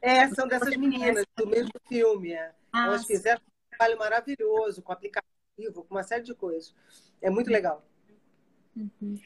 É, 0.00 0.28
são 0.28 0.46
dessas 0.46 0.76
meninas 0.76 1.24
do 1.36 1.46
mesmo 1.46 1.72
filme. 1.88 2.32
É. 2.32 2.54
Ah, 2.72 2.86
Elas 2.86 3.04
fizeram 3.04 3.40
um 3.40 3.76
trabalho 3.76 3.98
maravilhoso, 3.98 4.80
com 4.80 4.92
aplicativo, 4.92 5.84
com 5.84 5.94
uma 5.94 6.04
série 6.04 6.22
de 6.22 6.34
coisas. 6.34 6.74
É 7.20 7.28
muito 7.28 7.50
legal. 7.50 7.84
Uhum. 8.76 9.20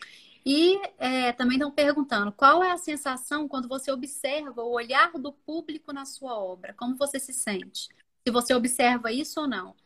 E 0.45 0.81
é, 0.99 1.33
também 1.33 1.57
estão 1.57 1.71
perguntando 1.71 2.33
qual 2.33 2.65
é 2.65 2.73
a 2.73 2.79
sensação 2.79 3.47
quando 3.47 3.69
você 3.69 3.93
observa 3.93 4.63
o 4.63 4.73
olhar 4.73 5.13
do 5.13 5.33
público 5.33 5.93
na 5.93 6.05
sua 6.05 6.37
obra? 6.39 6.75
Como 6.75 6.97
você 6.97 7.21
se 7.21 7.33
sente? 7.33 7.89
Se 8.27 8.33
você 8.33 8.55
observa 8.55 9.13
isso 9.13 9.41
ou 9.41 9.47
não? 9.47 9.77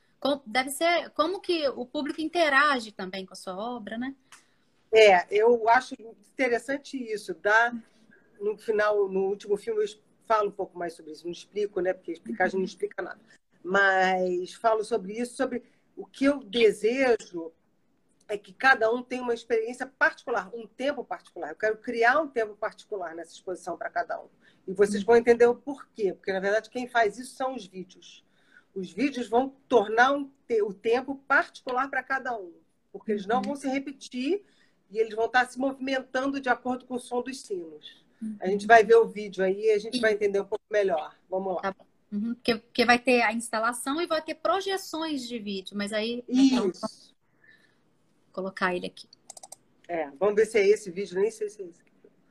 Deve 0.47 0.71
ser 0.71 1.11
como 1.11 1.41
que 1.41 1.69
o 1.69 1.87
público 1.87 2.21
interage 2.21 2.93
também 2.93 3.25
com 3.25 3.33
a 3.33 3.37
sua 3.37 3.57
obra, 3.57 3.97
né? 3.99 4.15
É, 4.93 5.27
eu 5.31 5.69
acho 5.69 5.95
interessante 6.01 6.97
isso. 6.97 7.35
Dá 7.35 7.73
no 8.41 8.57
final, 8.57 9.09
no 9.09 9.27
último 9.27 9.57
filme, 9.57 9.83
eu 9.83 9.89
falo 10.27 10.49
um 10.49 10.53
pouco 10.53 10.79
mais 10.79 10.95
sobre 10.95 11.13
isso. 11.13 11.25
Não 11.25 11.33
explico, 11.33 11.81
né? 11.81 11.93
Porque 11.93 12.13
explicar 12.13 12.45
a 12.45 12.49
gente 12.49 12.59
não 12.59 12.65
explica 12.65 13.03
nada. 13.03 13.21
Mas 13.63 14.55
falo 14.55 14.85
sobre 14.85 15.19
isso, 15.19 15.37
sobre 15.37 15.63
o 15.97 16.07
que 16.07 16.25
eu 16.25 16.39
desejo 16.43 17.53
é 18.29 18.37
que 18.37 18.53
cada 18.53 18.93
um 18.93 19.03
tem 19.03 19.21
uma 19.21 19.35
experiência 19.35 19.87
particular, 19.87 20.51
um 20.53 20.67
tempo 20.67 21.05
particular. 21.05 21.51
Eu 21.51 21.57
quero 21.57 21.77
criar 21.79 22.21
um 22.21 22.29
tempo 22.29 22.57
particular 22.57 23.15
nessa 23.15 23.33
exposição 23.33 23.77
para 23.77 23.91
cada 23.91 24.21
um. 24.21 24.29
E 24.67 24.73
vocês 24.73 25.03
vão 25.05 25.17
entender 25.17 25.47
o 25.47 25.55
porquê, 25.55 26.13
porque 26.13 26.33
na 26.33 26.41
verdade 26.41 26.69
quem 26.69 26.89
faz 26.89 27.19
isso 27.19 27.37
são 27.37 27.55
os 27.55 27.67
vídeos. 27.67 28.26
Os 28.77 28.93
vídeos 28.93 29.27
vão 29.27 29.49
tornar 29.67 30.13
um, 30.13 30.31
o 30.63 30.73
tempo 30.75 31.17
particular 31.27 31.89
para 31.89 32.03
cada 32.03 32.37
um, 32.37 32.53
porque 32.93 33.13
eles 33.13 33.27
não 33.27 33.37
uhum. 33.37 33.43
vão 33.43 33.57
se 33.57 33.67
repetir 33.67 34.45
e 34.91 34.99
eles 34.99 35.15
vão 35.15 35.25
estar 35.25 35.47
se 35.47 35.59
movimentando 35.59 36.39
de 36.39 36.51
acordo 36.51 36.85
com 36.85 36.95
o 36.95 37.01
som 37.01 37.23
dos 37.23 37.41
sinos. 37.41 38.05
A 38.39 38.47
gente 38.49 38.67
vai 38.67 38.85
ver 38.85 38.97
o 38.97 39.09
vídeo 39.09 39.43
aí 39.43 39.63
e 39.63 39.71
a 39.73 39.79
gente 39.79 39.99
vai 39.99 40.13
entender 40.13 40.41
um 40.41 40.45
pouco 40.45 40.65
melhor. 40.71 41.17
Vamos 41.29 41.55
lá. 41.57 41.63
Tá 41.63 41.75
uhum, 42.13 42.35
porque, 42.35 42.57
porque 42.57 42.85
vai 42.85 42.99
ter 42.99 43.23
a 43.23 43.33
instalação 43.33 44.01
e 44.01 44.07
vai 44.07 44.23
ter 44.23 44.35
projeções 44.35 45.27
de 45.27 45.39
vídeo, 45.39 45.77
mas 45.77 45.93
aí. 45.93 46.23
Então, 46.29 46.69
isso. 46.69 46.85
Então, 46.85 47.17
colocar 48.33 48.75
ele 48.75 48.87
aqui. 48.87 49.09
É, 49.89 50.11
vamos 50.19 50.35
ver 50.35 50.47
se 50.47 50.59
é 50.59 50.69
esse 50.69 50.91
vídeo, 50.91 51.19
nem 51.19 51.31
sei 51.31 51.49
se 51.49 51.63
é 51.63 51.67
esse. 51.67 51.81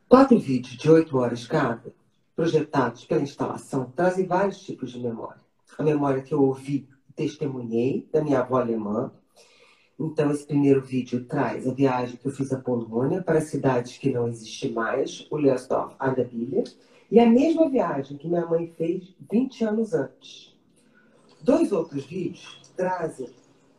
Quatro 0.08 0.38
vídeos 0.38 0.78
de 0.78 0.90
oito 0.92 1.18
horas 1.18 1.48
cada, 1.48 1.94
projetados 2.36 3.06
pela 3.06 3.22
instalação, 3.22 3.92
trazem 3.96 4.28
vários 4.28 4.60
tipos 4.62 4.92
de 4.92 5.00
memória. 5.00 5.45
A 5.78 5.84
memória 5.84 6.22
que 6.22 6.34
eu 6.34 6.42
ouvi 6.42 6.88
e 7.10 7.14
testemunhei 7.14 8.08
da 8.12 8.24
minha 8.24 8.40
avó 8.40 8.60
alemã. 8.60 9.12
Então, 10.00 10.32
esse 10.32 10.46
primeiro 10.46 10.82
vídeo 10.82 11.26
traz 11.26 11.68
a 11.68 11.74
viagem 11.74 12.18
que 12.18 12.28
eu 12.28 12.32
fiz 12.32 12.52
à 12.52 12.60
Polônia 12.60 13.22
para 13.22 13.40
cidades 13.40 13.98
que 13.98 14.12
não 14.12 14.28
existem 14.28 14.72
mais, 14.72 15.26
o 15.32 15.38
Leosdorf, 15.38 15.96
Adabilha, 15.98 16.64
e 17.10 17.20
a 17.20 17.30
mesma 17.30 17.70
viagem 17.70 18.18
que 18.18 18.28
minha 18.28 18.46
mãe 18.46 18.68
fez 18.78 19.16
20 19.32 19.64
anos 19.64 19.94
antes. 19.94 20.54
Dois 21.42 21.72
outros 21.72 22.06
vídeos 22.06 22.60
trazem 22.76 23.30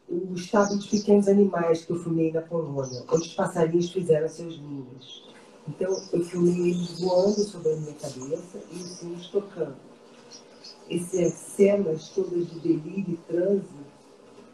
o 0.09 0.34
estado 0.34 0.78
de 0.78 0.88
pequenos 0.88 1.28
animais 1.28 1.84
que 1.84 1.92
eu 1.92 2.03
filmei 2.03 2.32
na 2.32 2.40
Polônia, 2.40 3.03
onde 3.11 3.26
os 3.26 3.34
passarinhos 3.34 3.90
fizeram 3.90 4.28
seus 4.28 4.59
ninhos. 4.59 5.26
Então, 5.68 5.90
eu 6.12 6.24
filmei 6.24 6.70
eles 6.70 7.01
voando 7.01 7.40
sobre 7.40 7.72
a 7.72 7.76
minha 7.76 7.94
cabeça 7.94 8.62
e 8.70 9.07
os 9.07 9.28
tocando. 9.28 9.76
Essas 10.89 11.32
cenas 11.32 12.09
todas 12.11 12.49
de 12.49 12.61
delírio 12.61 13.14
e 13.14 13.16
transe 13.28 13.87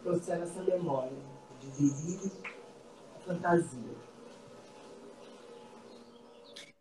trouxeram 0.02 0.42
essa 0.42 0.62
memória 0.62 1.16
de 1.60 1.70
delírio 1.70 2.32
e 3.20 3.24
fantasia. 3.24 3.92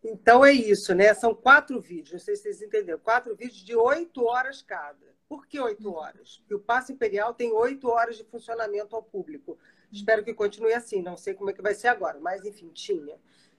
Então 0.04 0.44
é 0.44 0.52
isso, 0.52 0.96
né? 0.96 1.14
São 1.14 1.36
quatro 1.36 1.80
vídeos, 1.80 2.14
não 2.14 2.20
sei 2.20 2.36
se 2.36 2.44
vocês 2.44 2.62
entenderam. 2.62 3.00
Quatro 3.00 3.36
vídeos 3.36 3.64
de 3.64 3.76
oito 3.76 4.24
horas 4.26 4.62
cada. 4.62 5.12
Por 5.30 5.48
que 5.48 5.60
oito 5.60 5.88
uhum. 5.88 5.96
horas? 5.96 6.38
Porque 6.40 6.56
o 6.56 6.60
Passo 6.60 6.92
Imperial 6.92 7.34
tem 7.34 7.52
oito 7.52 7.88
horas 7.88 8.18
de 8.18 8.24
funcionamento 8.26 8.96
ao 8.96 9.04
público. 9.04 9.58
Espero 9.92 10.24
que 10.24 10.34
continue 10.34 10.74
assim, 10.74 11.02
não 11.02 11.16
sei 11.16 11.34
como 11.34 11.50
é 11.50 11.54
que 11.54 11.62
vai 11.62 11.76
ser 11.76 11.90
agora, 11.90 12.20
mas 12.20 12.44
enfim, 12.44 12.70
tinha. 12.74 13.18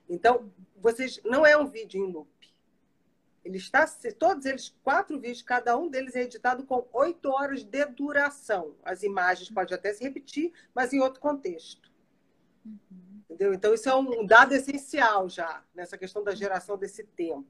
Então, 0.09 0.51
vocês 0.77 1.21
não 1.23 1.45
é 1.45 1.57
um 1.57 1.65
vídeo 1.65 2.03
em 2.03 2.11
loop. 2.11 2.29
Ele 3.43 3.57
está, 3.57 3.85
todos 4.17 4.45
eles, 4.45 4.73
quatro 4.83 5.19
vídeos, 5.19 5.41
cada 5.41 5.77
um 5.77 5.89
deles 5.89 6.15
é 6.15 6.21
editado 6.21 6.65
com 6.65 6.87
oito 6.93 7.29
horas 7.29 7.63
de 7.63 7.85
duração. 7.85 8.75
As 8.83 9.03
imagens 9.03 9.49
podem 9.49 9.75
até 9.75 9.93
se 9.93 10.03
repetir, 10.03 10.53
mas 10.73 10.93
em 10.93 11.01
outro 11.01 11.19
contexto. 11.19 11.91
Uhum. 12.65 13.21
Entendeu? 13.29 13.53
Então, 13.53 13.73
isso 13.73 13.89
é 13.89 13.95
um 13.95 14.25
dado 14.25 14.53
essencial 14.53 15.27
já, 15.27 15.63
nessa 15.75 15.97
questão 15.97 16.23
da 16.23 16.33
geração 16.33 16.77
desse 16.77 17.03
tempo. 17.03 17.49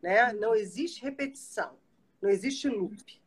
Né? 0.00 0.32
Não 0.32 0.54
existe 0.56 1.02
repetição, 1.02 1.78
não 2.20 2.28
existe 2.28 2.68
loop. 2.68 3.22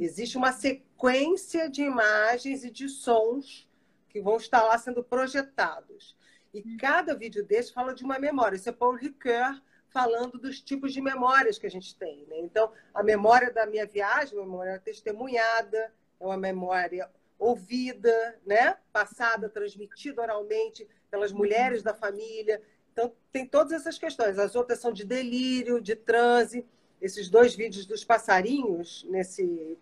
Existe 0.00 0.36
uma 0.36 0.52
sequência 0.52 1.68
de 1.68 1.82
imagens 1.82 2.64
e 2.64 2.70
de 2.70 2.88
sons 2.88 3.68
que 4.08 4.20
vão 4.20 4.36
estar 4.36 4.62
lá 4.62 4.76
sendo 4.78 5.04
projetados. 5.04 6.16
E 6.52 6.60
hum. 6.60 6.76
cada 6.78 7.14
vídeo 7.14 7.44
desse 7.44 7.72
fala 7.72 7.94
de 7.94 8.04
uma 8.04 8.18
memória. 8.18 8.56
Isso 8.56 8.68
é 8.68 8.72
Paul 8.72 8.94
Ricoeur 8.94 9.60
falando 9.92 10.38
dos 10.38 10.60
tipos 10.60 10.92
de 10.92 11.00
memórias 11.00 11.58
que 11.58 11.66
a 11.66 11.70
gente 11.70 11.94
tem. 11.96 12.26
Né? 12.26 12.38
Então, 12.38 12.72
a 12.94 13.02
memória 13.02 13.52
da 13.52 13.66
minha 13.66 13.86
viagem, 13.86 14.38
uma 14.38 14.46
memória 14.46 14.78
testemunhada, 14.78 15.92
é 16.20 16.24
uma 16.24 16.36
memória 16.36 17.10
ouvida, 17.38 18.38
né? 18.46 18.76
passada, 18.92 19.48
transmitida 19.48 20.22
oralmente 20.22 20.88
pelas 21.10 21.32
mulheres 21.32 21.78
uhum. 21.78 21.84
da 21.84 21.94
família. 21.94 22.62
Então, 22.92 23.12
tem 23.30 23.46
todas 23.46 23.72
essas 23.72 23.98
questões. 23.98 24.38
As 24.38 24.54
outras 24.54 24.78
são 24.78 24.92
de 24.92 25.04
delírio, 25.04 25.80
de 25.80 25.96
transe 25.96 26.66
esses 27.00 27.28
dois 27.28 27.54
vídeos 27.54 27.84
dos 27.84 28.04
passarinhos, 28.04 29.04
nesse 29.10 29.76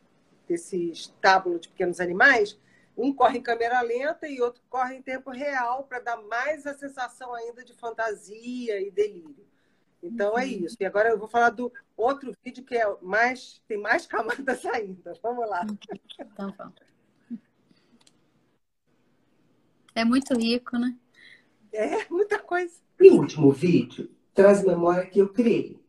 desse 0.48 0.90
estábulo 0.90 1.60
de 1.60 1.68
pequenos 1.68 2.00
animais, 2.00 2.58
um 2.96 3.12
corre 3.14 3.38
em 3.38 3.42
câmera 3.42 3.80
lenta 3.82 4.26
e 4.26 4.40
outro 4.40 4.60
corre 4.68 4.96
em 4.96 5.02
tempo 5.02 5.30
real 5.30 5.84
para 5.84 6.00
dar 6.00 6.16
mais 6.16 6.66
a 6.66 6.74
sensação 6.74 7.32
ainda 7.32 7.64
de 7.64 7.72
fantasia 7.72 8.80
e 8.80 8.90
delírio. 8.90 9.46
Então 10.02 10.30
é 10.30 10.32
uhum. 10.32 10.38
é 10.38 10.46
isso. 10.46 10.76
E 10.78 10.84
agora 10.84 11.10
eu 11.10 11.18
vou 11.18 11.28
falar 11.28 11.50
do 11.50 11.72
outro 11.96 12.34
vídeo 12.44 12.64
que 12.64 12.76
é 12.76 12.86
mais 13.02 13.62
tem 13.68 13.78
mais 13.78 14.06
camadas 14.06 14.64
ainda. 14.66 15.12
Vamos 15.22 15.48
lá. 15.48 15.66
Então 16.18 16.54
vamos. 16.56 16.74
É 19.94 20.04
muito 20.04 20.34
rico, 20.38 20.78
né? 20.78 20.96
É, 21.72 22.08
muita 22.08 22.38
coisa. 22.38 22.74
E 22.98 23.10
o 23.10 23.16
último 23.16 23.50
vídeo 23.50 24.10
traz 24.32 24.64
memória 24.64 25.06
que 25.06 25.18
eu 25.18 25.32
criei 25.32 25.80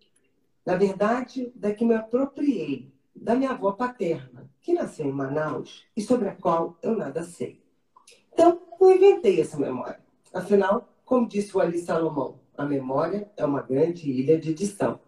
na 0.65 0.75
verdade, 0.75 1.51
da 1.55 1.73
que 1.73 1.83
me 1.83 1.95
apropriei 1.95 2.93
da 3.15 3.35
minha 3.35 3.51
avó 3.51 3.71
paterna, 3.71 4.49
que 4.61 4.73
nasceu 4.73 5.05
em 5.05 5.11
Manaus 5.11 5.85
e 5.95 6.01
sobre 6.01 6.29
a 6.29 6.35
qual 6.35 6.77
eu 6.81 6.95
nada 6.95 7.23
sei. 7.23 7.61
Então, 8.31 8.61
eu 8.79 8.91
inventei 8.91 9.41
essa 9.41 9.57
memória. 9.57 9.99
Afinal, 10.33 10.87
como 11.03 11.27
disse 11.27 11.55
o 11.55 11.59
Ali 11.59 11.79
Salomão, 11.79 12.39
a 12.57 12.65
memória 12.65 13.31
é 13.37 13.45
uma 13.45 13.61
grande 13.61 14.09
ilha 14.09 14.39
de 14.39 14.51
edição. 14.51 14.99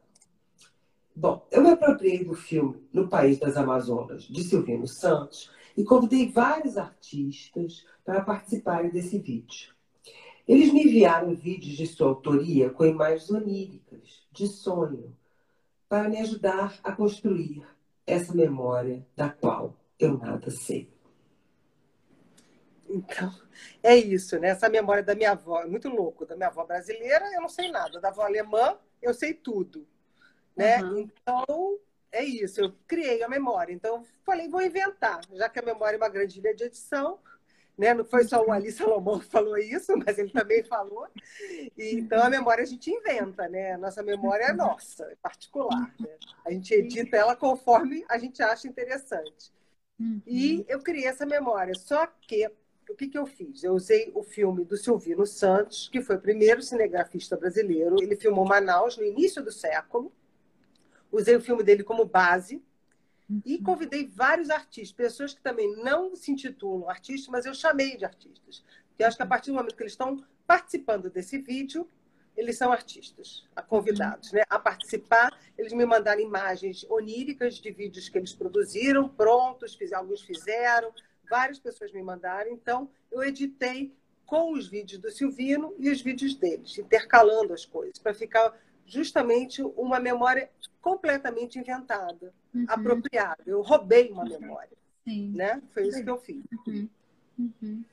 Bom, 1.15 1.45
eu 1.51 1.61
me 1.61 1.69
apropriei 1.69 2.23
do 2.23 2.33
filme 2.33 2.81
No 2.91 3.07
País 3.07 3.37
das 3.37 3.55
Amazonas, 3.55 4.23
de 4.23 4.43
Silvino 4.43 4.87
Santos, 4.87 5.51
e 5.77 5.83
convidei 5.83 6.31
vários 6.31 6.77
artistas 6.77 7.85
para 8.03 8.23
participarem 8.23 8.91
desse 8.91 9.19
vídeo. 9.19 9.73
Eles 10.47 10.73
me 10.73 10.83
enviaram 10.83 11.33
vídeos 11.35 11.77
de 11.77 11.87
sua 11.87 12.07
autoria 12.07 12.69
com 12.69 12.85
imagens 12.85 13.29
oníricas, 13.29 14.27
de 14.31 14.47
sonho, 14.47 15.15
para 15.87 16.09
me 16.09 16.17
ajudar 16.17 16.79
a 16.83 16.91
construir 16.91 17.63
essa 18.05 18.33
memória 18.33 19.05
da 19.15 19.29
qual 19.29 19.77
eu 19.99 20.17
nada 20.17 20.51
sei. 20.51 20.92
Então, 22.93 23.33
é 23.81 23.95
isso, 23.95 24.37
né? 24.37 24.49
Essa 24.49 24.69
memória 24.69 25.01
da 25.01 25.15
minha 25.15 25.31
avó 25.31 25.61
é 25.61 25.65
muito 25.65 25.89
louco. 25.89 26.27
Da 26.27 26.35
minha 26.35 26.49
avó 26.49 26.63
brasileira, 26.63 27.25
eu 27.33 27.41
não 27.41 27.49
sei 27.49 27.71
nada. 27.71 27.99
Da 27.99 28.09
avó 28.09 28.21
alemã, 28.21 28.77
eu 29.01 29.13
sei 29.15 29.33
tudo. 29.33 29.87
Né? 30.55 30.79
Uhum. 30.83 30.99
Então, 30.99 31.79
é 32.11 32.23
isso. 32.23 32.61
Eu 32.61 32.71
criei 32.87 33.23
a 33.23 33.27
memória. 33.27 33.73
Então, 33.73 34.03
falei, 34.23 34.47
vou 34.47 34.61
inventar. 34.61 35.21
Já 35.33 35.49
que 35.49 35.57
a 35.57 35.63
memória 35.63 35.95
é 35.95 35.97
uma 35.97 36.07
grande 36.07 36.39
ilha 36.39 36.55
de 36.55 36.65
edição, 36.65 37.19
né? 37.75 37.95
Não 37.95 38.05
foi 38.05 38.25
só 38.25 38.45
o 38.45 38.51
Ali 38.51 38.71
Salomão 38.71 39.19
que 39.19 39.25
falou 39.25 39.57
isso, 39.57 39.97
mas 40.05 40.19
ele 40.19 40.29
também 40.29 40.63
falou. 40.63 41.07
E, 41.75 41.95
então, 41.95 42.21
a 42.21 42.29
memória 42.29 42.61
a 42.61 42.67
gente 42.67 42.91
inventa, 42.91 43.47
né? 43.47 43.73
A 43.73 43.77
nossa 43.79 44.03
memória 44.03 44.43
é 44.43 44.53
nossa, 44.53 45.05
é 45.05 45.15
particular. 45.15 45.91
Né? 45.99 46.15
A 46.45 46.51
gente 46.51 46.71
edita 46.75 47.17
ela 47.17 47.35
conforme 47.35 48.05
a 48.07 48.19
gente 48.19 48.43
acha 48.43 48.67
interessante. 48.67 49.51
E 50.27 50.57
uhum. 50.57 50.65
eu 50.67 50.79
criei 50.83 51.07
essa 51.07 51.25
memória. 51.25 51.73
Só 51.73 52.05
que 52.05 52.51
o 52.89 52.95
que, 52.95 53.07
que 53.07 53.17
eu 53.17 53.25
fiz? 53.25 53.63
Eu 53.63 53.73
usei 53.73 54.11
o 54.13 54.23
filme 54.23 54.63
do 54.65 54.77
Silvino 54.77 55.25
Santos, 55.25 55.89
que 55.89 56.01
foi 56.01 56.15
o 56.15 56.21
primeiro 56.21 56.61
cinegrafista 56.61 57.37
brasileiro. 57.37 57.95
Ele 58.01 58.15
filmou 58.15 58.45
Manaus 58.45 58.97
no 58.97 59.03
início 59.03 59.43
do 59.43 59.51
século. 59.51 60.11
Usei 61.11 61.35
o 61.35 61.41
filme 61.41 61.63
dele 61.63 61.83
como 61.83 62.05
base 62.05 62.61
e 63.45 63.55
uhum. 63.55 63.63
convidei 63.63 64.07
vários 64.07 64.49
artistas, 64.49 64.91
pessoas 64.91 65.33
que 65.33 65.41
também 65.41 65.75
não 65.77 66.15
se 66.15 66.31
intitulam 66.31 66.89
artistas, 66.89 67.29
mas 67.29 67.45
eu 67.45 67.53
chamei 67.53 67.95
de 67.97 68.05
artistas. 68.05 68.63
Porque 68.89 69.03
eu 69.03 69.07
acho 69.07 69.17
que 69.17 69.23
a 69.23 69.27
partir 69.27 69.51
do 69.51 69.55
momento 69.55 69.75
que 69.75 69.83
eles 69.83 69.93
estão 69.93 70.23
participando 70.45 71.09
desse 71.09 71.37
vídeo, 71.37 71.87
eles 72.35 72.57
são 72.57 72.71
artistas, 72.71 73.45
convidados 73.67 74.31
né, 74.31 74.41
a 74.49 74.57
participar. 74.59 75.31
Eles 75.57 75.71
me 75.71 75.85
mandaram 75.85 76.21
imagens 76.21 76.85
oníricas 76.89 77.55
de 77.55 77.71
vídeos 77.71 78.09
que 78.09 78.17
eles 78.17 78.33
produziram, 78.33 79.07
prontos, 79.07 79.75
fiz, 79.75 79.93
alguns 79.93 80.21
fizeram, 80.21 80.91
várias 81.33 81.57
pessoas 81.57 81.91
me 81.91 82.03
mandaram. 82.03 82.51
Então, 82.51 82.87
eu 83.11 83.23
editei 83.23 83.91
com 84.23 84.53
os 84.53 84.67
vídeos 84.67 85.01
do 85.01 85.09
Silvino 85.09 85.73
e 85.79 85.89
os 85.89 85.99
vídeos 85.99 86.35
deles, 86.35 86.77
intercalando 86.77 87.53
as 87.53 87.65
coisas, 87.65 87.97
para 87.97 88.13
ficar 88.13 88.55
justamente 88.85 89.63
uma 89.63 89.99
memória 89.99 90.47
completamente 90.79 91.57
inventada, 91.57 92.31
uhum. 92.53 92.65
apropriada. 92.67 93.41
Eu 93.47 93.63
roubei 93.63 94.11
uma 94.11 94.23
memória. 94.23 94.77
Sim. 95.03 95.31
Né? 95.31 95.59
Foi 95.73 95.87
isso 95.87 96.03
que 96.03 96.09
eu 96.09 96.19
fiz. 96.19 96.43
Uhum. 96.67 96.87
Uhum. 97.39 97.83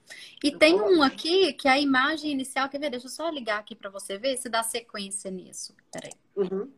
E 0.44 0.54
tem 0.54 0.74
um 0.78 1.02
aqui 1.02 1.54
que 1.54 1.66
a 1.66 1.80
imagem 1.80 2.30
inicial, 2.30 2.68
quer 2.68 2.78
ver? 2.78 2.90
Deixa 2.90 3.06
eu 3.06 3.10
só 3.10 3.30
ligar 3.30 3.58
aqui 3.58 3.74
para 3.74 3.88
você 3.88 4.18
ver 4.18 4.36
se 4.36 4.50
dá 4.50 4.62
sequência 4.62 5.30
nisso. 5.30 5.74
Peraí. 5.90 6.12
Uhum. 6.36 6.70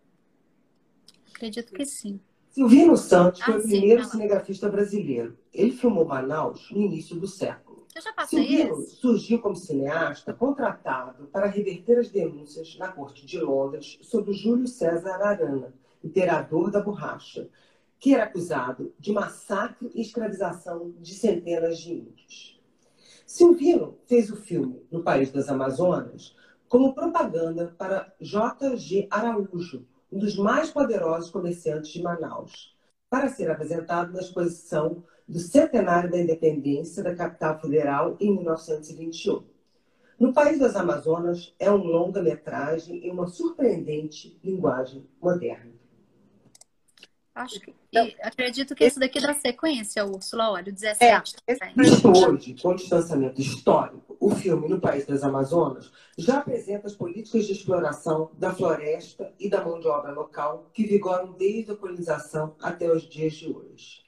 Acredito 1.29 1.73
que 1.75 1.85
sim. 1.85 2.21
Silvino 2.53 2.99
Santos 2.99 3.41
foi 3.41 3.55
ah, 3.55 3.57
o 3.57 3.63
primeiro 3.63 4.05
sim, 4.05 4.11
cinegrafista 4.11 4.69
brasileiro. 4.69 5.39
Ele 5.55 5.73
filmou 5.73 6.05
Manaus 6.05 6.71
no 6.71 6.83
início 6.83 7.17
do 7.17 7.27
século. 7.27 7.87
Eu 7.95 8.03
já 8.03 8.13
passei 8.13 8.47
Silvino 8.47 8.83
esse. 8.83 8.97
surgiu 8.97 9.41
como 9.41 9.57
cineasta 9.57 10.35
contratado 10.35 11.25
para 11.29 11.47
reverter 11.47 11.99
as 11.99 12.11
denúncias 12.11 12.77
na 12.79 12.89
corte 12.89 13.25
de 13.25 13.41
Londres 13.41 13.99
sobre 14.03 14.35
Júlio 14.35 14.67
César 14.67 15.23
Arana, 15.23 15.73
imperador 16.05 16.71
da 16.71 16.83
borracha, 16.83 17.49
que 17.99 18.15
era 18.15 18.25
acusado 18.25 18.93
de 18.99 19.13
massacre 19.13 19.91
e 19.95 20.03
escravização 20.03 20.93
de 21.01 21.15
centenas 21.15 21.79
de 21.79 21.95
índios. 21.95 22.61
Silvino 23.25 23.97
fez 24.07 24.31
o 24.31 24.37
filme 24.37 24.85
No 24.91 25.03
País 25.03 25.31
das 25.31 25.49
Amazonas 25.49 26.37
como 26.69 26.95
propaganda 26.95 27.75
para 27.79 28.15
J.G. 28.21 29.07
Araújo, 29.11 29.87
um 30.13 30.19
dos 30.19 30.37
mais 30.37 30.71
poderosos 30.71 31.31
comerciantes 31.31 31.91
de 31.91 32.03
Manaus, 32.03 32.77
para 33.09 33.29
ser 33.29 33.51
apresentado 33.51 34.13
na 34.13 34.21
exposição 34.21 35.03
do 35.27 35.39
centenário 35.39 36.11
da 36.11 36.19
independência 36.19 37.03
da 37.03 37.15
capital 37.15 37.59
federal 37.59 38.17
em 38.21 38.37
1921. 38.37 39.45
No 40.19 40.33
País 40.33 40.59
das 40.59 40.77
Amazonas 40.77 41.55
é 41.59 41.71
um 41.71 41.79
longa-metragem 41.79 43.07
em 43.07 43.11
uma 43.11 43.27
surpreendente 43.27 44.39
linguagem 44.45 45.07
moderna. 45.21 45.73
Acho 47.35 47.59
que, 47.61 47.75
então, 47.89 48.11
acredito 48.21 48.75
que 48.75 48.85
esse 48.85 49.01
daqui 49.01 49.19
dá 49.19 49.33
sequência, 49.33 50.05
Úrsula. 50.05 50.51
Olha, 50.51 50.71
o 50.71 50.73
17. 50.73 51.37
É, 51.47 51.55
esse 51.57 52.07
hoje, 52.07 52.55
com 52.61 52.75
distanciamento 52.75 53.41
histórico, 53.41 54.12
o 54.23 54.31
filme 54.31 54.69
No 54.69 54.81
País 54.81 55.05
das 55.05 55.25
Amazonas 55.25 55.91
já 56.17 56.39
apresenta 56.39 56.87
as 56.87 56.95
políticas 56.95 57.45
de 57.45 57.55
exploração 57.55 58.31
da 58.35 58.55
floresta 58.55 59.35
e 59.37 59.51
da 59.51 59.65
mão 59.65 59.81
de 59.81 59.89
obra 59.89 60.13
local 60.13 60.71
que 60.73 60.87
vigoram 60.87 61.33
desde 61.33 61.73
a 61.73 61.77
colonização 61.77 62.55
até 62.63 62.89
os 62.89 63.03
dias 63.03 63.33
de 63.33 63.53
hoje. 63.53 64.05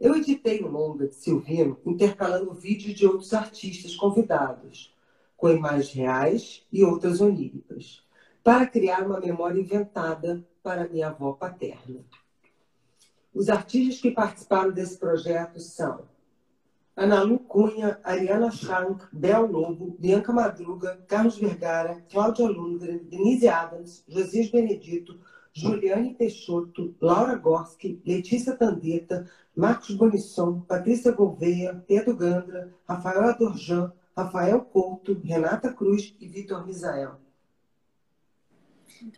Eu 0.00 0.16
editei 0.16 0.62
o 0.62 0.68
longa 0.68 1.06
de 1.06 1.14
Silvino 1.14 1.78
intercalando 1.84 2.54
vídeos 2.54 2.94
de 2.94 3.06
outros 3.06 3.34
artistas 3.34 3.94
convidados, 3.94 4.96
com 5.36 5.50
imagens 5.50 5.92
reais 5.92 6.66
e 6.72 6.82
outras 6.82 7.20
oníricas, 7.20 8.02
para 8.42 8.66
criar 8.66 9.04
uma 9.04 9.20
memória 9.20 9.60
inventada 9.60 10.42
para 10.62 10.88
minha 10.88 11.08
avó 11.08 11.32
paterna. 11.32 12.02
Os 13.34 13.50
artistas 13.50 14.00
que 14.00 14.10
participaram 14.10 14.72
desse 14.72 14.96
projeto 14.96 15.60
são 15.60 16.10
Ana 16.94 17.22
Lu 17.22 17.38
Cunha, 17.38 17.98
Ariana 18.04 18.50
Schank, 18.50 19.08
Bel 19.12 19.46
Lobo, 19.46 19.96
Bianca 19.98 20.32
Madruga, 20.32 21.02
Carlos 21.08 21.38
Vergara, 21.38 22.04
Cláudia 22.10 22.46
Lundgren, 22.46 22.98
Denise 22.98 23.48
Adams, 23.48 24.04
Josias 24.06 24.50
Benedito, 24.50 25.18
Juliane 25.54 26.14
Peixoto, 26.14 26.94
Laura 27.00 27.34
Gorski, 27.34 28.00
Letícia 28.06 28.54
Tandeta, 28.56 29.26
Marcos 29.56 29.94
Bonisson, 29.94 30.60
Patrícia 30.60 31.12
Gouveia, 31.12 31.82
Pedro 31.86 32.16
Gandra, 32.16 32.72
Rafael 32.86 33.24
Adorjan, 33.24 33.92
Rafael 34.16 34.60
Couto, 34.60 35.20
Renata 35.24 35.72
Cruz 35.72 36.14
e 36.20 36.26
Vitor 36.26 36.66
Misael. 36.66 37.16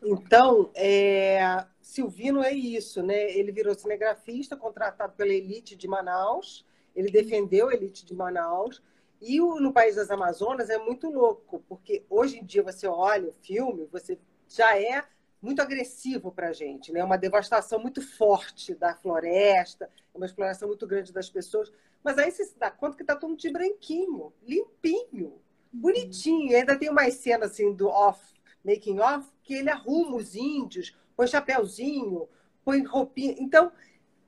Então, 0.03 0.71
é, 0.75 1.65
Silvino 1.81 2.43
é 2.43 2.53
isso, 2.53 3.03
né? 3.03 3.31
Ele 3.33 3.53
virou 3.53 3.75
cinegrafista, 3.75 4.57
contratado 4.57 5.13
pela 5.17 5.33
elite 5.33 5.77
de 5.77 5.87
Manaus. 5.87 6.65
Ele 6.95 7.11
defendeu 7.11 7.69
a 7.69 7.75
elite 7.75 8.05
de 8.05 8.15
Manaus. 8.15 8.83
E 9.21 9.41
o, 9.41 9.59
no 9.61 9.73
País 9.73 9.97
das 9.97 10.11
Amazonas 10.11 10.69
é 10.69 10.79
muito 10.79 11.11
louco, 11.11 11.65
porque 11.69 12.05
hoje 12.11 12.39
em 12.39 12.45
dia 12.45 12.63
você 12.63 12.87
olha 12.87 13.29
o 13.29 13.35
filme, 13.43 13.89
você 13.91 14.19
já 14.49 14.79
é 14.79 15.05
muito 15.41 15.61
agressivo 15.61 16.33
para 16.33 16.49
a 16.49 16.53
gente, 16.53 16.91
né? 16.93 17.05
Uma 17.05 17.19
devastação 17.19 17.79
muito 17.79 18.01
forte 18.01 18.75
da 18.75 18.95
floresta, 18.95 19.91
uma 20.15 20.27
exploração 20.27 20.69
muito 20.69 20.87
grande 20.87 21.13
das 21.13 21.29
pessoas. 21.29 21.71
Mas 22.03 22.19
aí 22.19 22.31
você 22.31 22.45
se 22.45 22.59
dá 22.59 22.71
conta 22.71 22.97
que 22.97 23.03
está 23.03 23.15
todo 23.15 23.37
de 23.37 23.51
branquinho, 23.51 24.33
limpinho, 24.43 25.41
bonitinho. 25.73 26.51
E 26.51 26.55
ainda 26.55 26.79
tem 26.79 26.89
uma 26.89 27.11
cena 27.11 27.47
assim 27.47 27.75
do 27.75 27.89
off, 27.89 28.23
making 28.65 29.01
off, 29.01 29.29
que 29.43 29.55
ele 29.55 29.71
arruma 29.71 30.17
os 30.17 30.35
índios, 30.35 30.97
põe 31.15 31.27
chapéuzinho, 31.27 32.29
põe 32.65 32.83
roupinha. 32.83 33.35
Então, 33.39 33.71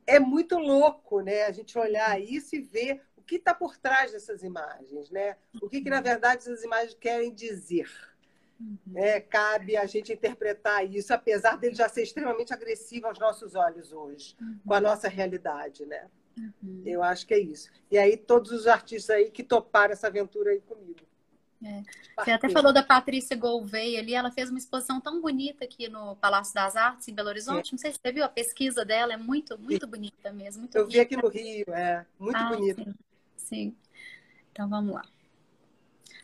é 0.07 0.19
muito 0.19 0.59
louco, 0.59 1.21
né? 1.21 1.45
A 1.45 1.53
gente 1.53 1.79
olhar 1.79 2.21
isso 2.21 2.55
e 2.55 2.61
ver 2.61 3.03
o 3.17 3.23
que 3.23 3.37
está 3.37 3.53
por 3.55 3.77
trás 3.77 4.13
dessas 4.13 4.43
imagens, 4.43 5.11
né? 5.11 5.37
O 5.61 5.69
que, 5.69 5.81
que 5.81 5.91
na 5.91 6.01
verdade 6.01 6.43
essas 6.43 6.63
imagens 6.63 6.95
querem 6.95 7.35
dizer. 7.35 7.91
Uhum. 8.59 8.79
É, 8.95 9.21
cabe 9.21 9.77
a 9.77 9.85
gente 9.85 10.13
interpretar 10.13 10.85
isso, 10.89 11.13
apesar 11.13 11.59
dele 11.59 11.75
já 11.75 11.89
ser 11.89 12.03
extremamente 12.03 12.55
agressivo 12.55 13.07
aos 13.07 13.19
nossos 13.19 13.55
olhos 13.55 13.93
hoje, 13.93 14.35
uhum. 14.41 14.59
com 14.67 14.75
a 14.75 14.81
nossa 14.81 15.09
realidade, 15.09 15.85
né? 15.85 16.09
Uhum. 16.39 16.83
Eu 16.85 17.03
acho 17.03 17.27
que 17.27 17.35
é 17.35 17.39
isso. 17.39 17.71
E 17.91 17.99
aí, 17.99 18.17
todos 18.17 18.53
os 18.53 18.67
artistas 18.67 19.17
aí 19.17 19.31
que 19.31 19.43
toparam 19.43 19.93
essa 19.93 20.07
aventura 20.07 20.51
aí 20.51 20.61
comigo. 20.61 21.06
É. 21.65 21.83
Você 22.19 22.31
até 22.31 22.49
falou 22.51 22.73
da 22.73 22.83
Patrícia 22.83 23.37
Gouveia 23.37 24.01
ali, 24.01 24.15
ela 24.15 24.31
fez 24.31 24.51
uma 24.51 24.59
exposição 24.59 25.01
tão 25.01 25.21
bonita 25.21 25.65
aqui 25.65 25.89
no 25.89 26.15
Palácio 26.17 26.55
das 26.55 26.77
Artes, 26.77 27.09
em 27.09 27.15
Belo 27.15 27.29
Horizonte. 27.29 27.71
É. 27.71 27.73
Não 27.73 27.79
sei 27.79 27.93
se 27.93 27.99
você 28.01 28.13
viu, 28.13 28.25
a 28.25 28.29
pesquisa 28.29 28.85
dela 28.85 29.15
é 29.15 29.17
muito, 29.17 29.59
muito 29.59 29.87
bonita 29.87 30.31
mesmo. 30.33 30.63
Muito 30.63 30.77
Eu 30.77 30.87
rica. 30.87 30.93
vi 30.93 31.01
aqui 31.01 31.17
no 31.17 31.29
Rio, 31.29 31.67
é 31.69 32.05
muito 32.19 32.37
ah, 32.37 32.49
bonita. 32.49 32.85
Sim. 32.85 32.95
sim. 33.37 33.77
Então 34.53 34.69
vamos 34.69 34.95
lá. 34.95 35.03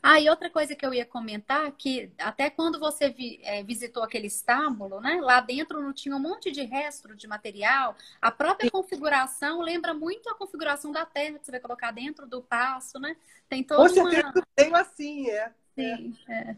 Ah, 0.03 0.19
e 0.21 0.29
outra 0.29 0.51
coisa 0.51 0.75
que 0.75 0.85
eu 0.85 0.93
ia 0.93 1.07
comentar, 1.07 1.71
que 1.73 2.11
até 2.19 2.51
quando 2.51 2.81
você 2.81 3.09
vi, 3.09 3.39
é, 3.45 3.63
visitou 3.63 4.03
aquele 4.03 4.27
estábulo, 4.27 5.01
né? 5.01 5.21
Lá 5.21 5.41
dentro 5.41 5.81
não 5.81 5.93
tinha 5.93 6.17
um 6.17 6.19
monte 6.19 6.51
de 6.51 6.63
resto 6.63 7.15
de 7.15 7.29
material. 7.29 7.95
A 8.21 8.33
própria 8.33 8.69
configuração 8.69 9.61
lembra 9.61 9.95
muito 9.95 10.29
a 10.29 10.35
configuração 10.35 10.91
da 10.91 11.07
Terra 11.07 11.39
que 11.39 11.45
você 11.45 11.53
vai 11.53 11.61
colocar 11.61 11.93
dentro 11.93 12.27
do 12.27 12.43
passo, 12.43 12.99
né? 12.99 13.17
Tem 13.49 13.63
toda 13.63 13.89
Com 13.89 13.95
certeza 13.95 14.33
uma... 14.35 14.47
tenho 14.57 14.75
assim, 14.75 15.31
é. 15.31 15.53
Sim, 15.77 16.19
é. 16.29 16.33
é. 16.33 16.57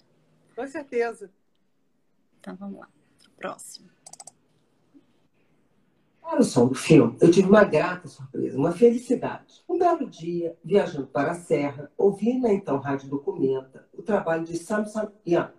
Com 0.57 0.67
certeza. 0.67 1.31
Então 2.41 2.57
vamos 2.57 2.81
lá. 2.81 2.89
Próximo. 3.37 3.91
Para 6.25 6.41
o 6.41 6.45
som 6.45 6.67
do 6.67 6.75
filme, 6.75 7.15
eu 7.21 7.31
tive 7.31 7.47
uma 7.47 7.65
grata 7.65 8.09
surpresa, 8.09 8.57
uma 8.57 8.73
felicidade. 8.73 9.63
Um 9.69 9.79
belo 9.79 10.09
dia, 10.09 10.57
viajando 10.65 11.07
para 11.07 11.33
a 11.33 11.35
Serra, 11.35 11.93
ouvi 11.99 12.39
na 12.39 12.51
então 12.51 12.79
Rádio 12.79 13.11
Documenta 13.11 13.87
o 13.93 14.03
trabalho 14.03 14.43
de 14.43 14.57
Samson 14.57 15.13
Young, 15.27 15.53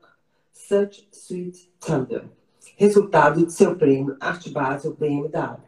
Such 0.52 1.08
Sweet 1.12 1.72
Thunder, 1.80 2.28
resultado 2.78 3.46
de 3.46 3.54
seu 3.54 3.78
prêmio 3.78 4.18
Art 4.20 4.50
Basel 4.50 4.96
BMW. 4.96 5.62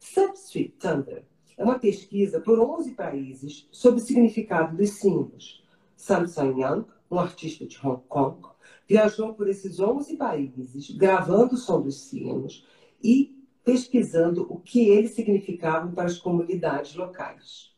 Such 0.00 0.36
Sweet 0.36 0.74
Thunder 0.80 1.24
é 1.56 1.62
uma 1.62 1.78
pesquisa 1.78 2.40
por 2.40 2.58
11 2.58 2.90
países 2.96 3.68
sobre 3.70 4.00
o 4.00 4.04
significado 4.04 4.76
dos 4.76 4.90
símbolos. 4.90 5.64
Samson 5.96 6.58
Young, 6.58 6.84
um 7.08 7.20
artista 7.20 7.64
de 7.64 7.78
Hong 7.86 8.02
Kong, 8.08 8.40
viajou 8.86 9.32
por 9.32 9.48
esses 9.48 9.78
11 9.78 10.16
países, 10.16 10.90
gravando 10.90 11.54
o 11.54 11.58
som 11.58 11.80
dos 11.80 12.00
sinos 12.00 12.66
e 13.02 13.37
pesquisando 13.68 14.50
o 14.50 14.58
que 14.58 14.88
eles 14.88 15.10
significavam 15.10 15.92
para 15.92 16.06
as 16.06 16.16
comunidades 16.16 16.94
locais. 16.94 17.76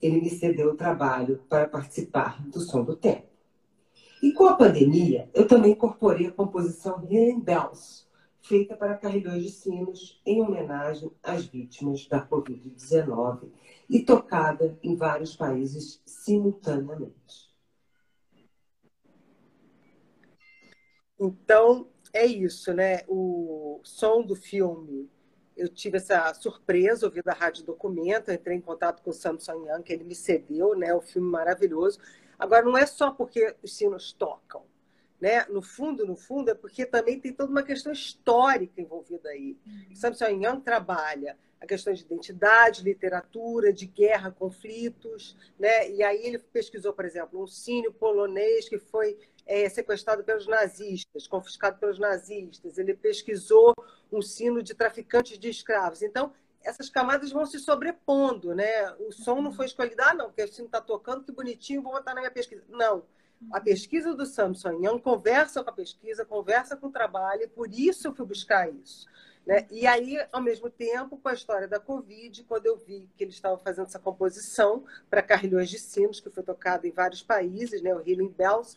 Ele 0.00 0.20
me 0.20 0.30
cedeu 0.30 0.70
o 0.70 0.76
trabalho 0.76 1.42
para 1.48 1.66
participar 1.66 2.40
do 2.48 2.60
Som 2.60 2.84
do 2.84 2.94
Tempo. 2.94 3.26
E 4.22 4.32
com 4.32 4.46
a 4.46 4.54
pandemia, 4.54 5.28
eu 5.34 5.44
também 5.44 5.72
incorporei 5.72 6.28
a 6.28 6.32
composição 6.32 7.04
Healing 7.10 7.40
Bells, 7.40 8.06
feita 8.40 8.76
para 8.76 8.96
carrilhões 8.96 9.42
de 9.42 9.50
sinos 9.50 10.22
em 10.24 10.40
homenagem 10.40 11.10
às 11.20 11.44
vítimas 11.44 12.06
da 12.06 12.24
Covid-19 12.24 13.48
e 13.90 14.04
tocada 14.04 14.78
em 14.80 14.94
vários 14.94 15.34
países 15.34 16.00
simultaneamente. 16.06 17.50
Então, 21.18 21.88
é 22.12 22.24
isso, 22.24 22.72
né? 22.72 23.00
O 23.08 23.80
som 23.82 24.22
do 24.22 24.36
filme 24.36 25.10
eu 25.56 25.68
tive 25.68 25.96
essa 25.96 26.32
surpresa, 26.34 27.06
ouvi 27.06 27.22
da 27.22 27.32
Rádio 27.32 27.64
Documento, 27.64 28.30
entrei 28.30 28.56
em 28.56 28.60
contato 28.60 29.02
com 29.02 29.10
o 29.10 29.12
Samson 29.12 29.66
Young, 29.66 29.82
que 29.82 29.92
ele 29.92 30.04
me 30.04 30.14
cedeu, 30.14 30.76
né? 30.76 30.92
O 30.94 31.00
filme 31.00 31.28
maravilhoso. 31.28 31.98
Agora, 32.38 32.64
não 32.64 32.76
é 32.76 32.84
só 32.84 33.10
porque 33.10 33.56
os 33.62 33.74
sinos 33.74 34.12
tocam, 34.12 34.64
né? 35.18 35.46
No 35.46 35.62
fundo, 35.62 36.06
no 36.06 36.14
fundo, 36.14 36.50
é 36.50 36.54
porque 36.54 36.84
também 36.84 37.18
tem 37.18 37.32
toda 37.32 37.50
uma 37.50 37.62
questão 37.62 37.90
histórica 37.90 38.80
envolvida 38.80 39.30
aí. 39.30 39.56
Uhum. 39.66 39.94
Samson 39.94 40.26
Young 40.26 40.60
trabalha 40.60 41.38
a 41.58 41.66
questão 41.66 41.92
de 41.92 42.02
identidade, 42.02 42.82
literatura, 42.82 43.72
de 43.72 43.86
guerra, 43.86 44.30
conflitos, 44.30 45.34
né? 45.58 45.90
E 45.90 46.02
aí 46.02 46.26
ele 46.26 46.38
pesquisou, 46.38 46.92
por 46.92 47.06
exemplo, 47.06 47.42
um 47.42 47.46
sino 47.46 47.90
polonês 47.92 48.68
que 48.68 48.78
foi 48.78 49.18
é, 49.46 49.68
sequestrado 49.68 50.24
pelos 50.24 50.46
nazistas, 50.46 51.26
confiscado 51.26 51.78
pelos 51.78 51.98
nazistas. 51.98 52.78
Ele 52.78 52.94
pesquisou 52.94 53.72
um 54.12 54.20
sino 54.20 54.62
de 54.62 54.74
traficantes 54.74 55.38
de 55.38 55.48
escravos. 55.48 56.02
Então, 56.02 56.32
essas 56.62 56.90
camadas 56.90 57.30
vão 57.30 57.46
se 57.46 57.60
sobrepondo, 57.60 58.54
né? 58.54 58.92
O 58.98 59.12
som 59.12 59.40
não 59.40 59.52
foi 59.52 59.66
escolhido, 59.66 60.02
ah, 60.02 60.14
não, 60.14 60.26
porque 60.26 60.42
o 60.42 60.48
sino 60.48 60.66
está 60.66 60.80
tocando, 60.80 61.22
que 61.22 61.30
bonitinho, 61.30 61.82
vou 61.82 61.92
botar 61.92 62.12
na 62.12 62.20
minha 62.20 62.30
pesquisa. 62.30 62.64
Não. 62.68 63.04
A 63.52 63.60
pesquisa 63.60 64.14
do 64.14 64.26
Samson 64.26 64.82
Young 64.82 64.98
conversa 64.98 65.62
com 65.62 65.70
a 65.70 65.72
pesquisa, 65.72 66.24
conversa 66.24 66.76
com 66.76 66.88
o 66.88 66.92
trabalho, 66.92 67.42
e 67.42 67.48
por 67.48 67.72
isso 67.72 68.08
eu 68.08 68.14
fui 68.14 68.26
buscar 68.26 68.68
isso. 68.68 69.06
Né? 69.46 69.64
E 69.70 69.86
aí, 69.86 70.18
ao 70.32 70.42
mesmo 70.42 70.68
tempo, 70.68 71.16
com 71.18 71.28
a 71.28 71.34
história 71.34 71.68
da 71.68 71.78
Covid, 71.78 72.42
quando 72.44 72.66
eu 72.66 72.76
vi 72.76 73.08
que 73.16 73.22
eles 73.22 73.34
estavam 73.34 73.58
fazendo 73.58 73.86
essa 73.86 73.98
composição 73.98 74.84
para 75.08 75.22
carrilhões 75.22 75.70
de 75.70 75.78
sinos, 75.78 76.18
que 76.18 76.30
foi 76.30 76.42
tocado 76.42 76.86
em 76.86 76.90
vários 76.90 77.22
países, 77.22 77.80
né? 77.80 77.94
o 77.94 78.00
Healing 78.00 78.34
Bells, 78.36 78.76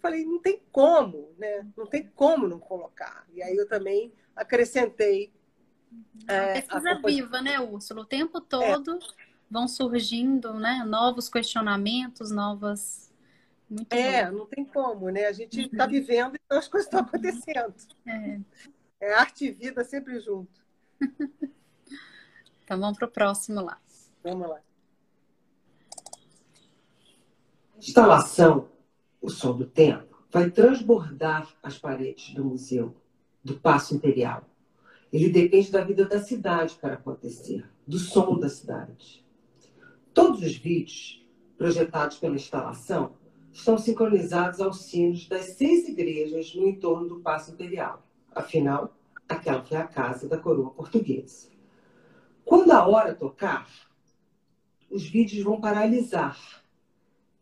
falei, 0.00 0.24
não 0.24 0.40
tem 0.40 0.60
como, 0.72 1.34
né? 1.38 1.66
Não 1.76 1.86
tem 1.86 2.06
como 2.14 2.48
não 2.48 2.58
colocar. 2.58 3.26
E 3.32 3.42
aí 3.42 3.54
eu 3.56 3.68
também 3.68 4.12
acrescentei. 4.34 5.32
É, 6.28 6.38
a 6.38 6.52
pesquisa 6.54 6.90
a 6.90 7.00
viva, 7.00 7.40
né, 7.40 7.60
Úrsula? 7.60 8.02
O 8.02 8.06
tempo 8.06 8.38
é. 8.38 8.40
todo 8.40 8.96
é. 8.96 8.98
vão 9.50 9.68
surgindo 9.68 10.54
né, 10.54 10.84
novos 10.86 11.28
questionamentos, 11.28 12.30
novas. 12.30 13.12
Muito 13.68 13.92
é, 13.92 14.28
bom. 14.30 14.38
não 14.38 14.46
tem 14.46 14.64
como, 14.64 15.10
né? 15.10 15.26
A 15.26 15.32
gente 15.32 15.60
está 15.60 15.84
uhum. 15.84 15.90
vivendo 15.90 16.36
e 16.36 16.40
as 16.54 16.66
coisas 16.66 16.86
estão 16.86 17.00
acontecendo. 17.00 17.74
É. 18.06 18.40
é 19.00 19.14
arte 19.14 19.46
e 19.46 19.52
vida 19.52 19.84
sempre 19.84 20.18
junto. 20.20 20.60
então 22.64 22.80
vamos 22.80 22.98
para 22.98 23.06
o 23.06 23.10
próximo 23.10 23.60
lá. 23.60 23.80
Vamos 24.22 24.48
lá. 24.48 24.60
Instalação 27.78 28.68
o 29.20 29.28
som 29.28 29.56
do 29.56 29.66
tempo 29.66 30.24
vai 30.30 30.50
transbordar 30.50 31.48
as 31.62 31.78
paredes 31.78 32.32
do 32.34 32.44
museu, 32.44 32.96
do 33.42 33.58
Paço 33.58 33.94
Imperial. 33.94 34.44
Ele 35.12 35.28
depende 35.28 35.70
da 35.70 35.82
vida 35.82 36.04
da 36.04 36.20
cidade 36.20 36.76
para 36.80 36.94
acontecer, 36.94 37.68
do 37.86 37.98
som 37.98 38.38
da 38.38 38.48
cidade. 38.48 39.24
Todos 40.14 40.40
os 40.42 40.56
vídeos 40.56 41.26
projetados 41.58 42.18
pela 42.18 42.36
instalação 42.36 43.14
estão 43.52 43.76
sincronizados 43.76 44.60
aos 44.60 44.84
sinos 44.84 45.28
das 45.28 45.56
seis 45.56 45.88
igrejas 45.88 46.54
no 46.54 46.68
entorno 46.68 47.08
do 47.08 47.20
Paço 47.20 47.52
Imperial. 47.52 48.06
Afinal, 48.32 48.96
aquela 49.28 49.62
que 49.62 49.74
é 49.74 49.78
a 49.78 49.86
casa 49.86 50.28
da 50.28 50.38
coroa 50.38 50.70
portuguesa. 50.70 51.48
Quando 52.44 52.70
a 52.70 52.86
hora 52.86 53.14
tocar, 53.14 53.68
os 54.88 55.04
vídeos 55.04 55.42
vão 55.44 55.60
paralisar 55.60 56.59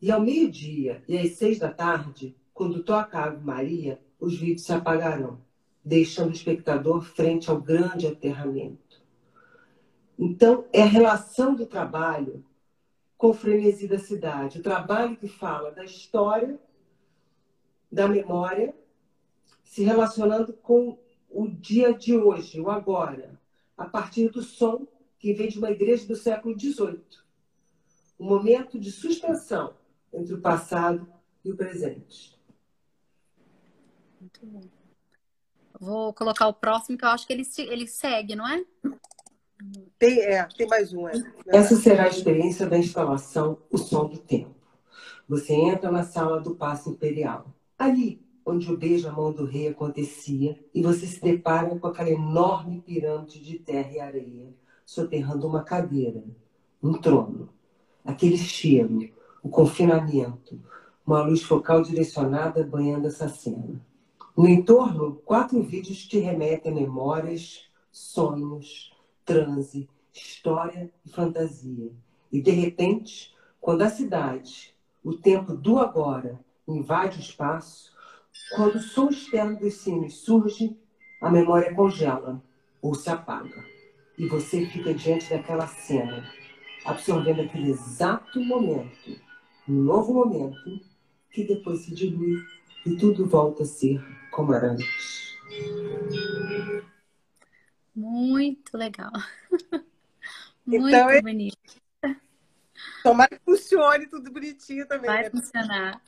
e 0.01 0.11
ao 0.11 0.20
meio-dia 0.20 1.03
e 1.09 1.18
às 1.18 1.32
seis 1.32 1.59
da 1.59 1.72
tarde, 1.72 2.36
quando 2.55 2.82
toca 2.82 3.18
a 3.18 3.24
Ave 3.24 3.44
Maria, 3.44 4.01
os 4.18 4.36
vídeos 4.36 4.62
se 4.62 4.72
apagarão, 4.72 5.40
deixando 5.84 6.30
o 6.30 6.34
espectador 6.34 7.03
frente 7.03 7.51
ao 7.51 7.61
grande 7.61 8.07
aterramento. 8.07 9.03
Então, 10.18 10.64
é 10.72 10.82
a 10.82 10.86
relação 10.86 11.55
do 11.55 11.66
trabalho 11.66 12.44
com 13.16 13.28
o 13.28 13.34
frenesi 13.34 13.86
da 13.86 13.99
cidade. 13.99 14.59
O 14.59 14.62
trabalho 14.62 15.16
que 15.16 15.28
fala 15.28 15.70
da 15.70 15.84
história, 15.84 16.59
da 17.90 18.09
memória, 18.09 18.74
se 19.64 19.82
relacionando 19.82 20.53
com 20.53 20.99
o 21.30 21.46
dia 21.49 21.92
de 21.92 22.16
hoje, 22.16 22.61
o 22.61 22.70
agora, 22.70 23.38
a 23.76 23.84
partir 23.84 24.28
do 24.30 24.42
som 24.42 24.86
que 25.18 25.32
vem 25.32 25.49
de 25.49 25.59
uma 25.59 25.70
igreja 25.70 26.07
do 26.07 26.16
século 26.16 26.59
XVIII. 26.59 27.01
Um 28.18 28.26
momento 28.26 28.78
de 28.78 28.90
suspensão 28.90 29.74
entre 30.12 30.34
o 30.34 30.40
passado 30.40 31.06
e 31.44 31.52
o 31.52 31.56
presente. 31.56 32.38
Muito 34.20 34.40
bom. 34.44 34.61
Vou 35.80 36.12
colocar 36.12 36.48
o 36.48 36.54
próximo, 36.54 36.98
que 36.98 37.04
eu 37.04 37.09
acho 37.09 37.26
que 37.26 37.32
ele, 37.32 37.46
ele 37.59 37.86
segue, 37.86 38.34
não 38.34 38.46
é? 38.48 38.64
Tem, 39.98 40.20
é, 40.20 40.46
tem 40.56 40.66
mais 40.66 40.92
um. 40.92 41.09
É. 41.09 41.12
Essa 41.48 41.76
será 41.76 42.04
a 42.04 42.09
experiência 42.09 42.66
da 42.68 42.78
instalação 42.78 43.59
O 43.70 43.78
Som 43.78 44.09
do 44.09 44.18
Tempo. 44.18 44.54
Você 45.28 45.52
entra 45.52 45.90
na 45.90 46.02
sala 46.02 46.40
do 46.40 46.54
Paço 46.54 46.90
Imperial. 46.90 47.54
Ali, 47.78 48.20
onde 48.44 48.72
o 48.72 48.76
beijo 48.76 49.09
à 49.09 49.12
mão 49.12 49.32
do 49.32 49.44
rei 49.44 49.68
acontecia, 49.68 50.59
e 50.74 50.82
você 50.82 51.06
se 51.06 51.20
depara 51.20 51.78
com 51.78 51.86
aquela 51.86 52.11
enorme 52.11 52.80
pirâmide 52.80 53.40
de 53.40 53.59
terra 53.59 53.92
e 53.92 54.00
areia, 54.00 54.54
soterrando 54.86 55.46
uma 55.46 55.62
cadeira, 55.62 56.24
um 56.82 56.94
trono. 56.94 57.50
Aquele 58.04 58.38
cheiro, 58.38 59.11
o 59.49 59.51
confinamento, 59.51 60.61
uma 61.07 61.22
luz 61.22 61.42
focal 61.42 61.82
direcionada 61.82 62.62
banhando 62.62 63.09
essa 63.09 63.30
cena. 63.30 63.80
No 64.36 64.46
entorno, 64.46 65.22
quatro 65.24 65.62
vídeos 65.62 66.07
te 66.07 66.18
remetem 66.18 66.70
a 66.70 66.74
memórias, 66.74 67.64
sonhos, 67.90 68.92
transe, 69.24 69.88
história 70.12 70.92
e 71.05 71.09
fantasia. 71.09 71.90
E 72.30 72.42
de 72.42 72.51
repente, 72.51 73.34
quando 73.59 73.80
a 73.82 73.88
cidade, 73.88 74.74
o 75.03 75.14
tempo 75.14 75.55
do 75.55 75.78
agora, 75.78 76.38
invade 76.66 77.16
o 77.16 77.22
espaço, 77.22 77.90
quando 78.55 78.74
o 78.74 78.82
som 78.82 79.09
externo 79.09 79.59
dos 79.59 79.74
sinos 79.74 80.18
surge, 80.18 80.76
a 81.22 81.30
memória 81.30 81.74
congela 81.74 82.42
ou 82.82 82.94
se 82.94 83.09
apaga. 83.09 83.64
E 84.18 84.28
você 84.28 84.66
fica 84.66 84.92
diante 84.92 85.30
daquela 85.30 85.66
cena, 85.66 86.22
absorvendo 86.84 87.40
aquele 87.40 87.70
exato 87.70 88.40
momento 88.40 89.26
um 89.68 89.82
novo 89.82 90.14
momento 90.14 90.80
que 91.30 91.44
depois 91.44 91.80
se 91.80 91.94
dilui 91.94 92.42
e 92.86 92.96
tudo 92.96 93.26
volta 93.26 93.62
a 93.62 93.66
ser 93.66 94.02
como 94.30 94.54
era 94.54 94.72
antes. 94.72 95.36
Muito 97.94 98.76
legal. 98.76 99.12
Muito 100.64 100.88
então, 100.88 101.22
bonito. 101.22 101.56
Tomara 103.02 103.30
que 103.30 103.44
funcione 103.44 104.06
tudo 104.06 104.30
bonitinho 104.30 104.86
também. 104.86 105.10
Vai 105.10 105.22
né? 105.24 105.30
funcionar. 105.30 106.02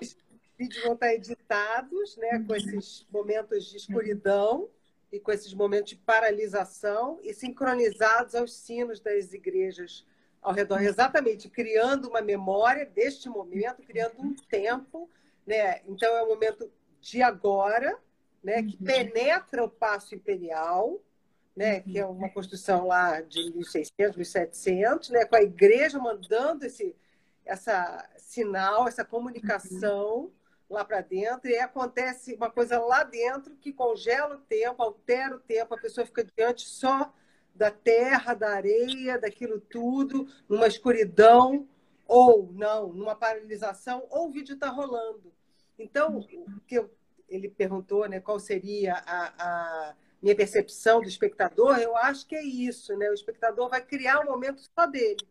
Os 0.00 0.16
vídeos 0.58 0.82
vão 0.82 0.94
estar 0.94 1.14
editados, 1.14 2.16
né? 2.16 2.44
Com 2.46 2.54
esses 2.54 3.06
momentos 3.12 3.64
de 3.66 3.76
escuridão 3.76 4.68
e 5.12 5.20
com 5.20 5.30
esses 5.30 5.54
momentos 5.54 5.90
de 5.90 5.96
paralisação 5.96 7.20
e 7.22 7.32
sincronizados 7.32 8.34
aos 8.34 8.52
sinos 8.52 9.00
das 9.00 9.32
igrejas 9.32 10.04
ao 10.40 10.52
redor, 10.52 10.82
exatamente, 10.82 11.48
criando 11.48 12.08
uma 12.08 12.20
memória 12.20 12.86
deste 12.86 13.28
momento, 13.28 13.82
criando 13.82 14.20
um 14.20 14.34
tempo, 14.34 15.10
né? 15.46 15.80
Então 15.86 16.16
é 16.16 16.22
o 16.22 16.28
momento 16.28 16.70
de 17.00 17.22
agora, 17.22 17.98
né? 18.42 18.62
Que 18.62 18.76
uhum. 18.78 18.84
penetra 18.84 19.64
o 19.64 19.68
passo 19.68 20.14
imperial, 20.14 21.00
né, 21.56 21.80
que 21.80 21.98
é 21.98 22.04
uma 22.04 22.28
construção 22.28 22.86
lá 22.86 23.22
de 23.22 23.50
1600, 23.50 24.14
1700, 24.14 25.08
né, 25.08 25.24
com 25.24 25.36
a 25.36 25.42
igreja 25.42 25.98
mandando 25.98 26.66
esse 26.66 26.94
essa 27.46 28.06
sinal, 28.18 28.88
essa 28.88 29.04
comunicação 29.04 30.32
lá 30.68 30.84
para 30.84 31.00
dentro, 31.00 31.48
e 31.48 31.56
acontece 31.58 32.34
uma 32.34 32.50
coisa 32.50 32.78
lá 32.80 33.04
dentro 33.04 33.54
que 33.54 33.72
congela 33.72 34.34
o 34.34 34.40
tempo, 34.40 34.82
altera 34.82 35.36
o 35.36 35.40
tempo, 35.40 35.72
a 35.72 35.78
pessoa 35.78 36.04
fica 36.04 36.24
diante 36.36 36.66
só 36.66 37.14
da 37.56 37.70
terra, 37.70 38.34
da 38.34 38.50
areia, 38.50 39.18
daquilo 39.18 39.60
tudo, 39.60 40.28
numa 40.48 40.66
escuridão, 40.66 41.66
ou 42.06 42.52
não, 42.52 42.92
numa 42.92 43.14
paralisação, 43.14 44.06
ou 44.10 44.28
o 44.28 44.32
vídeo 44.32 44.54
está 44.54 44.68
rolando. 44.68 45.32
Então, 45.78 46.18
o 46.18 46.60
que 46.66 46.76
eu, 46.76 46.90
ele 47.28 47.48
perguntou, 47.48 48.08
né, 48.08 48.20
qual 48.20 48.38
seria 48.38 48.94
a, 48.94 49.32
a 49.38 49.94
minha 50.22 50.36
percepção 50.36 51.00
do 51.00 51.08
espectador, 51.08 51.78
eu 51.78 51.96
acho 51.96 52.26
que 52.26 52.36
é 52.36 52.42
isso, 52.42 52.96
né? 52.96 53.10
O 53.10 53.14
espectador 53.14 53.68
vai 53.68 53.84
criar 53.84 54.20
um 54.20 54.26
momento 54.26 54.60
só 54.74 54.86
dele 54.86 55.26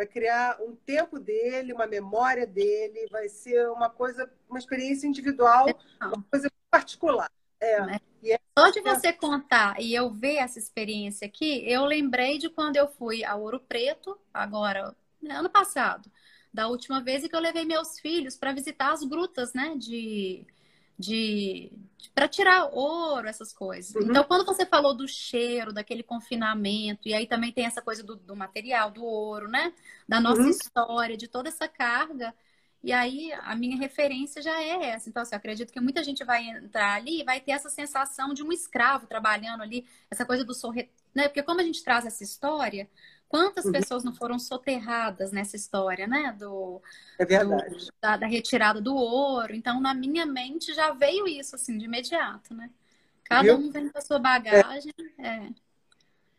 vai 0.00 0.06
criar 0.06 0.58
um 0.62 0.74
tempo 0.74 1.18
dele, 1.18 1.74
uma 1.74 1.86
memória 1.86 2.46
dele, 2.46 3.06
vai 3.10 3.28
ser 3.28 3.68
uma 3.70 3.90
coisa, 3.90 4.30
uma 4.48 4.58
experiência 4.58 5.06
individual, 5.06 5.66
uma 6.00 6.24
coisa 6.30 6.50
particular. 6.70 7.30
É. 7.60 8.00
é. 8.32 8.40
Só 8.58 8.70
de 8.70 8.80
você 8.80 9.12
contar 9.12 9.80
e 9.80 9.94
eu 9.94 10.10
ver 10.10 10.36
essa 10.36 10.58
experiência 10.58 11.26
aqui, 11.26 11.62
eu 11.70 11.84
lembrei 11.84 12.38
de 12.38 12.48
quando 12.48 12.76
eu 12.76 12.88
fui 12.88 13.24
a 13.24 13.34
Ouro 13.34 13.60
Preto, 13.60 14.18
agora, 14.32 14.94
né, 15.22 15.34
ano 15.34 15.50
passado, 15.50 16.10
da 16.52 16.68
última 16.68 17.02
vez 17.02 17.26
que 17.26 17.34
eu 17.34 17.40
levei 17.40 17.64
meus 17.64 17.98
filhos 18.00 18.36
para 18.36 18.52
visitar 18.52 18.92
as 18.92 19.04
grutas, 19.04 19.54
né, 19.54 19.74
de 19.76 20.46
de, 21.00 21.72
de 21.96 22.10
para 22.14 22.28
tirar 22.28 22.68
ouro, 22.72 23.26
essas 23.26 23.52
coisas. 23.52 23.94
Uhum. 23.94 24.10
Então, 24.10 24.22
quando 24.24 24.44
você 24.44 24.66
falou 24.66 24.94
do 24.94 25.08
cheiro, 25.08 25.72
daquele 25.72 26.02
confinamento, 26.02 27.08
e 27.08 27.14
aí 27.14 27.26
também 27.26 27.50
tem 27.50 27.64
essa 27.64 27.80
coisa 27.80 28.02
do, 28.02 28.16
do 28.16 28.36
material, 28.36 28.90
do 28.90 29.02
ouro, 29.02 29.48
né? 29.48 29.72
Da 30.06 30.20
nossa 30.20 30.42
uhum. 30.42 30.50
história, 30.50 31.16
de 31.16 31.26
toda 31.26 31.48
essa 31.48 31.66
carga. 31.66 32.34
E 32.82 32.92
aí 32.92 33.30
a 33.42 33.54
minha 33.54 33.76
referência 33.76 34.40
já 34.40 34.58
é 34.60 34.90
essa. 34.90 35.08
Então, 35.08 35.22
assim, 35.22 35.34
eu 35.34 35.38
acredito 35.38 35.72
que 35.72 35.80
muita 35.80 36.02
gente 36.02 36.24
vai 36.24 36.44
entrar 36.48 36.94
ali 36.94 37.20
e 37.20 37.24
vai 37.24 37.40
ter 37.40 37.52
essa 37.52 37.68
sensação 37.68 38.32
de 38.32 38.42
um 38.42 38.50
escravo 38.50 39.06
trabalhando 39.06 39.62
ali, 39.62 39.86
essa 40.10 40.24
coisa 40.24 40.44
do 40.44 40.54
sorre... 40.54 40.90
né? 41.14 41.28
Porque 41.28 41.42
como 41.42 41.60
a 41.60 41.64
gente 41.64 41.84
traz 41.84 42.06
essa 42.06 42.24
história, 42.24 42.88
Quantas 43.30 43.64
uhum. 43.64 43.70
pessoas 43.70 44.02
não 44.02 44.12
foram 44.12 44.40
soterradas 44.40 45.30
nessa 45.30 45.54
história, 45.54 46.04
né? 46.04 46.34
Do, 46.36 46.82
é 47.16 47.24
verdade. 47.24 47.76
Do, 47.76 47.92
da, 48.02 48.16
da, 48.16 48.26
retirada 48.26 48.80
do 48.80 48.92
ouro. 48.92 49.54
Então, 49.54 49.80
na 49.80 49.94
minha 49.94 50.26
mente 50.26 50.74
já 50.74 50.90
veio 50.90 51.28
isso, 51.28 51.54
assim, 51.54 51.78
de 51.78 51.84
imediato, 51.84 52.52
né? 52.52 52.68
Cada 53.22 53.44
Viu? 53.44 53.56
um 53.56 53.70
vem 53.70 53.88
com 53.88 53.96
a 53.96 54.00
sua 54.00 54.18
bagagem. 54.18 54.92
É. 55.16 55.28
é. 55.28 55.50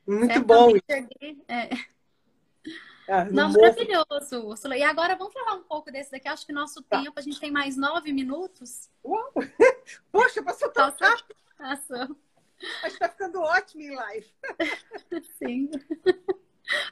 Muito 0.05 0.43
bom. 0.43 0.71
Cheguei, 0.85 1.41
é. 1.47 1.69
Ah, 3.07 3.25
não, 3.25 3.51
maravilhoso, 3.51 4.47
Úrsula. 4.47 4.77
E 4.77 4.83
agora 4.83 5.15
vamos 5.15 5.33
falar 5.33 5.55
um 5.55 5.63
pouco 5.63 5.91
desse 5.91 6.11
daqui. 6.11 6.27
Acho 6.27 6.45
que 6.45 6.53
nosso 6.53 6.81
tá. 6.83 7.01
tempo, 7.01 7.19
a 7.19 7.21
gente 7.21 7.39
tem 7.39 7.51
mais 7.51 7.75
nove 7.75 8.11
minutos. 8.13 8.89
Uau! 9.03 9.33
Poxa, 10.11 10.43
passou 10.43 10.69
tão 10.69 10.89
rápido. 10.89 11.35
Passou. 11.57 12.15
Mas 12.81 12.93
está 12.93 13.09
ficando 13.09 13.41
ótimo 13.41 13.81
em 13.81 13.95
live. 13.95 14.31
Sim. 15.37 15.69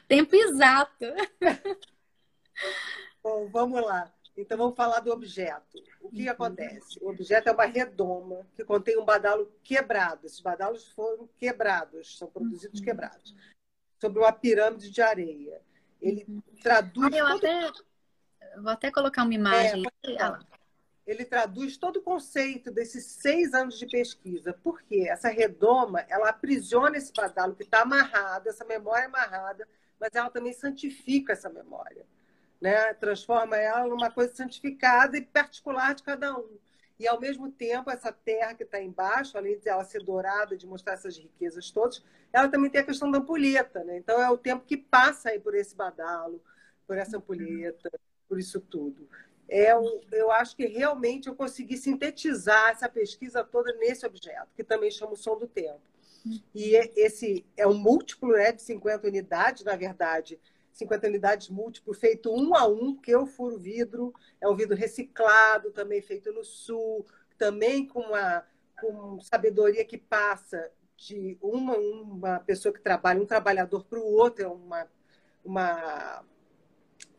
Tempo 0.08 0.34
exato. 0.34 1.04
Bom, 3.22 3.48
vamos 3.48 3.80
lá. 3.82 4.12
Então 4.36 4.56
vamos 4.56 4.76
falar 4.76 5.00
do 5.00 5.12
objeto. 5.12 5.78
O 6.00 6.10
que 6.10 6.24
uhum. 6.24 6.30
acontece? 6.30 6.98
O 7.02 7.10
objeto 7.10 7.48
é 7.48 7.52
uma 7.52 7.66
redoma 7.66 8.46
que 8.54 8.64
contém 8.64 8.98
um 8.98 9.04
badalo 9.04 9.52
quebrado. 9.62 10.26
Esses 10.26 10.40
badalos 10.40 10.88
foram 10.88 11.28
quebrados, 11.38 12.16
são 12.18 12.28
produzidos 12.28 12.80
uhum. 12.80 12.84
quebrados, 12.84 13.34
sobre 14.00 14.18
uma 14.18 14.32
pirâmide 14.32 14.90
de 14.90 15.02
areia. 15.02 15.60
Ele 16.00 16.24
uhum. 16.28 16.42
traduz. 16.62 17.06
Ah, 17.14 17.28
todo... 17.28 17.36
até 17.36 17.72
vou 18.56 18.70
até 18.70 18.90
colocar 18.90 19.22
uma 19.22 19.34
imagem. 19.34 19.84
É, 20.04 20.50
ele 21.06 21.24
traduz 21.24 21.76
todo 21.76 21.96
o 21.96 22.02
conceito 22.02 22.70
desses 22.70 23.04
seis 23.04 23.52
anos 23.52 23.78
de 23.78 23.86
pesquisa. 23.86 24.52
Por 24.62 24.82
quê? 24.82 25.06
Essa 25.08 25.28
redoma, 25.28 26.00
ela 26.08 26.28
aprisiona 26.28 26.96
esse 26.96 27.12
badalo 27.12 27.56
que 27.56 27.64
está 27.64 27.82
amarrado, 27.82 28.48
essa 28.48 28.64
memória 28.64 29.06
amarrada, 29.06 29.66
mas 29.98 30.14
ela 30.14 30.30
também 30.30 30.52
santifica 30.52 31.32
essa 31.32 31.48
memória. 31.48 32.06
Né? 32.60 32.94
Transforma 32.94 33.56
ela 33.56 33.88
numa 33.88 34.10
coisa 34.10 34.34
santificada 34.34 35.16
e 35.16 35.22
particular 35.22 35.94
de 35.94 36.02
cada 36.02 36.36
um. 36.36 36.58
E, 37.00 37.08
ao 37.08 37.18
mesmo 37.18 37.50
tempo, 37.50 37.90
essa 37.90 38.12
terra 38.12 38.54
que 38.54 38.62
está 38.62 38.80
embaixo, 38.80 39.36
além 39.36 39.58
de 39.58 39.68
ela 39.68 39.82
ser 39.82 40.04
dourada, 40.04 40.56
de 40.56 40.66
mostrar 40.66 40.92
essas 40.92 41.16
riquezas 41.16 41.70
todas, 41.70 42.04
ela 42.32 42.48
também 42.48 42.70
tem 42.70 42.82
a 42.82 42.84
questão 42.84 43.10
da 43.10 43.18
ampulheta. 43.18 43.82
Né? 43.82 43.96
Então, 43.96 44.22
é 44.22 44.30
o 44.30 44.38
tempo 44.38 44.64
que 44.64 44.76
passa 44.76 45.30
aí 45.30 45.40
por 45.40 45.54
esse 45.54 45.74
badalo, 45.74 46.40
por 46.86 46.96
essa 46.96 47.16
ampulheta, 47.16 47.90
por 48.28 48.38
isso 48.38 48.60
tudo 48.60 49.08
é, 49.50 49.72
eu 50.12 50.30
acho 50.30 50.56
que 50.56 50.64
realmente 50.66 51.28
eu 51.28 51.34
consegui 51.34 51.76
sintetizar 51.76 52.70
essa 52.70 52.88
pesquisa 52.88 53.42
toda 53.42 53.72
nesse 53.74 54.06
objeto, 54.06 54.48
que 54.54 54.62
também 54.62 54.92
chama 54.92 55.12
o 55.12 55.16
som 55.16 55.36
do 55.36 55.46
tempo. 55.46 55.80
E 56.54 56.76
é, 56.76 56.92
esse 56.94 57.44
é 57.56 57.66
um 57.66 57.76
múltiplo 57.76 58.32
né, 58.32 58.52
de 58.52 58.62
50 58.62 59.08
unidades, 59.08 59.64
na 59.64 59.74
verdade, 59.74 60.38
50 60.72 61.06
unidades 61.08 61.48
múltiplo, 61.48 61.92
feito 61.92 62.32
um 62.32 62.54
a 62.54 62.66
um, 62.66 62.96
que 62.96 63.10
eu 63.10 63.26
furo 63.26 63.58
vidro, 63.58 64.12
é 64.40 64.48
um 64.48 64.56
vidro 64.56 64.76
reciclado, 64.76 65.70
também 65.70 66.00
feito 66.00 66.32
no 66.32 66.44
sul, 66.44 67.06
também 67.36 67.86
com 67.86 68.00
uma 68.00 68.44
com 68.80 69.20
sabedoria 69.20 69.84
que 69.84 69.98
passa 69.98 70.70
de 70.96 71.38
uma, 71.40 71.76
uma 71.76 72.40
pessoa 72.40 72.72
que 72.72 72.80
trabalha, 72.80 73.20
um 73.20 73.26
trabalhador 73.26 73.84
para 73.84 73.98
o 73.98 74.12
outro, 74.12 74.44
é 74.44 74.48
uma, 74.48 74.88
uma 75.44 76.24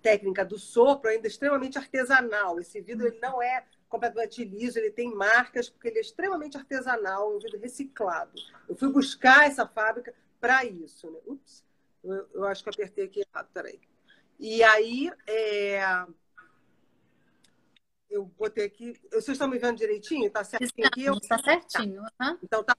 técnica 0.02 0.44
do 0.44 0.58
sopro 0.58 1.10
ainda 1.10 1.28
extremamente 1.28 1.78
artesanal. 1.78 2.60
Esse 2.60 2.82
vidro 2.82 3.08
ele 3.08 3.20
não 3.20 3.42
é 3.42 3.66
completamente 3.88 4.44
liso, 4.44 4.80
ele 4.80 4.92
tem 4.92 5.14
marcas, 5.14 5.70
porque 5.70 5.88
ele 5.88 5.98
é 5.98 6.02
extremamente 6.02 6.58
artesanal, 6.58 7.32
é 7.32 7.36
um 7.36 7.40
vidro 7.40 7.60
reciclado. 7.60 8.32
Eu 8.68 8.76
fui 8.76 8.92
buscar 8.92 9.48
essa 9.48 9.68
fábrica 9.68 10.14
para 10.40 10.64
isso. 10.66 11.10
Né? 11.10 11.20
Ups, 11.26 11.64
eu, 12.04 12.30
eu, 12.34 12.46
acho 12.46 12.64
que 12.64 12.70
apertei 12.70 13.06
aqui 13.06 13.22
errado, 13.22 13.50
peraí. 13.54 13.80
E 14.40 14.64
aí, 14.64 15.12
é... 15.28 16.06
eu 18.10 18.26
botei 18.26 18.66
aqui. 18.66 19.00
Vocês 19.12 19.30
estão 19.30 19.48
me 19.48 19.60
vendo 19.60 19.78
direitinho? 19.78 20.28
Está 20.28 20.44
certinho 20.44 20.88
aqui? 20.88 21.06
Está 21.06 21.38
certinho. 21.38 22.04
Tá. 22.18 22.38
Então 22.44 22.64
tá. 22.64 22.76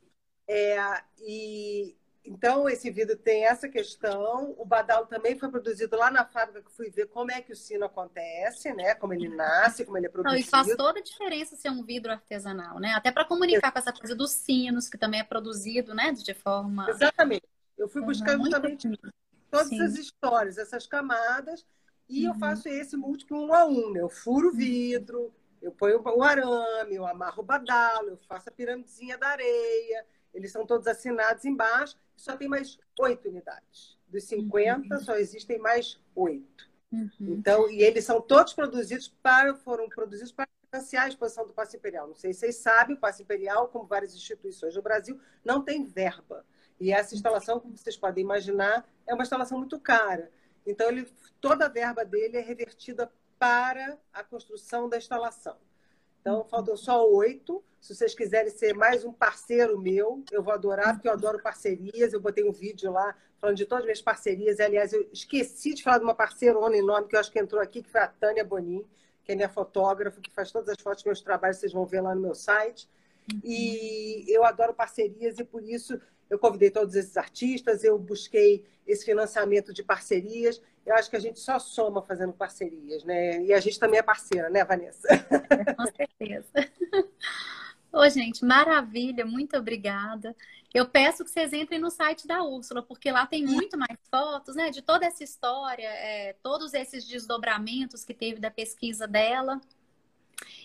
É, 0.48 1.02
e 1.18 1.96
então, 2.24 2.68
esse 2.68 2.88
vidro 2.90 3.16
tem 3.16 3.44
essa 3.46 3.68
questão. 3.68 4.54
O 4.56 4.64
badalo 4.64 5.06
também 5.06 5.36
foi 5.36 5.50
produzido 5.50 5.96
lá 5.96 6.08
na 6.10 6.24
fábrica 6.24 6.62
que 6.62 6.76
fui 6.76 6.88
ver 6.88 7.06
como 7.06 7.32
é 7.32 7.42
que 7.42 7.52
o 7.52 7.56
sino 7.56 7.84
acontece, 7.84 8.72
né? 8.72 8.94
Como 8.94 9.12
ele 9.12 9.28
nasce, 9.28 9.84
como 9.84 9.98
ele 9.98 10.06
é 10.06 10.08
produzido. 10.08 10.40
Não, 10.40 10.40
e 10.40 10.48
faz 10.48 10.76
toda 10.76 11.00
a 11.00 11.02
diferença 11.02 11.56
ser 11.56 11.70
um 11.70 11.82
vidro 11.82 12.12
artesanal, 12.12 12.78
né? 12.78 12.92
Até 12.94 13.10
para 13.10 13.24
comunicar 13.24 13.68
é. 13.68 13.70
com 13.72 13.78
essa 13.78 13.92
coisa 13.92 14.14
dos 14.14 14.30
sinos, 14.30 14.88
que 14.88 14.96
também 14.96 15.20
é 15.20 15.24
produzido, 15.24 15.94
né? 15.94 16.12
De 16.12 16.32
forma. 16.32 16.88
Exatamente. 16.88 17.51
Eu 17.82 17.88
fui 17.88 18.02
buscar 18.02 18.36
uhum, 18.36 18.44
justamente 18.44 18.88
todas 19.50 19.68
Sim. 19.68 19.82
essas 19.82 19.98
histórias, 19.98 20.58
essas 20.58 20.86
camadas, 20.86 21.66
e 22.08 22.26
uhum. 22.26 22.32
eu 22.32 22.38
faço 22.38 22.68
esse 22.68 22.96
múltiplo 22.96 23.44
um 23.44 23.54
a 23.54 23.64
um, 23.66 23.92
né? 23.92 24.00
Eu 24.00 24.08
furo 24.08 24.48
o 24.48 24.52
vidro, 24.52 25.32
eu 25.60 25.72
ponho 25.72 26.02
o 26.02 26.22
arame, 26.22 26.94
eu 26.94 27.06
amarro 27.06 27.42
o 27.42 27.46
badalo, 27.46 28.10
eu 28.10 28.16
faço 28.16 28.48
a 28.48 28.52
piramidezinha 28.52 29.18
da 29.18 29.28
areia 29.28 30.04
eles 30.34 30.50
são 30.50 30.66
todos 30.66 30.86
assinados 30.86 31.44
embaixo, 31.44 31.96
só 32.16 32.36
tem 32.36 32.48
mais 32.48 32.78
oito 33.00 33.28
unidades. 33.28 33.98
Dos 34.08 34.24
50, 34.24 34.94
uhum. 34.94 35.00
só 35.00 35.16
existem 35.16 35.58
mais 35.58 36.00
oito. 36.14 36.70
Uhum. 36.90 37.10
Então, 37.20 37.70
e 37.70 37.82
eles 37.82 38.04
são 38.04 38.20
todos 38.20 38.52
produzidos 38.52 39.08
para, 39.22 39.54
foram 39.54 39.88
produzidos 39.88 40.32
para 40.32 40.48
financiar 40.70 41.04
a 41.04 41.08
exposição 41.08 41.46
do 41.46 41.52
Passo 41.52 41.76
Imperial. 41.76 42.08
Não 42.08 42.14
sei 42.14 42.32
se 42.32 42.40
vocês 42.40 42.56
sabem, 42.56 42.96
o 42.96 42.98
Passo 42.98 43.22
Imperial, 43.22 43.68
como 43.68 43.86
várias 43.86 44.14
instituições 44.14 44.74
do 44.74 44.82
Brasil, 44.82 45.18
não 45.44 45.62
tem 45.62 45.84
verba. 45.84 46.44
E 46.82 46.90
essa 46.90 47.14
instalação, 47.14 47.60
como 47.60 47.76
vocês 47.76 47.96
podem 47.96 48.24
imaginar, 48.24 48.84
é 49.06 49.14
uma 49.14 49.22
instalação 49.22 49.56
muito 49.56 49.78
cara. 49.78 50.32
Então, 50.66 50.88
ele, 50.88 51.06
toda 51.40 51.66
a 51.66 51.68
verba 51.68 52.04
dele 52.04 52.36
é 52.36 52.40
revertida 52.40 53.08
para 53.38 53.96
a 54.12 54.24
construção 54.24 54.88
da 54.88 54.96
instalação. 54.96 55.56
Então, 56.20 56.44
faltam 56.44 56.76
só 56.76 57.08
oito. 57.08 57.62
Se 57.80 57.94
vocês 57.94 58.16
quiserem 58.16 58.50
ser 58.50 58.74
mais 58.74 59.04
um 59.04 59.12
parceiro 59.12 59.78
meu, 59.78 60.24
eu 60.32 60.42
vou 60.42 60.52
adorar, 60.52 60.94
porque 60.94 61.06
eu 61.06 61.12
adoro 61.12 61.40
parcerias. 61.40 62.12
Eu 62.12 62.20
botei 62.20 62.42
um 62.42 62.50
vídeo 62.50 62.90
lá 62.90 63.16
falando 63.38 63.56
de 63.56 63.64
todas 63.64 63.82
as 63.82 63.86
minhas 63.86 64.02
parcerias. 64.02 64.58
Aliás, 64.58 64.92
eu 64.92 65.08
esqueci 65.12 65.74
de 65.74 65.84
falar 65.84 65.98
de 65.98 66.04
uma 66.04 66.16
parceira 66.16 66.58
em 66.74 66.82
nome 66.82 67.06
que 67.06 67.14
eu 67.14 67.20
acho 67.20 67.30
que 67.30 67.38
entrou 67.38 67.62
aqui, 67.62 67.80
que 67.80 67.90
foi 67.90 68.00
a 68.00 68.08
Tânia 68.08 68.44
Bonin, 68.44 68.84
que 69.24 69.30
é 69.30 69.36
minha 69.36 69.48
fotógrafa, 69.48 70.20
que 70.20 70.32
faz 70.32 70.50
todas 70.50 70.68
as 70.68 70.82
fotos 70.82 71.04
dos 71.04 71.06
meus 71.06 71.20
trabalhos, 71.20 71.58
vocês 71.58 71.72
vão 71.72 71.86
ver 71.86 72.00
lá 72.00 72.12
no 72.12 72.20
meu 72.20 72.34
site. 72.34 72.90
E 73.44 74.24
eu 74.26 74.44
adoro 74.44 74.74
parcerias 74.74 75.38
e 75.38 75.44
por 75.44 75.62
isso 75.62 76.00
eu 76.32 76.38
convidei 76.38 76.70
todos 76.70 76.94
esses 76.94 77.14
artistas, 77.18 77.84
eu 77.84 77.98
busquei 77.98 78.64
esse 78.86 79.04
financiamento 79.04 79.70
de 79.70 79.82
parcerias. 79.82 80.62
Eu 80.84 80.94
acho 80.94 81.10
que 81.10 81.16
a 81.16 81.20
gente 81.20 81.38
só 81.38 81.58
soma 81.58 82.00
fazendo 82.00 82.32
parcerias, 82.32 83.04
né? 83.04 83.42
E 83.42 83.52
a 83.52 83.60
gente 83.60 83.78
também 83.78 83.98
é 83.98 84.02
parceira, 84.02 84.48
né, 84.48 84.64
Vanessa? 84.64 85.06
Com 85.76 85.86
certeza. 85.94 86.48
Ô, 87.92 88.08
gente, 88.08 88.42
maravilha, 88.46 89.26
muito 89.26 89.58
obrigada. 89.58 90.34
Eu 90.72 90.88
peço 90.88 91.22
que 91.22 91.30
vocês 91.30 91.52
entrem 91.52 91.78
no 91.78 91.90
site 91.90 92.26
da 92.26 92.42
Úrsula, 92.42 92.82
porque 92.82 93.12
lá 93.12 93.26
tem 93.26 93.44
muito 93.44 93.76
mais 93.76 93.98
fotos, 94.10 94.56
né, 94.56 94.70
de 94.70 94.80
toda 94.80 95.04
essa 95.04 95.22
história, 95.22 95.86
é, 95.86 96.34
todos 96.42 96.72
esses 96.72 97.04
desdobramentos 97.04 98.06
que 98.06 98.14
teve 98.14 98.40
da 98.40 98.50
pesquisa 98.50 99.06
dela. 99.06 99.60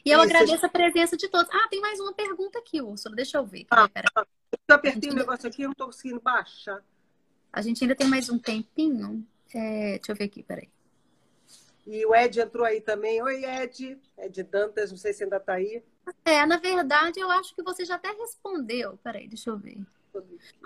E 0.05 0.09
eu 0.09 0.19
Isso, 0.19 0.25
agradeço 0.25 0.65
a 0.65 0.69
presença 0.69 1.17
de 1.17 1.27
todos. 1.27 1.49
Ah, 1.53 1.67
tem 1.69 1.81
mais 1.81 1.99
uma 1.99 2.13
pergunta 2.13 2.59
aqui, 2.59 2.81
Úrsula, 2.81 3.15
deixa 3.15 3.37
eu 3.37 3.45
ver. 3.45 3.65
Ah, 3.69 3.89
eu 4.67 4.75
apertei 4.75 5.09
o 5.09 5.13
um 5.13 5.15
negócio 5.15 5.47
aqui 5.47 5.61
e 5.61 5.65
não 5.65 5.71
estou 5.71 5.87
conseguindo 5.87 6.19
baixar. 6.19 6.83
A 7.51 7.61
gente 7.61 7.83
ainda 7.83 7.95
tem 7.95 8.07
mais 8.07 8.29
um 8.29 8.37
tempinho. 8.37 9.25
É, 9.53 9.97
deixa 9.97 10.11
eu 10.11 10.15
ver 10.15 10.25
aqui, 10.25 10.43
peraí. 10.43 10.69
E 11.85 12.05
o 12.05 12.13
Ed 12.13 12.39
entrou 12.39 12.65
aí 12.65 12.81
também. 12.81 13.21
Oi, 13.21 13.45
Ed. 13.45 13.97
Ed 14.17 14.43
Dantas, 14.43 14.91
não 14.91 14.97
sei 14.97 15.13
se 15.13 15.23
ainda 15.23 15.37
está 15.37 15.53
aí. 15.53 15.81
É, 16.25 16.45
na 16.45 16.57
verdade, 16.57 17.19
eu 17.19 17.31
acho 17.31 17.55
que 17.55 17.63
você 17.63 17.85
já 17.85 17.95
até 17.95 18.11
respondeu. 18.11 18.97
Peraí, 19.01 19.27
deixa 19.27 19.49
eu 19.49 19.57
ver. 19.57 19.79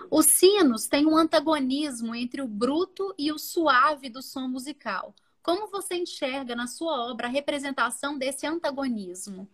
Os 0.10 0.26
sinos 0.28 0.88
têm 0.88 1.06
um 1.06 1.16
antagonismo 1.16 2.16
entre 2.16 2.42
o 2.42 2.48
bruto 2.48 3.14
e 3.18 3.32
o 3.32 3.38
suave 3.38 4.10
do 4.10 4.22
som 4.22 4.48
musical. 4.48 5.14
Como 5.44 5.68
você 5.68 5.96
enxerga 5.96 6.56
na 6.56 6.68
sua 6.68 7.10
obra 7.10 7.28
a 7.28 7.30
representação 7.30 8.18
desse 8.18 8.46
antagonismo? 8.46 9.48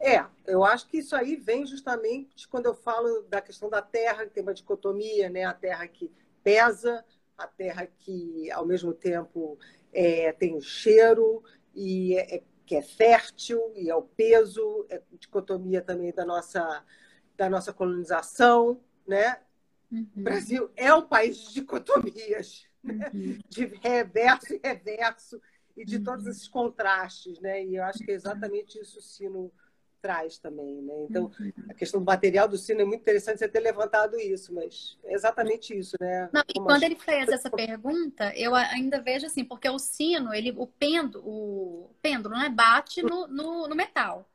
É, 0.00 0.24
eu 0.46 0.64
acho 0.64 0.86
que 0.88 0.98
isso 0.98 1.16
aí 1.16 1.34
vem 1.34 1.66
justamente 1.66 2.46
quando 2.48 2.66
eu 2.66 2.74
falo 2.74 3.22
da 3.22 3.40
questão 3.40 3.68
da 3.68 3.82
terra, 3.82 4.24
que 4.24 4.30
tem 4.30 4.42
uma 4.42 4.54
dicotomia, 4.54 5.28
né? 5.28 5.44
A 5.44 5.52
terra 5.52 5.86
que 5.88 6.10
pesa, 6.42 7.04
a 7.36 7.46
terra 7.46 7.86
que, 7.86 8.50
ao 8.52 8.64
mesmo 8.64 8.94
tempo, 8.94 9.58
é, 9.92 10.32
tem 10.32 10.54
o 10.54 10.60
cheiro 10.60 11.42
e 11.74 12.16
é, 12.16 12.36
é, 12.36 12.42
que 12.64 12.76
é 12.76 12.82
fértil 12.82 13.60
e 13.74 13.90
é 13.90 13.94
o 13.94 14.02
peso, 14.02 14.86
é 14.88 15.02
dicotomia 15.18 15.82
também 15.82 16.12
da 16.12 16.24
nossa, 16.24 16.84
da 17.36 17.50
nossa 17.50 17.72
colonização, 17.72 18.80
né? 19.06 19.40
Uhum. 19.90 20.06
O 20.16 20.20
Brasil 20.20 20.70
é 20.76 20.94
um 20.94 21.02
país 21.02 21.38
de 21.38 21.54
dicotomias, 21.54 22.67
né? 22.82 23.10
uhum. 23.12 23.38
de 23.48 23.66
reverso 23.82 24.54
e 24.54 24.60
reverso, 24.62 25.40
e 25.76 25.84
de 25.84 25.96
uhum. 25.96 26.04
todos 26.04 26.26
esses 26.26 26.48
contrastes, 26.48 27.38
né? 27.40 27.64
E 27.64 27.76
eu 27.76 27.84
acho 27.84 28.00
que 28.00 28.10
é 28.10 28.14
exatamente 28.14 28.78
isso 28.80 28.98
o 28.98 29.02
sino 29.02 29.52
traz 30.00 30.38
também, 30.38 30.80
né? 30.82 30.94
Então, 31.08 31.30
uhum. 31.38 31.52
a 31.68 31.74
questão 31.74 32.00
do 32.00 32.06
material 32.06 32.48
do 32.48 32.56
sino 32.56 32.80
é 32.80 32.84
muito 32.84 33.00
interessante 33.00 33.38
você 33.38 33.48
ter 33.48 33.60
levantado 33.60 34.18
isso, 34.18 34.54
mas 34.54 34.96
é 35.04 35.14
exatamente 35.14 35.76
isso, 35.76 35.96
né? 36.00 36.28
Não, 36.32 36.42
e 36.48 36.54
quando 36.60 36.82
ele 36.82 36.96
fez 36.96 37.28
essa 37.28 37.50
pergunta, 37.50 38.32
eu 38.36 38.54
ainda 38.54 39.00
vejo 39.00 39.26
assim, 39.26 39.44
porque 39.44 39.68
o 39.68 39.78
sino, 39.78 40.32
ele, 40.32 40.52
o 40.56 40.66
pêndulo, 40.66 41.24
o 41.26 41.90
pêndulo, 42.00 42.36
né, 42.36 42.48
bate 42.48 43.02
no, 43.02 43.26
no, 43.26 43.68
no 43.68 43.74
metal. 43.74 44.28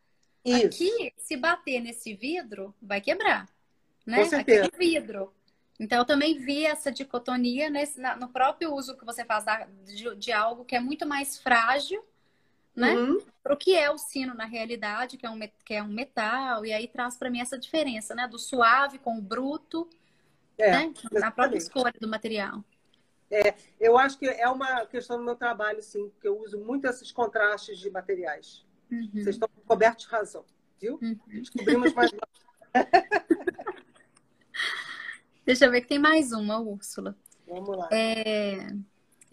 Isso. 0.44 0.66
Aqui, 0.66 1.14
se 1.18 1.38
bater 1.38 1.80
nesse 1.80 2.14
vidro, 2.14 2.76
vai 2.82 3.00
quebrar, 3.00 3.48
né? 4.06 4.24
Com 4.24 4.30
certeza. 4.30 4.66
Aquele 4.66 5.00
vidro. 5.00 5.34
Então, 5.80 5.98
eu 6.00 6.06
também 6.06 6.38
vi 6.38 6.66
essa 6.66 6.92
dicotomia 6.92 7.70
nesse, 7.70 8.00
no 8.20 8.30
próprio 8.30 8.74
uso 8.74 8.96
que 8.96 9.06
você 9.06 9.26
faz 9.26 9.44
da, 9.44 9.68
de, 9.84 10.16
de 10.16 10.32
algo 10.32 10.66
que 10.66 10.76
é 10.76 10.80
muito 10.80 11.06
mais 11.06 11.38
frágil 11.38 12.04
né? 12.76 12.96
Uhum. 12.96 13.22
Para 13.42 13.54
o 13.54 13.58
que 13.58 13.76
é 13.76 13.92
o 13.92 13.98
sino 13.98 14.34
na 14.34 14.46
realidade, 14.46 15.18
que 15.18 15.26
é 15.26 15.30
um, 15.30 15.40
que 15.64 15.74
é 15.74 15.84
um 15.84 15.88
metal, 15.88 16.66
e 16.66 16.74
aí 16.74 16.88
traz 16.88 17.16
para 17.16 17.30
mim 17.30 17.40
essa 17.40 17.58
diferença, 17.58 18.16
né? 18.16 18.28
Do 18.28 18.40
suave 18.40 18.98
com 18.98 19.18
o 19.18 19.22
bruto, 19.22 19.88
é, 20.58 20.72
né? 20.72 20.94
Na 21.12 21.30
própria 21.30 21.58
escolha 21.58 21.94
do 22.00 22.08
material. 22.08 22.64
É, 23.30 23.56
eu 23.80 23.98
acho 23.98 24.18
que 24.18 24.28
é 24.28 24.48
uma 24.48 24.86
questão 24.86 25.18
do 25.18 25.24
meu 25.24 25.36
trabalho, 25.36 25.82
sim, 25.82 26.10
porque 26.10 26.28
eu 26.28 26.40
uso 26.40 26.60
muito 26.60 26.86
esses 26.86 27.12
contrastes 27.12 27.80
de 27.80 27.90
materiais. 27.90 28.66
Uhum. 28.92 29.10
Vocês 29.14 29.36
estão 29.36 29.50
cobertos 29.68 30.06
de 30.06 30.12
razão, 30.12 30.46
viu? 30.80 31.00
Uhum. 31.02 31.20
Descobrimos 31.28 31.94
mais. 31.94 32.12
Deixa 35.46 35.66
eu 35.66 35.72
ver 35.72 35.82
que 35.82 35.88
tem 35.88 36.00
mais 36.00 36.32
uma, 36.32 36.60
Úrsula. 36.60 37.18
Vamos 37.48 37.78
lá. 37.78 37.90
É... 37.92 38.68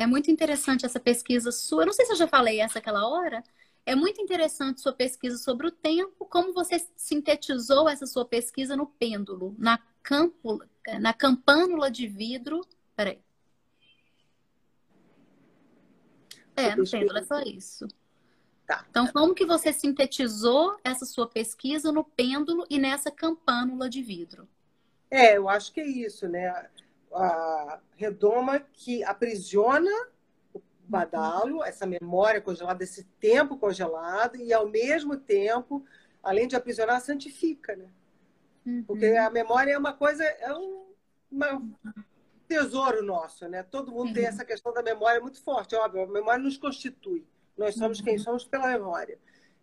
É 0.00 0.06
muito 0.06 0.30
interessante 0.30 0.86
essa 0.86 0.98
pesquisa 0.98 1.52
sua. 1.52 1.82
Eu 1.82 1.86
não 1.88 1.92
sei 1.92 2.06
se 2.06 2.12
eu 2.12 2.16
já 2.16 2.26
falei 2.26 2.58
essa 2.58 2.78
aquela 2.78 3.06
hora. 3.06 3.44
É 3.84 3.94
muito 3.94 4.18
interessante 4.18 4.80
sua 4.80 4.94
pesquisa 4.94 5.36
sobre 5.36 5.66
o 5.66 5.70
tempo, 5.70 6.24
como 6.24 6.54
você 6.54 6.82
sintetizou 6.96 7.86
essa 7.86 8.06
sua 8.06 8.24
pesquisa 8.24 8.74
no 8.74 8.86
pêndulo, 8.86 9.54
na, 9.58 9.78
campo, 10.02 10.64
na 10.98 11.12
campânula 11.12 11.90
de 11.90 12.06
vidro. 12.06 12.62
Peraí. 12.96 13.20
É, 16.56 16.74
no 16.74 16.88
pêndulo, 16.88 17.18
é 17.18 17.24
só 17.24 17.40
isso. 17.40 17.86
Tá. 18.66 18.86
Então, 18.88 19.06
como 19.08 19.34
que 19.34 19.44
você 19.44 19.70
sintetizou 19.70 20.78
essa 20.82 21.04
sua 21.04 21.28
pesquisa 21.28 21.92
no 21.92 22.04
pêndulo 22.04 22.64
e 22.70 22.78
nessa 22.78 23.10
campânula 23.10 23.86
de 23.86 24.02
vidro? 24.02 24.48
É, 25.10 25.36
eu 25.36 25.48
acho 25.48 25.72
que 25.72 25.80
é 25.80 25.86
isso, 25.86 26.28
né? 26.28 26.68
a 27.12 27.80
redoma 27.96 28.60
que 28.60 29.02
aprisiona 29.04 29.90
o 30.54 30.62
badalo, 30.86 31.64
essa 31.64 31.86
memória 31.86 32.40
congelada, 32.40 32.84
esse 32.84 33.04
tempo 33.18 33.56
congelado, 33.56 34.36
e 34.36 34.52
ao 34.52 34.68
mesmo 34.68 35.16
tempo, 35.16 35.84
além 36.22 36.46
de 36.46 36.56
aprisionar, 36.56 37.00
santifica, 37.00 37.74
né? 37.74 37.88
Uhum. 38.64 38.84
Porque 38.84 39.06
a 39.06 39.30
memória 39.30 39.72
é 39.72 39.78
uma 39.78 39.92
coisa, 39.92 40.22
é 40.22 40.52
um 40.54 40.80
uma, 41.30 41.62
tesouro 42.48 43.04
nosso, 43.04 43.48
né? 43.48 43.62
Todo 43.62 43.92
mundo 43.92 44.08
uhum. 44.08 44.14
tem 44.14 44.26
essa 44.26 44.44
questão 44.44 44.72
da 44.72 44.82
memória 44.82 45.20
muito 45.20 45.42
forte, 45.42 45.76
óbvio, 45.76 46.02
a 46.02 46.06
memória 46.06 46.42
nos 46.42 46.56
constitui. 46.56 47.24
Nós 47.56 47.74
somos 47.74 47.98
uhum. 47.98 48.04
quem 48.04 48.18
somos 48.18 48.44
pela 48.44 48.68
memória. 48.68 49.18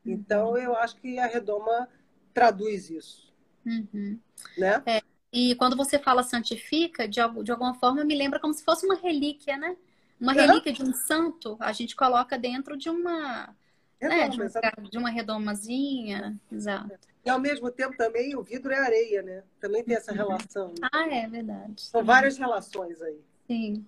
Então, 0.06 0.52
uhum. 0.52 0.58
eu 0.58 0.76
acho 0.76 0.96
que 0.96 1.20
a 1.20 1.26
redoma 1.26 1.90
traduz 2.34 2.90
isso. 2.90 3.34
Uhum. 3.66 4.20
Né? 4.58 4.82
É. 4.86 5.02
E 5.40 5.54
quando 5.54 5.78
você 5.78 6.00
fala 6.00 6.24
santifica, 6.24 7.08
de, 7.08 7.20
de 7.44 7.52
alguma 7.52 7.76
forma 7.76 8.04
me 8.04 8.16
lembra 8.16 8.40
como 8.40 8.52
se 8.56 8.64
fosse 8.64 8.88
uma 8.88 8.96
relíquia, 8.96 9.56
né? 9.56 9.78
Uma 10.20 10.34
relíquia 10.34 10.74
de 10.74 10.82
um 10.82 10.92
santo, 10.92 11.56
a 11.60 11.72
gente 11.72 11.96
coloca 11.96 12.40
dentro 12.40 12.76
de 12.76 12.90
uma. 12.90 13.56
né? 14.02 14.30
de, 14.30 14.42
uma 14.42 14.50
de 14.90 14.98
uma 14.98 15.10
redomazinha. 15.12 16.36
Exato. 16.52 16.92
E 17.24 17.30
ao 17.30 17.40
mesmo 17.40 17.70
tempo 17.70 17.96
também 17.96 18.36
o 18.36 18.42
vidro 18.42 18.72
é 18.72 18.80
areia, 18.80 19.22
né? 19.22 19.44
Também 19.60 19.84
tem 19.84 19.96
essa 19.96 20.12
uhum. 20.12 20.18
relação. 20.18 20.70
Né? 20.70 20.90
Ah, 20.92 21.08
é 21.08 21.28
verdade. 21.28 21.82
São 21.84 22.04
várias 22.04 22.36
relações 22.36 23.00
aí. 23.00 23.22
Sim. 23.46 23.86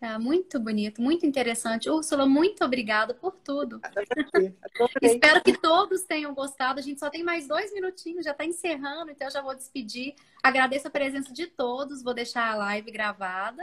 Ah, 0.00 0.18
muito 0.18 0.58
bonito, 0.58 1.02
muito 1.02 1.26
interessante. 1.26 1.90
Úrsula, 1.90 2.26
muito 2.26 2.64
obrigada 2.64 3.12
por 3.12 3.32
tudo. 3.32 3.80
Espero 5.02 5.42
que 5.42 5.58
todos 5.58 6.04
tenham 6.04 6.32
gostado. 6.34 6.80
A 6.80 6.82
gente 6.82 6.98
só 6.98 7.10
tem 7.10 7.22
mais 7.22 7.46
dois 7.46 7.70
minutinhos, 7.72 8.24
já 8.24 8.30
está 8.30 8.44
encerrando, 8.44 9.10
então 9.10 9.28
eu 9.28 9.32
já 9.32 9.42
vou 9.42 9.54
despedir. 9.54 10.14
Agradeço 10.42 10.88
a 10.88 10.90
presença 10.90 11.30
de 11.34 11.46
todos, 11.46 12.02
vou 12.02 12.14
deixar 12.14 12.50
a 12.50 12.56
live 12.56 12.90
gravada. 12.90 13.62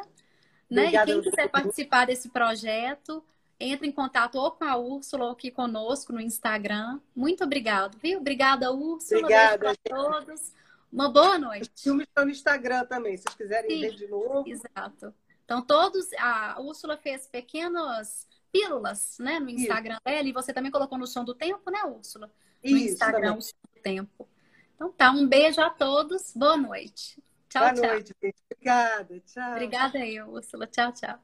Né? 0.70 0.92
E 0.94 1.06
quem 1.06 1.22
quiser 1.22 1.50
participar 1.50 2.06
desse 2.06 2.30
projeto, 2.30 3.24
entre 3.60 3.88
em 3.88 3.92
contato 3.92 4.36
ou 4.36 4.52
com 4.52 4.64
a 4.64 4.78
Úrsula 4.78 5.26
ou 5.26 5.32
aqui 5.32 5.50
conosco 5.50 6.14
no 6.14 6.22
Instagram. 6.22 7.00
Muito 7.16 7.44
obrigado, 7.44 7.98
viu? 7.98 8.20
Obrigada, 8.20 8.72
Úrsula. 8.72 9.22
Obrigada 9.22 9.72
a 9.72 9.76
todos. 9.76 10.54
Uma 10.92 11.10
boa 11.10 11.40
noite. 11.40 11.72
Os 11.76 11.82
filmes 11.82 12.08
estão 12.08 12.26
no 12.26 12.32
Instagram 12.32 12.86
também, 12.86 13.18
se 13.18 13.24
vocês 13.24 13.36
quiserem 13.36 13.72
Sim, 13.72 13.82
ver 13.82 13.96
de 13.96 14.08
novo. 14.08 14.44
Exato. 14.48 15.14
Então, 15.48 15.62
todos. 15.62 16.12
A 16.20 16.60
Úrsula 16.60 16.98
fez 16.98 17.26
pequenas 17.26 18.28
pílulas, 18.52 19.18
né, 19.18 19.39
no 19.39 19.50
Instagram 19.50 19.95
Isso. 19.95 20.04
dela, 20.04 20.28
e 20.28 20.34
você 20.34 20.54
também 20.54 20.70
colocou 20.70 20.98
no 20.98 21.08
som 21.08 21.24
do 21.24 21.34
tempo, 21.34 21.72
né, 21.72 21.84
Úrsula? 21.86 22.30
No 22.62 22.78
Isso, 22.78 22.93
Instagram, 22.93 23.36
o 23.36 23.41
som 23.41 23.56
do 23.74 23.82
tempo. 23.82 24.28
Então 24.76 24.91
tá, 24.91 25.10
um 25.10 25.26
beijo 25.26 25.62
a 25.62 25.70
todos, 25.70 26.34
boa 26.36 26.58
noite. 26.58 27.24
Tchau, 27.48 27.62
boa 27.62 27.74
tchau. 27.74 27.82
Boa 27.82 27.93
noite, 27.93 28.14
gente. 28.22 28.36
Obrigada, 28.52 29.20
tchau. 29.22 29.52
Obrigada 29.52 30.00
aí 30.00 30.22
Úrsula. 30.22 30.68
Tchau, 30.68 30.91
tchau. 30.91 31.20